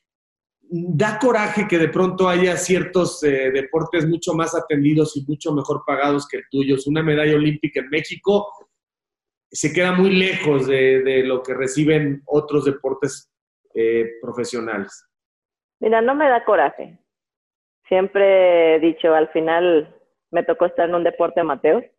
Da 0.61 1.17
coraje 1.19 1.67
que 1.67 1.77
de 1.77 1.89
pronto 1.89 2.27
haya 2.27 2.55
ciertos 2.57 3.23
eh, 3.23 3.51
deportes 3.51 4.07
mucho 4.07 4.33
más 4.33 4.55
atendidos 4.55 5.15
y 5.17 5.25
mucho 5.27 5.53
mejor 5.53 5.83
pagados 5.85 6.27
que 6.27 6.37
el 6.37 6.43
tuyo. 6.51 6.75
Una 6.87 7.01
medalla 7.03 7.35
olímpica 7.35 7.79
en 7.79 7.89
México 7.89 8.47
se 9.51 9.73
queda 9.73 9.93
muy 9.93 10.11
lejos 10.11 10.67
de, 10.67 11.23
lo 11.25 11.41
que 11.41 11.53
reciben 11.53 12.21
otros 12.25 12.65
deportes 12.65 13.31
eh, 13.73 14.05
profesionales. 14.21 15.07
Mira, 15.79 16.01
no 16.01 16.13
me 16.13 16.29
da 16.29 16.43
coraje. 16.45 16.99
Siempre 17.87 18.75
he 18.75 18.79
dicho, 18.79 19.13
al 19.13 19.29
final 19.29 19.95
me 20.31 20.43
tocó 20.43 20.65
estar 20.65 20.87
en 20.89 20.95
un 20.95 21.03
deporte 21.03 21.39
amateur. 21.39 21.91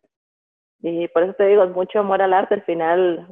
Y 0.81 1.07
por 1.09 1.23
eso 1.23 1.33
te 1.33 1.47
digo, 1.47 1.63
es 1.63 1.71
mucho 1.71 1.99
amor 1.99 2.21
al 2.21 2.33
arte. 2.33 2.55
Al 2.55 2.63
final, 2.63 3.27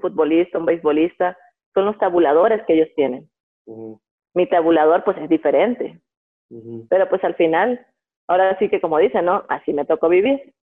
futbolista, 0.00 0.58
un 0.58 0.66
beisbolista, 0.66 1.36
son 1.74 1.86
los 1.86 1.98
tabuladores 1.98 2.62
que 2.66 2.74
ellos 2.74 2.88
tienen. 2.94 3.28
Mi 4.34 4.48
tabulador, 4.48 5.04
pues, 5.04 5.16
es 5.18 5.28
diferente. 5.28 6.00
Pero, 6.88 7.08
pues, 7.08 7.22
al 7.24 7.34
final, 7.34 7.84
ahora 8.28 8.58
sí 8.58 8.68
que 8.68 8.80
como 8.80 8.98
dicen, 8.98 9.24
¿no? 9.24 9.44
Así 9.48 9.72
me 9.72 9.84
tocó 9.84 10.08
vivir. 10.08 10.54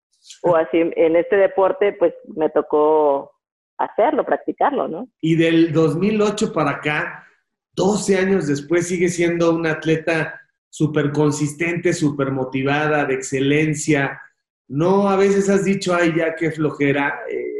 O 0.43 0.55
así, 0.55 0.77
en 0.77 1.15
este 1.15 1.37
deporte, 1.37 1.93
pues, 1.93 2.13
me 2.35 2.49
tocó 2.49 3.31
hacerlo, 3.77 4.25
practicarlo, 4.25 4.87
¿no? 4.87 5.07
Y 5.21 5.35
del 5.35 5.71
2008 5.71 6.51
para 6.53 6.71
acá, 6.71 7.25
12 7.73 8.17
años 8.17 8.47
después 8.47 8.87
sigue 8.87 9.07
siendo 9.07 9.55
una 9.55 9.71
atleta 9.71 10.39
súper 10.69 11.11
consistente, 11.11 11.93
súper 11.93 12.31
motivada, 12.31 13.05
de 13.05 13.15
excelencia. 13.15 14.21
No 14.67 15.09
a 15.09 15.15
veces 15.15 15.49
has 15.49 15.65
dicho, 15.65 15.95
ay, 15.95 16.13
ya 16.15 16.35
qué 16.35 16.51
flojera. 16.51 17.21
Eh, 17.29 17.58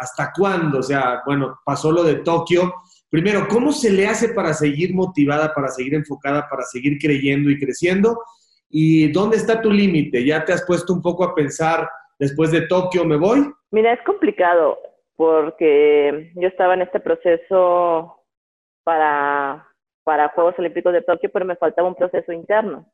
¿Hasta 0.00 0.32
cuándo? 0.34 0.78
O 0.78 0.82
sea, 0.82 1.22
bueno, 1.26 1.60
pasó 1.64 1.92
lo 1.92 2.02
de 2.02 2.16
Tokio. 2.16 2.72
Primero, 3.10 3.46
¿cómo 3.48 3.70
se 3.70 3.90
le 3.90 4.06
hace 4.06 4.30
para 4.30 4.54
seguir 4.54 4.94
motivada, 4.94 5.52
para 5.52 5.68
seguir 5.68 5.94
enfocada, 5.94 6.48
para 6.48 6.62
seguir 6.62 6.98
creyendo 6.98 7.50
y 7.50 7.58
creciendo? 7.58 8.18
¿Y 8.70 9.12
dónde 9.12 9.36
está 9.36 9.60
tu 9.60 9.70
límite? 9.70 10.24
¿Ya 10.24 10.42
te 10.44 10.54
has 10.54 10.64
puesto 10.64 10.94
un 10.94 11.02
poco 11.02 11.22
a 11.24 11.34
pensar 11.34 11.86
después 12.18 12.50
de 12.50 12.62
Tokio, 12.62 13.04
me 13.04 13.16
voy? 13.16 13.52
Mira, 13.70 13.92
es 13.92 14.00
complicado 14.06 14.78
porque 15.16 16.32
yo 16.34 16.48
estaba 16.48 16.72
en 16.72 16.82
este 16.82 16.98
proceso 16.98 18.24
para, 18.84 19.68
para 20.02 20.28
Juegos 20.30 20.54
Olímpicos 20.58 20.94
de 20.94 21.02
Tokio, 21.02 21.30
pero 21.30 21.44
me 21.44 21.56
faltaba 21.56 21.88
un 21.88 21.94
proceso 21.94 22.32
interno 22.32 22.90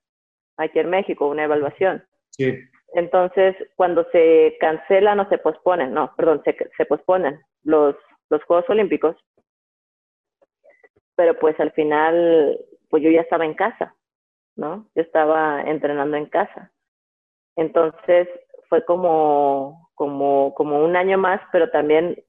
aquí 0.57 0.81
en 0.81 0.91
México, 0.91 1.29
una 1.29 1.45
evaluación. 1.45 2.05
Sí. 2.31 2.59
Entonces, 2.95 3.57
cuando 3.77 4.05
se 4.11 4.57
cancelan 4.61 5.21
o 5.21 5.29
se 5.29 5.39
posponen, 5.39 5.93
no, 5.93 6.15
perdón, 6.17 6.43
se, 6.45 6.57
se 6.77 6.87
posponen 6.87 7.41
los, 7.63 7.95
los 8.31 8.43
Juegos 8.45 8.69
Olímpicos, 8.71 9.17
pero 11.15 11.39
pues 11.39 11.59
al 11.61 11.73
final, 11.73 12.59
pues 12.89 13.03
yo 13.03 13.11
ya 13.11 13.23
estaba 13.23 13.45
en 13.45 13.55
casa, 13.55 13.95
¿no? 14.57 14.87
Yo 14.95 15.03
estaba 15.03 15.63
entrenando 15.63 16.17
en 16.17 16.27
casa. 16.27 16.73
Entonces, 17.57 18.29
fue 18.69 18.85
como, 18.85 19.91
como, 19.95 20.55
como 20.55 20.85
un 20.85 20.97
año 20.97 21.19
más, 21.19 21.41
pero 21.53 21.71
también 21.71 22.23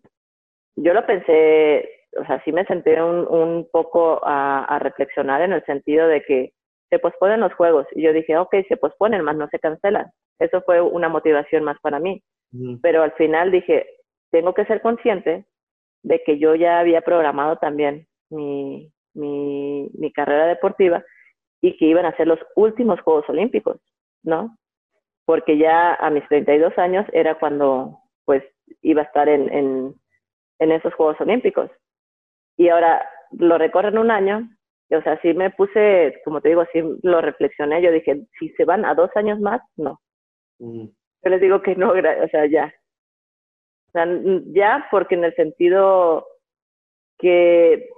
yo 0.76 0.94
lo 0.94 1.06
pensé 1.06 1.98
o 2.20 2.26
sea, 2.26 2.42
sí 2.44 2.52
me 2.52 2.66
senté 2.66 3.02
un, 3.02 3.28
un 3.28 3.68
poco 3.72 4.20
a, 4.24 4.80
reflexionar 4.80 5.42
en 5.42 5.54
el 5.54 5.64
sentido 5.66 6.08
de 6.08 6.24
que 6.24 6.54
se 6.90 7.00
posponen 7.00 7.42
los 7.42 7.54
juegos. 7.54 7.86
Y 7.92 8.04
yo 8.04 8.14
dije, 8.14 8.38
ok, 8.38 8.56
se 8.68 8.78
posponen, 8.78 9.24
más 9.24 9.36
no 9.36 9.48
se 9.50 9.60
cancelan. 9.60 10.12
Eso 10.40 10.62
fue 10.62 10.82
una 10.82 11.10
motivación 11.10 11.64
más 11.64 11.78
para 11.82 12.00
mí. 12.00 12.24
Pero 12.82 13.04
al 13.04 13.12
final 13.14 13.52
dije, 13.52 13.86
tengo 14.32 14.54
que 14.54 14.66
ser 14.66 14.82
consciente 14.82 15.46
de 16.04 16.24
que 16.24 16.40
yo 16.40 16.56
ya 16.56 16.80
había 16.80 17.02
programado 17.02 17.58
también 17.58 18.08
mi, 18.30 18.92
mi, 19.14 19.90
mi 19.94 20.12
carrera 20.14 20.48
deportiva 20.48 21.04
y 21.62 21.76
que 21.78 21.86
iban 21.86 22.06
a 22.06 22.16
ser 22.16 22.28
los 22.28 22.40
últimos 22.56 23.02
Juegos 23.02 23.28
Olímpicos, 23.30 23.82
¿no? 24.24 24.58
Porque 25.26 25.58
ya 25.58 25.96
a 25.96 26.10
mis 26.10 26.26
32 26.30 26.78
años 26.78 27.06
era 27.12 27.36
cuando 27.36 28.00
pues 28.24 28.44
iba 28.82 29.02
a 29.02 29.06
estar 29.06 29.28
en, 29.28 29.52
en, 29.54 29.96
en 30.60 30.72
esos 30.72 30.94
Juegos 30.94 31.20
Olímpicos 31.20 31.70
y 32.58 32.70
ahora 32.70 33.08
lo 33.32 33.58
recorren 33.58 33.98
un 33.98 34.12
año, 34.12 34.50
y, 34.90 34.96
o 34.96 35.02
sea, 35.04 35.20
sí 35.22 35.34
me 35.34 35.52
puse, 35.52 36.20
como 36.26 36.42
te 36.42 36.50
digo, 36.50 36.66
sí 36.74 36.82
lo 37.04 37.22
reflexioné, 37.22 37.82
yo 37.82 37.92
dije, 37.92 38.26
si 38.40 38.50
se 38.50 38.66
van 38.66 38.84
a 38.86 38.96
dos 38.96 39.12
años 39.16 39.40
más, 39.40 39.62
no. 39.76 40.00
Yo 40.60 41.30
les 41.30 41.42
digo 41.42 41.62
que 41.62 41.76
no, 41.76 41.92
o 41.92 42.28
sea, 42.32 42.46
ya. 42.46 42.74
O 43.88 43.92
sea, 43.92 44.06
ya 44.54 44.88
porque 44.92 45.16
en 45.16 45.24
el 45.24 45.36
sentido 45.36 46.28
que, 47.18 47.90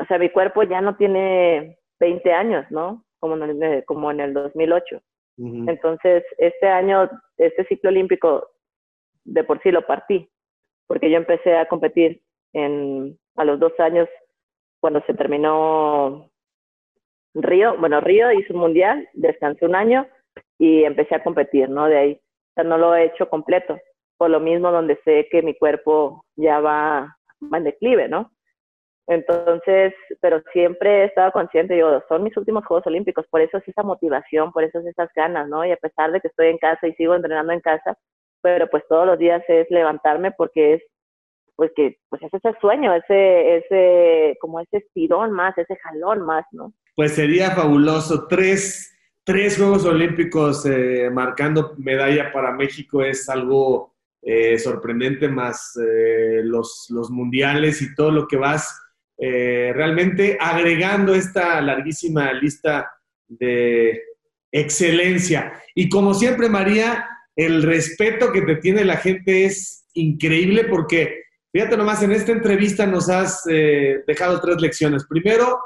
o 0.00 0.04
sea, 0.06 0.18
mi 0.18 0.30
cuerpo 0.30 0.62
ya 0.62 0.80
no 0.80 0.96
tiene 0.96 1.78
20 1.98 2.32
años, 2.32 2.66
¿no? 2.70 3.04
como 3.24 3.42
en 3.42 3.62
el, 3.62 3.84
como 3.86 4.10
en 4.10 4.20
el 4.20 4.34
2008. 4.34 5.00
Entonces, 5.38 6.22
este 6.36 6.68
año, 6.68 7.08
este 7.38 7.64
ciclo 7.64 7.88
olímpico, 7.88 8.50
de 9.24 9.42
por 9.44 9.62
sí 9.62 9.70
lo 9.70 9.86
partí, 9.86 10.28
porque 10.86 11.10
yo 11.10 11.16
empecé 11.16 11.56
a 11.56 11.66
competir 11.66 12.22
en, 12.52 13.18
a 13.36 13.44
los 13.44 13.58
dos 13.58 13.72
años 13.80 14.08
cuando 14.78 15.00
se 15.06 15.14
terminó 15.14 16.30
Río, 17.32 17.78
bueno, 17.78 18.00
Río 18.02 18.30
hizo 18.30 18.52
un 18.52 18.60
mundial, 18.60 19.08
descansé 19.14 19.64
un 19.64 19.74
año 19.74 20.06
y 20.58 20.84
empecé 20.84 21.14
a 21.14 21.22
competir, 21.22 21.68
¿no? 21.68 21.86
De 21.86 21.96
ahí, 21.96 22.12
o 22.12 22.52
sea, 22.54 22.64
no 22.64 22.78
lo 22.78 22.94
he 22.94 23.04
hecho 23.04 23.28
completo, 23.28 23.78
por 24.16 24.30
lo 24.30 24.40
mismo 24.40 24.70
donde 24.70 24.98
sé 25.04 25.28
que 25.30 25.42
mi 25.42 25.56
cuerpo 25.56 26.24
ya 26.36 26.60
va, 26.60 27.16
en 27.40 27.64
declive, 27.64 28.08
¿no? 28.08 28.30
Entonces, 29.06 29.92
pero 30.20 30.42
siempre 30.52 31.02
he 31.02 31.04
estado 31.04 31.30
consciente, 31.32 31.76
yo, 31.76 32.02
son 32.08 32.22
mis 32.22 32.36
últimos 32.36 32.64
Juegos 32.64 32.86
Olímpicos, 32.86 33.26
por 33.28 33.42
eso 33.42 33.58
es 33.58 33.68
esa 33.68 33.82
motivación, 33.82 34.50
por 34.50 34.64
eso 34.64 34.78
es 34.78 34.86
esas 34.86 35.10
ganas, 35.14 35.46
¿no? 35.48 35.64
Y 35.64 35.72
a 35.72 35.76
pesar 35.76 36.10
de 36.10 36.20
que 36.20 36.28
estoy 36.28 36.48
en 36.48 36.58
casa 36.58 36.86
y 36.86 36.94
sigo 36.94 37.14
entrenando 37.14 37.52
en 37.52 37.60
casa, 37.60 37.98
pero 38.40 38.68
pues 38.70 38.82
todos 38.88 39.06
los 39.06 39.18
días 39.18 39.42
es 39.48 39.70
levantarme 39.70 40.32
porque 40.32 40.74
es, 40.74 40.82
pues 41.56 41.70
que, 41.76 41.98
pues 42.08 42.22
es 42.22 42.32
ese 42.32 42.58
sueño, 42.60 42.94
ese, 42.94 43.56
ese, 43.58 44.36
como 44.40 44.60
ese 44.60 44.78
estirón 44.78 45.32
más, 45.32 45.56
ese 45.58 45.76
jalón 45.76 46.22
más, 46.22 46.46
¿no? 46.52 46.72
Pues 46.96 47.14
sería 47.14 47.50
fabuloso. 47.50 48.26
Tres, 48.28 48.93
tres 49.24 49.56
Juegos 49.56 49.84
Olímpicos 49.84 50.64
eh, 50.66 51.10
marcando 51.10 51.74
medalla 51.78 52.30
para 52.32 52.52
México 52.52 53.02
es 53.02 53.28
algo 53.28 53.94
eh, 54.22 54.58
sorprendente, 54.58 55.28
más 55.28 55.76
eh, 55.76 56.42
los, 56.44 56.86
los 56.90 57.10
mundiales 57.10 57.82
y 57.82 57.94
todo 57.94 58.10
lo 58.10 58.26
que 58.26 58.36
vas 58.36 58.80
eh, 59.18 59.72
realmente 59.74 60.36
agregando 60.40 61.14
esta 61.14 61.60
larguísima 61.60 62.32
lista 62.32 62.90
de 63.28 64.02
excelencia. 64.50 65.52
Y 65.74 65.88
como 65.88 66.14
siempre, 66.14 66.48
María, 66.48 67.06
el 67.36 67.62
respeto 67.62 68.32
que 68.32 68.42
te 68.42 68.56
tiene 68.56 68.84
la 68.84 68.96
gente 68.96 69.44
es 69.44 69.86
increíble 69.94 70.64
porque, 70.64 71.24
fíjate 71.52 71.76
nomás, 71.76 72.02
en 72.02 72.12
esta 72.12 72.32
entrevista 72.32 72.86
nos 72.86 73.08
has 73.08 73.42
eh, 73.48 74.02
dejado 74.06 74.40
tres 74.40 74.60
lecciones. 74.60 75.04
Primero, 75.08 75.60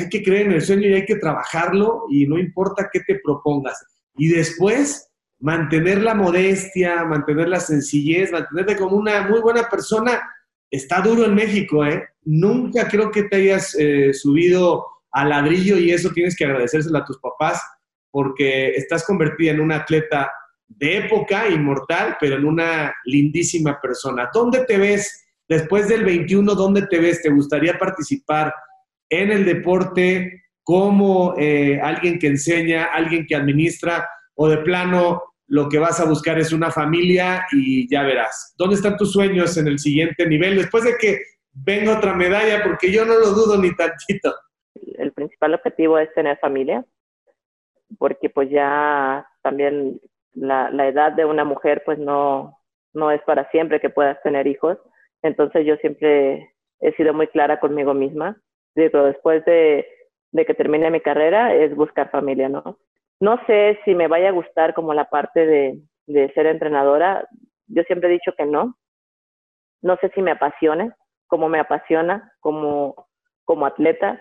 hay 0.00 0.08
que 0.08 0.22
creer 0.22 0.46
en 0.46 0.52
el 0.52 0.62
sueño 0.62 0.88
y 0.88 0.94
hay 0.94 1.04
que 1.04 1.16
trabajarlo 1.16 2.06
y 2.10 2.26
no 2.26 2.38
importa 2.38 2.88
qué 2.92 3.00
te 3.00 3.20
propongas. 3.22 3.84
Y 4.16 4.28
después, 4.28 5.10
mantener 5.38 6.02
la 6.02 6.14
modestia, 6.14 7.04
mantener 7.04 7.48
la 7.48 7.60
sencillez, 7.60 8.32
mantenerte 8.32 8.76
como 8.76 8.96
una 8.96 9.28
muy 9.28 9.40
buena 9.40 9.68
persona 9.68 10.22
está 10.70 11.02
duro 11.02 11.26
en 11.26 11.34
México, 11.34 11.84
¿eh? 11.84 12.02
Nunca 12.24 12.88
creo 12.88 13.10
que 13.10 13.24
te 13.24 13.36
hayas 13.36 13.76
eh, 13.78 14.12
subido 14.14 14.86
al 15.12 15.28
ladrillo 15.28 15.76
y 15.76 15.90
eso 15.90 16.10
tienes 16.10 16.34
que 16.34 16.46
agradecérselo 16.46 16.98
a 16.98 17.04
tus 17.04 17.18
papás 17.18 17.62
porque 18.10 18.70
estás 18.70 19.04
convertida 19.04 19.52
en 19.52 19.60
una 19.60 19.76
atleta 19.76 20.32
de 20.68 20.98
época, 20.98 21.48
inmortal, 21.48 22.16
pero 22.18 22.36
en 22.36 22.46
una 22.46 22.94
lindísima 23.04 23.78
persona. 23.80 24.30
¿Dónde 24.32 24.64
te 24.64 24.78
ves 24.78 25.26
después 25.46 25.88
del 25.88 26.04
21? 26.04 26.54
¿Dónde 26.54 26.86
te 26.86 26.98
ves? 26.98 27.20
¿Te 27.20 27.30
gustaría 27.30 27.78
participar 27.78 28.54
en 29.12 29.30
el 29.30 29.44
deporte 29.44 30.42
como 30.62 31.34
eh, 31.38 31.78
alguien 31.80 32.18
que 32.18 32.28
enseña, 32.28 32.86
alguien 32.86 33.26
que 33.26 33.36
administra 33.36 34.08
o 34.34 34.48
de 34.48 34.58
plano 34.58 35.22
lo 35.48 35.68
que 35.68 35.78
vas 35.78 36.00
a 36.00 36.06
buscar 36.06 36.38
es 36.38 36.50
una 36.52 36.70
familia 36.70 37.44
y 37.52 37.86
ya 37.90 38.02
verás. 38.04 38.54
¿Dónde 38.56 38.76
están 38.76 38.96
tus 38.96 39.12
sueños 39.12 39.58
en 39.58 39.68
el 39.68 39.78
siguiente 39.78 40.26
nivel? 40.26 40.56
Después 40.56 40.84
de 40.84 40.96
que 40.98 41.18
venga 41.52 41.98
otra 41.98 42.14
medalla, 42.14 42.62
porque 42.62 42.90
yo 42.90 43.04
no 43.04 43.18
lo 43.18 43.30
dudo 43.32 43.58
ni 43.60 43.74
tantito. 43.76 44.34
El 44.96 45.12
principal 45.12 45.52
objetivo 45.52 45.98
es 45.98 46.12
tener 46.14 46.38
familia, 46.38 46.86
porque 47.98 48.30
pues 48.30 48.48
ya 48.48 49.26
también 49.42 50.00
la, 50.32 50.70
la 50.70 50.88
edad 50.88 51.12
de 51.12 51.26
una 51.26 51.44
mujer 51.44 51.82
pues 51.84 51.98
no, 51.98 52.58
no 52.94 53.10
es 53.10 53.20
para 53.22 53.50
siempre 53.50 53.78
que 53.78 53.90
puedas 53.90 54.22
tener 54.22 54.46
hijos. 54.46 54.78
Entonces 55.22 55.66
yo 55.66 55.76
siempre 55.76 56.50
he 56.80 56.92
sido 56.96 57.12
muy 57.12 57.26
clara 57.26 57.60
conmigo 57.60 57.92
misma. 57.92 58.40
Digo, 58.74 59.04
después 59.04 59.44
de, 59.44 59.86
de 60.32 60.46
que 60.46 60.54
termine 60.54 60.90
mi 60.90 61.00
carrera 61.00 61.54
es 61.54 61.74
buscar 61.76 62.10
familia, 62.10 62.48
¿no? 62.48 62.78
No 63.20 63.38
sé 63.46 63.78
si 63.84 63.94
me 63.94 64.08
vaya 64.08 64.30
a 64.30 64.32
gustar 64.32 64.74
como 64.74 64.94
la 64.94 65.04
parte 65.08 65.46
de, 65.46 66.32
ser 66.34 66.46
entrenadora. 66.46 67.28
Yo 67.68 67.84
siempre 67.84 68.08
he 68.08 68.12
dicho 68.12 68.32
que 68.36 68.46
no. 68.46 68.76
No 69.80 69.96
sé 69.98 70.10
si 70.14 70.22
me 70.22 70.32
apasione, 70.32 70.92
como 71.28 71.48
me 71.48 71.60
apasiona 71.60 72.32
como, 72.40 73.06
como 73.44 73.66
atleta. 73.66 74.20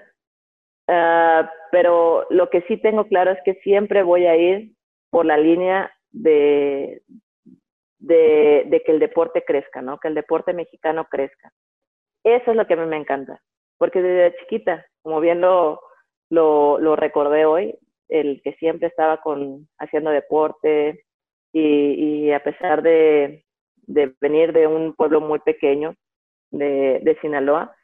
Ah, 0.88 1.52
pero 1.72 2.28
lo 2.30 2.50
que 2.50 2.62
sí 2.68 2.78
tengo 2.78 3.08
claro 3.08 3.32
es 3.32 3.40
que 3.44 3.56
siempre 3.64 4.04
voy 4.04 4.28
a 4.28 4.36
ir 4.36 4.74
por 5.10 5.26
la 5.26 5.38
línea 5.38 5.92
de, 6.12 7.02
de, 7.98 8.84
que 8.86 8.92
el 8.92 9.00
deporte 9.00 9.44
crezca, 9.44 9.82
¿no? 9.82 9.98
Que 10.00 10.10
el 10.10 10.14
deporte 10.14 10.54
mexicano 10.54 11.08
crezca. 11.10 11.52
Eso 12.24 12.52
es 12.52 12.58
lo 12.58 12.68
que 12.68 12.74
a 12.74 12.78
mí 12.78 12.86
me 12.86 12.98
encanta. 12.98 13.42
Porque 13.82 14.00
desde 14.00 14.38
chiquita, 14.38 14.86
como 15.02 15.20
bien 15.20 15.42
lo, 15.42 15.82
lo 16.30 16.96
recordé 16.96 17.46
hoy, 17.46 17.76
el 18.10 18.44
que 18.44 18.54
siempre 18.54 18.90
estaba 18.90 19.18
con, 19.22 19.68
haciendo 19.80 20.12
deporte 20.12 21.04
y, 21.52 22.30
a 22.30 22.44
pesar 22.44 22.84
de, 22.84 23.44
venir 24.22 24.54
de 24.54 24.68
un 24.68 24.94
pueblo 24.94 25.20
muy 25.20 25.40
pequeño 25.40 25.96
de, 26.52 27.18
Sinaloa, 27.22 27.76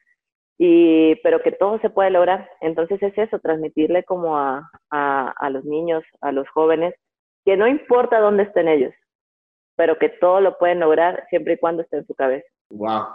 y, 0.59 1.15
pero 1.23 1.41
que 1.41 1.51
todo 1.51 1.79
se 1.79 1.89
puede 1.89 2.11
lograr. 2.11 2.47
Entonces 2.61 3.01
es 3.01 3.17
eso, 3.17 3.39
transmitirle 3.39 4.03
como 4.03 4.37
a, 4.37 4.69
a, 4.91 5.49
los 5.49 5.65
niños, 5.65 6.03
a 6.21 6.31
los 6.31 6.47
jóvenes, 6.49 6.93
que 7.43 7.57
no 7.57 7.65
importa 7.67 8.19
dónde 8.19 8.43
estén 8.43 8.67
ellos, 8.67 8.93
pero 9.75 9.97
que 9.97 10.09
todo 10.09 10.41
lo 10.41 10.59
pueden 10.59 10.79
lograr 10.79 11.25
siempre 11.31 11.53
y 11.53 11.57
cuando 11.57 11.81
esté 11.81 11.97
en 11.97 12.05
su 12.05 12.13
cabeza. 12.13 12.47
Wow. 12.69 13.07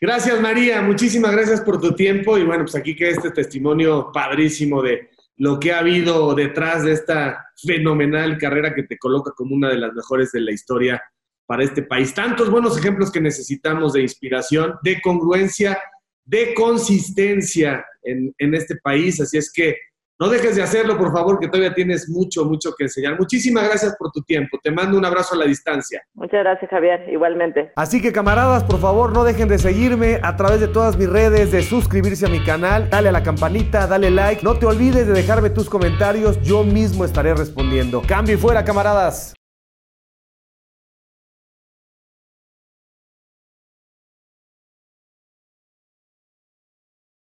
Gracias 0.00 0.40
María, 0.40 0.80
muchísimas 0.80 1.32
gracias 1.32 1.60
por 1.60 1.80
tu 1.80 1.94
tiempo 1.94 2.38
y 2.38 2.44
bueno, 2.44 2.64
pues 2.64 2.76
aquí 2.76 2.94
queda 2.94 3.10
este 3.10 3.32
testimonio 3.32 4.10
padrísimo 4.12 4.80
de, 4.80 5.10
lo 5.42 5.58
que 5.58 5.72
ha 5.72 5.80
habido 5.80 6.34
detrás 6.34 6.84
de 6.84 6.92
esta 6.92 7.46
fenomenal 7.56 8.38
carrera 8.38 8.74
que 8.74 8.84
te 8.84 8.98
coloca 8.98 9.32
como 9.32 9.56
una 9.56 9.70
de 9.70 9.78
las 9.78 9.92
mejores 9.92 10.30
de 10.30 10.40
la 10.40 10.52
historia 10.52 11.02
para 11.46 11.64
este 11.64 11.82
país. 11.82 12.14
Tantos 12.14 12.50
buenos 12.50 12.78
ejemplos 12.78 13.10
que 13.10 13.20
necesitamos 13.20 13.92
de 13.92 14.02
inspiración, 14.02 14.74
de 14.82 15.00
congruencia, 15.00 15.80
de 16.24 16.54
consistencia 16.54 17.84
en, 18.02 18.32
en 18.38 18.54
este 18.54 18.76
país. 18.76 19.20
Así 19.20 19.36
es 19.36 19.52
que 19.52 19.76
no 20.22 20.28
dejes 20.28 20.54
de 20.54 20.62
hacerlo, 20.62 20.96
por 20.96 21.10
favor, 21.10 21.40
que 21.40 21.48
todavía 21.48 21.74
tienes 21.74 22.08
mucho, 22.08 22.44
mucho 22.44 22.72
que 22.78 22.84
enseñar. 22.84 23.18
Muchísimas 23.18 23.64
gracias 23.64 23.96
por 23.98 24.12
tu 24.12 24.22
tiempo. 24.22 24.56
Te 24.62 24.70
mando 24.70 24.96
un 24.96 25.04
abrazo 25.04 25.34
a 25.34 25.38
la 25.38 25.46
distancia. 25.46 26.00
Muchas 26.14 26.44
gracias, 26.44 26.70
Javier. 26.70 27.08
Igualmente. 27.08 27.72
Así 27.74 28.00
que, 28.00 28.12
camaradas, 28.12 28.62
por 28.62 28.78
favor, 28.78 29.12
no 29.12 29.24
dejen 29.24 29.48
de 29.48 29.58
seguirme 29.58 30.20
a 30.22 30.36
través 30.36 30.60
de 30.60 30.68
todas 30.68 30.96
mis 30.96 31.08
redes, 31.08 31.50
de 31.50 31.64
suscribirse 31.64 32.26
a 32.26 32.28
mi 32.28 32.38
canal, 32.44 32.88
dale 32.88 33.08
a 33.08 33.12
la 33.12 33.24
campanita, 33.24 33.88
dale 33.88 34.12
like. 34.12 34.44
No 34.44 34.56
te 34.56 34.66
olvides 34.66 35.08
de 35.08 35.12
dejarme 35.12 35.50
tus 35.50 35.68
comentarios. 35.68 36.40
Yo 36.42 36.62
mismo 36.62 37.04
estaré 37.04 37.34
respondiendo. 37.34 38.00
Cambio 38.06 38.36
y 38.36 38.38
fuera, 38.38 38.64
camaradas. 38.64 39.34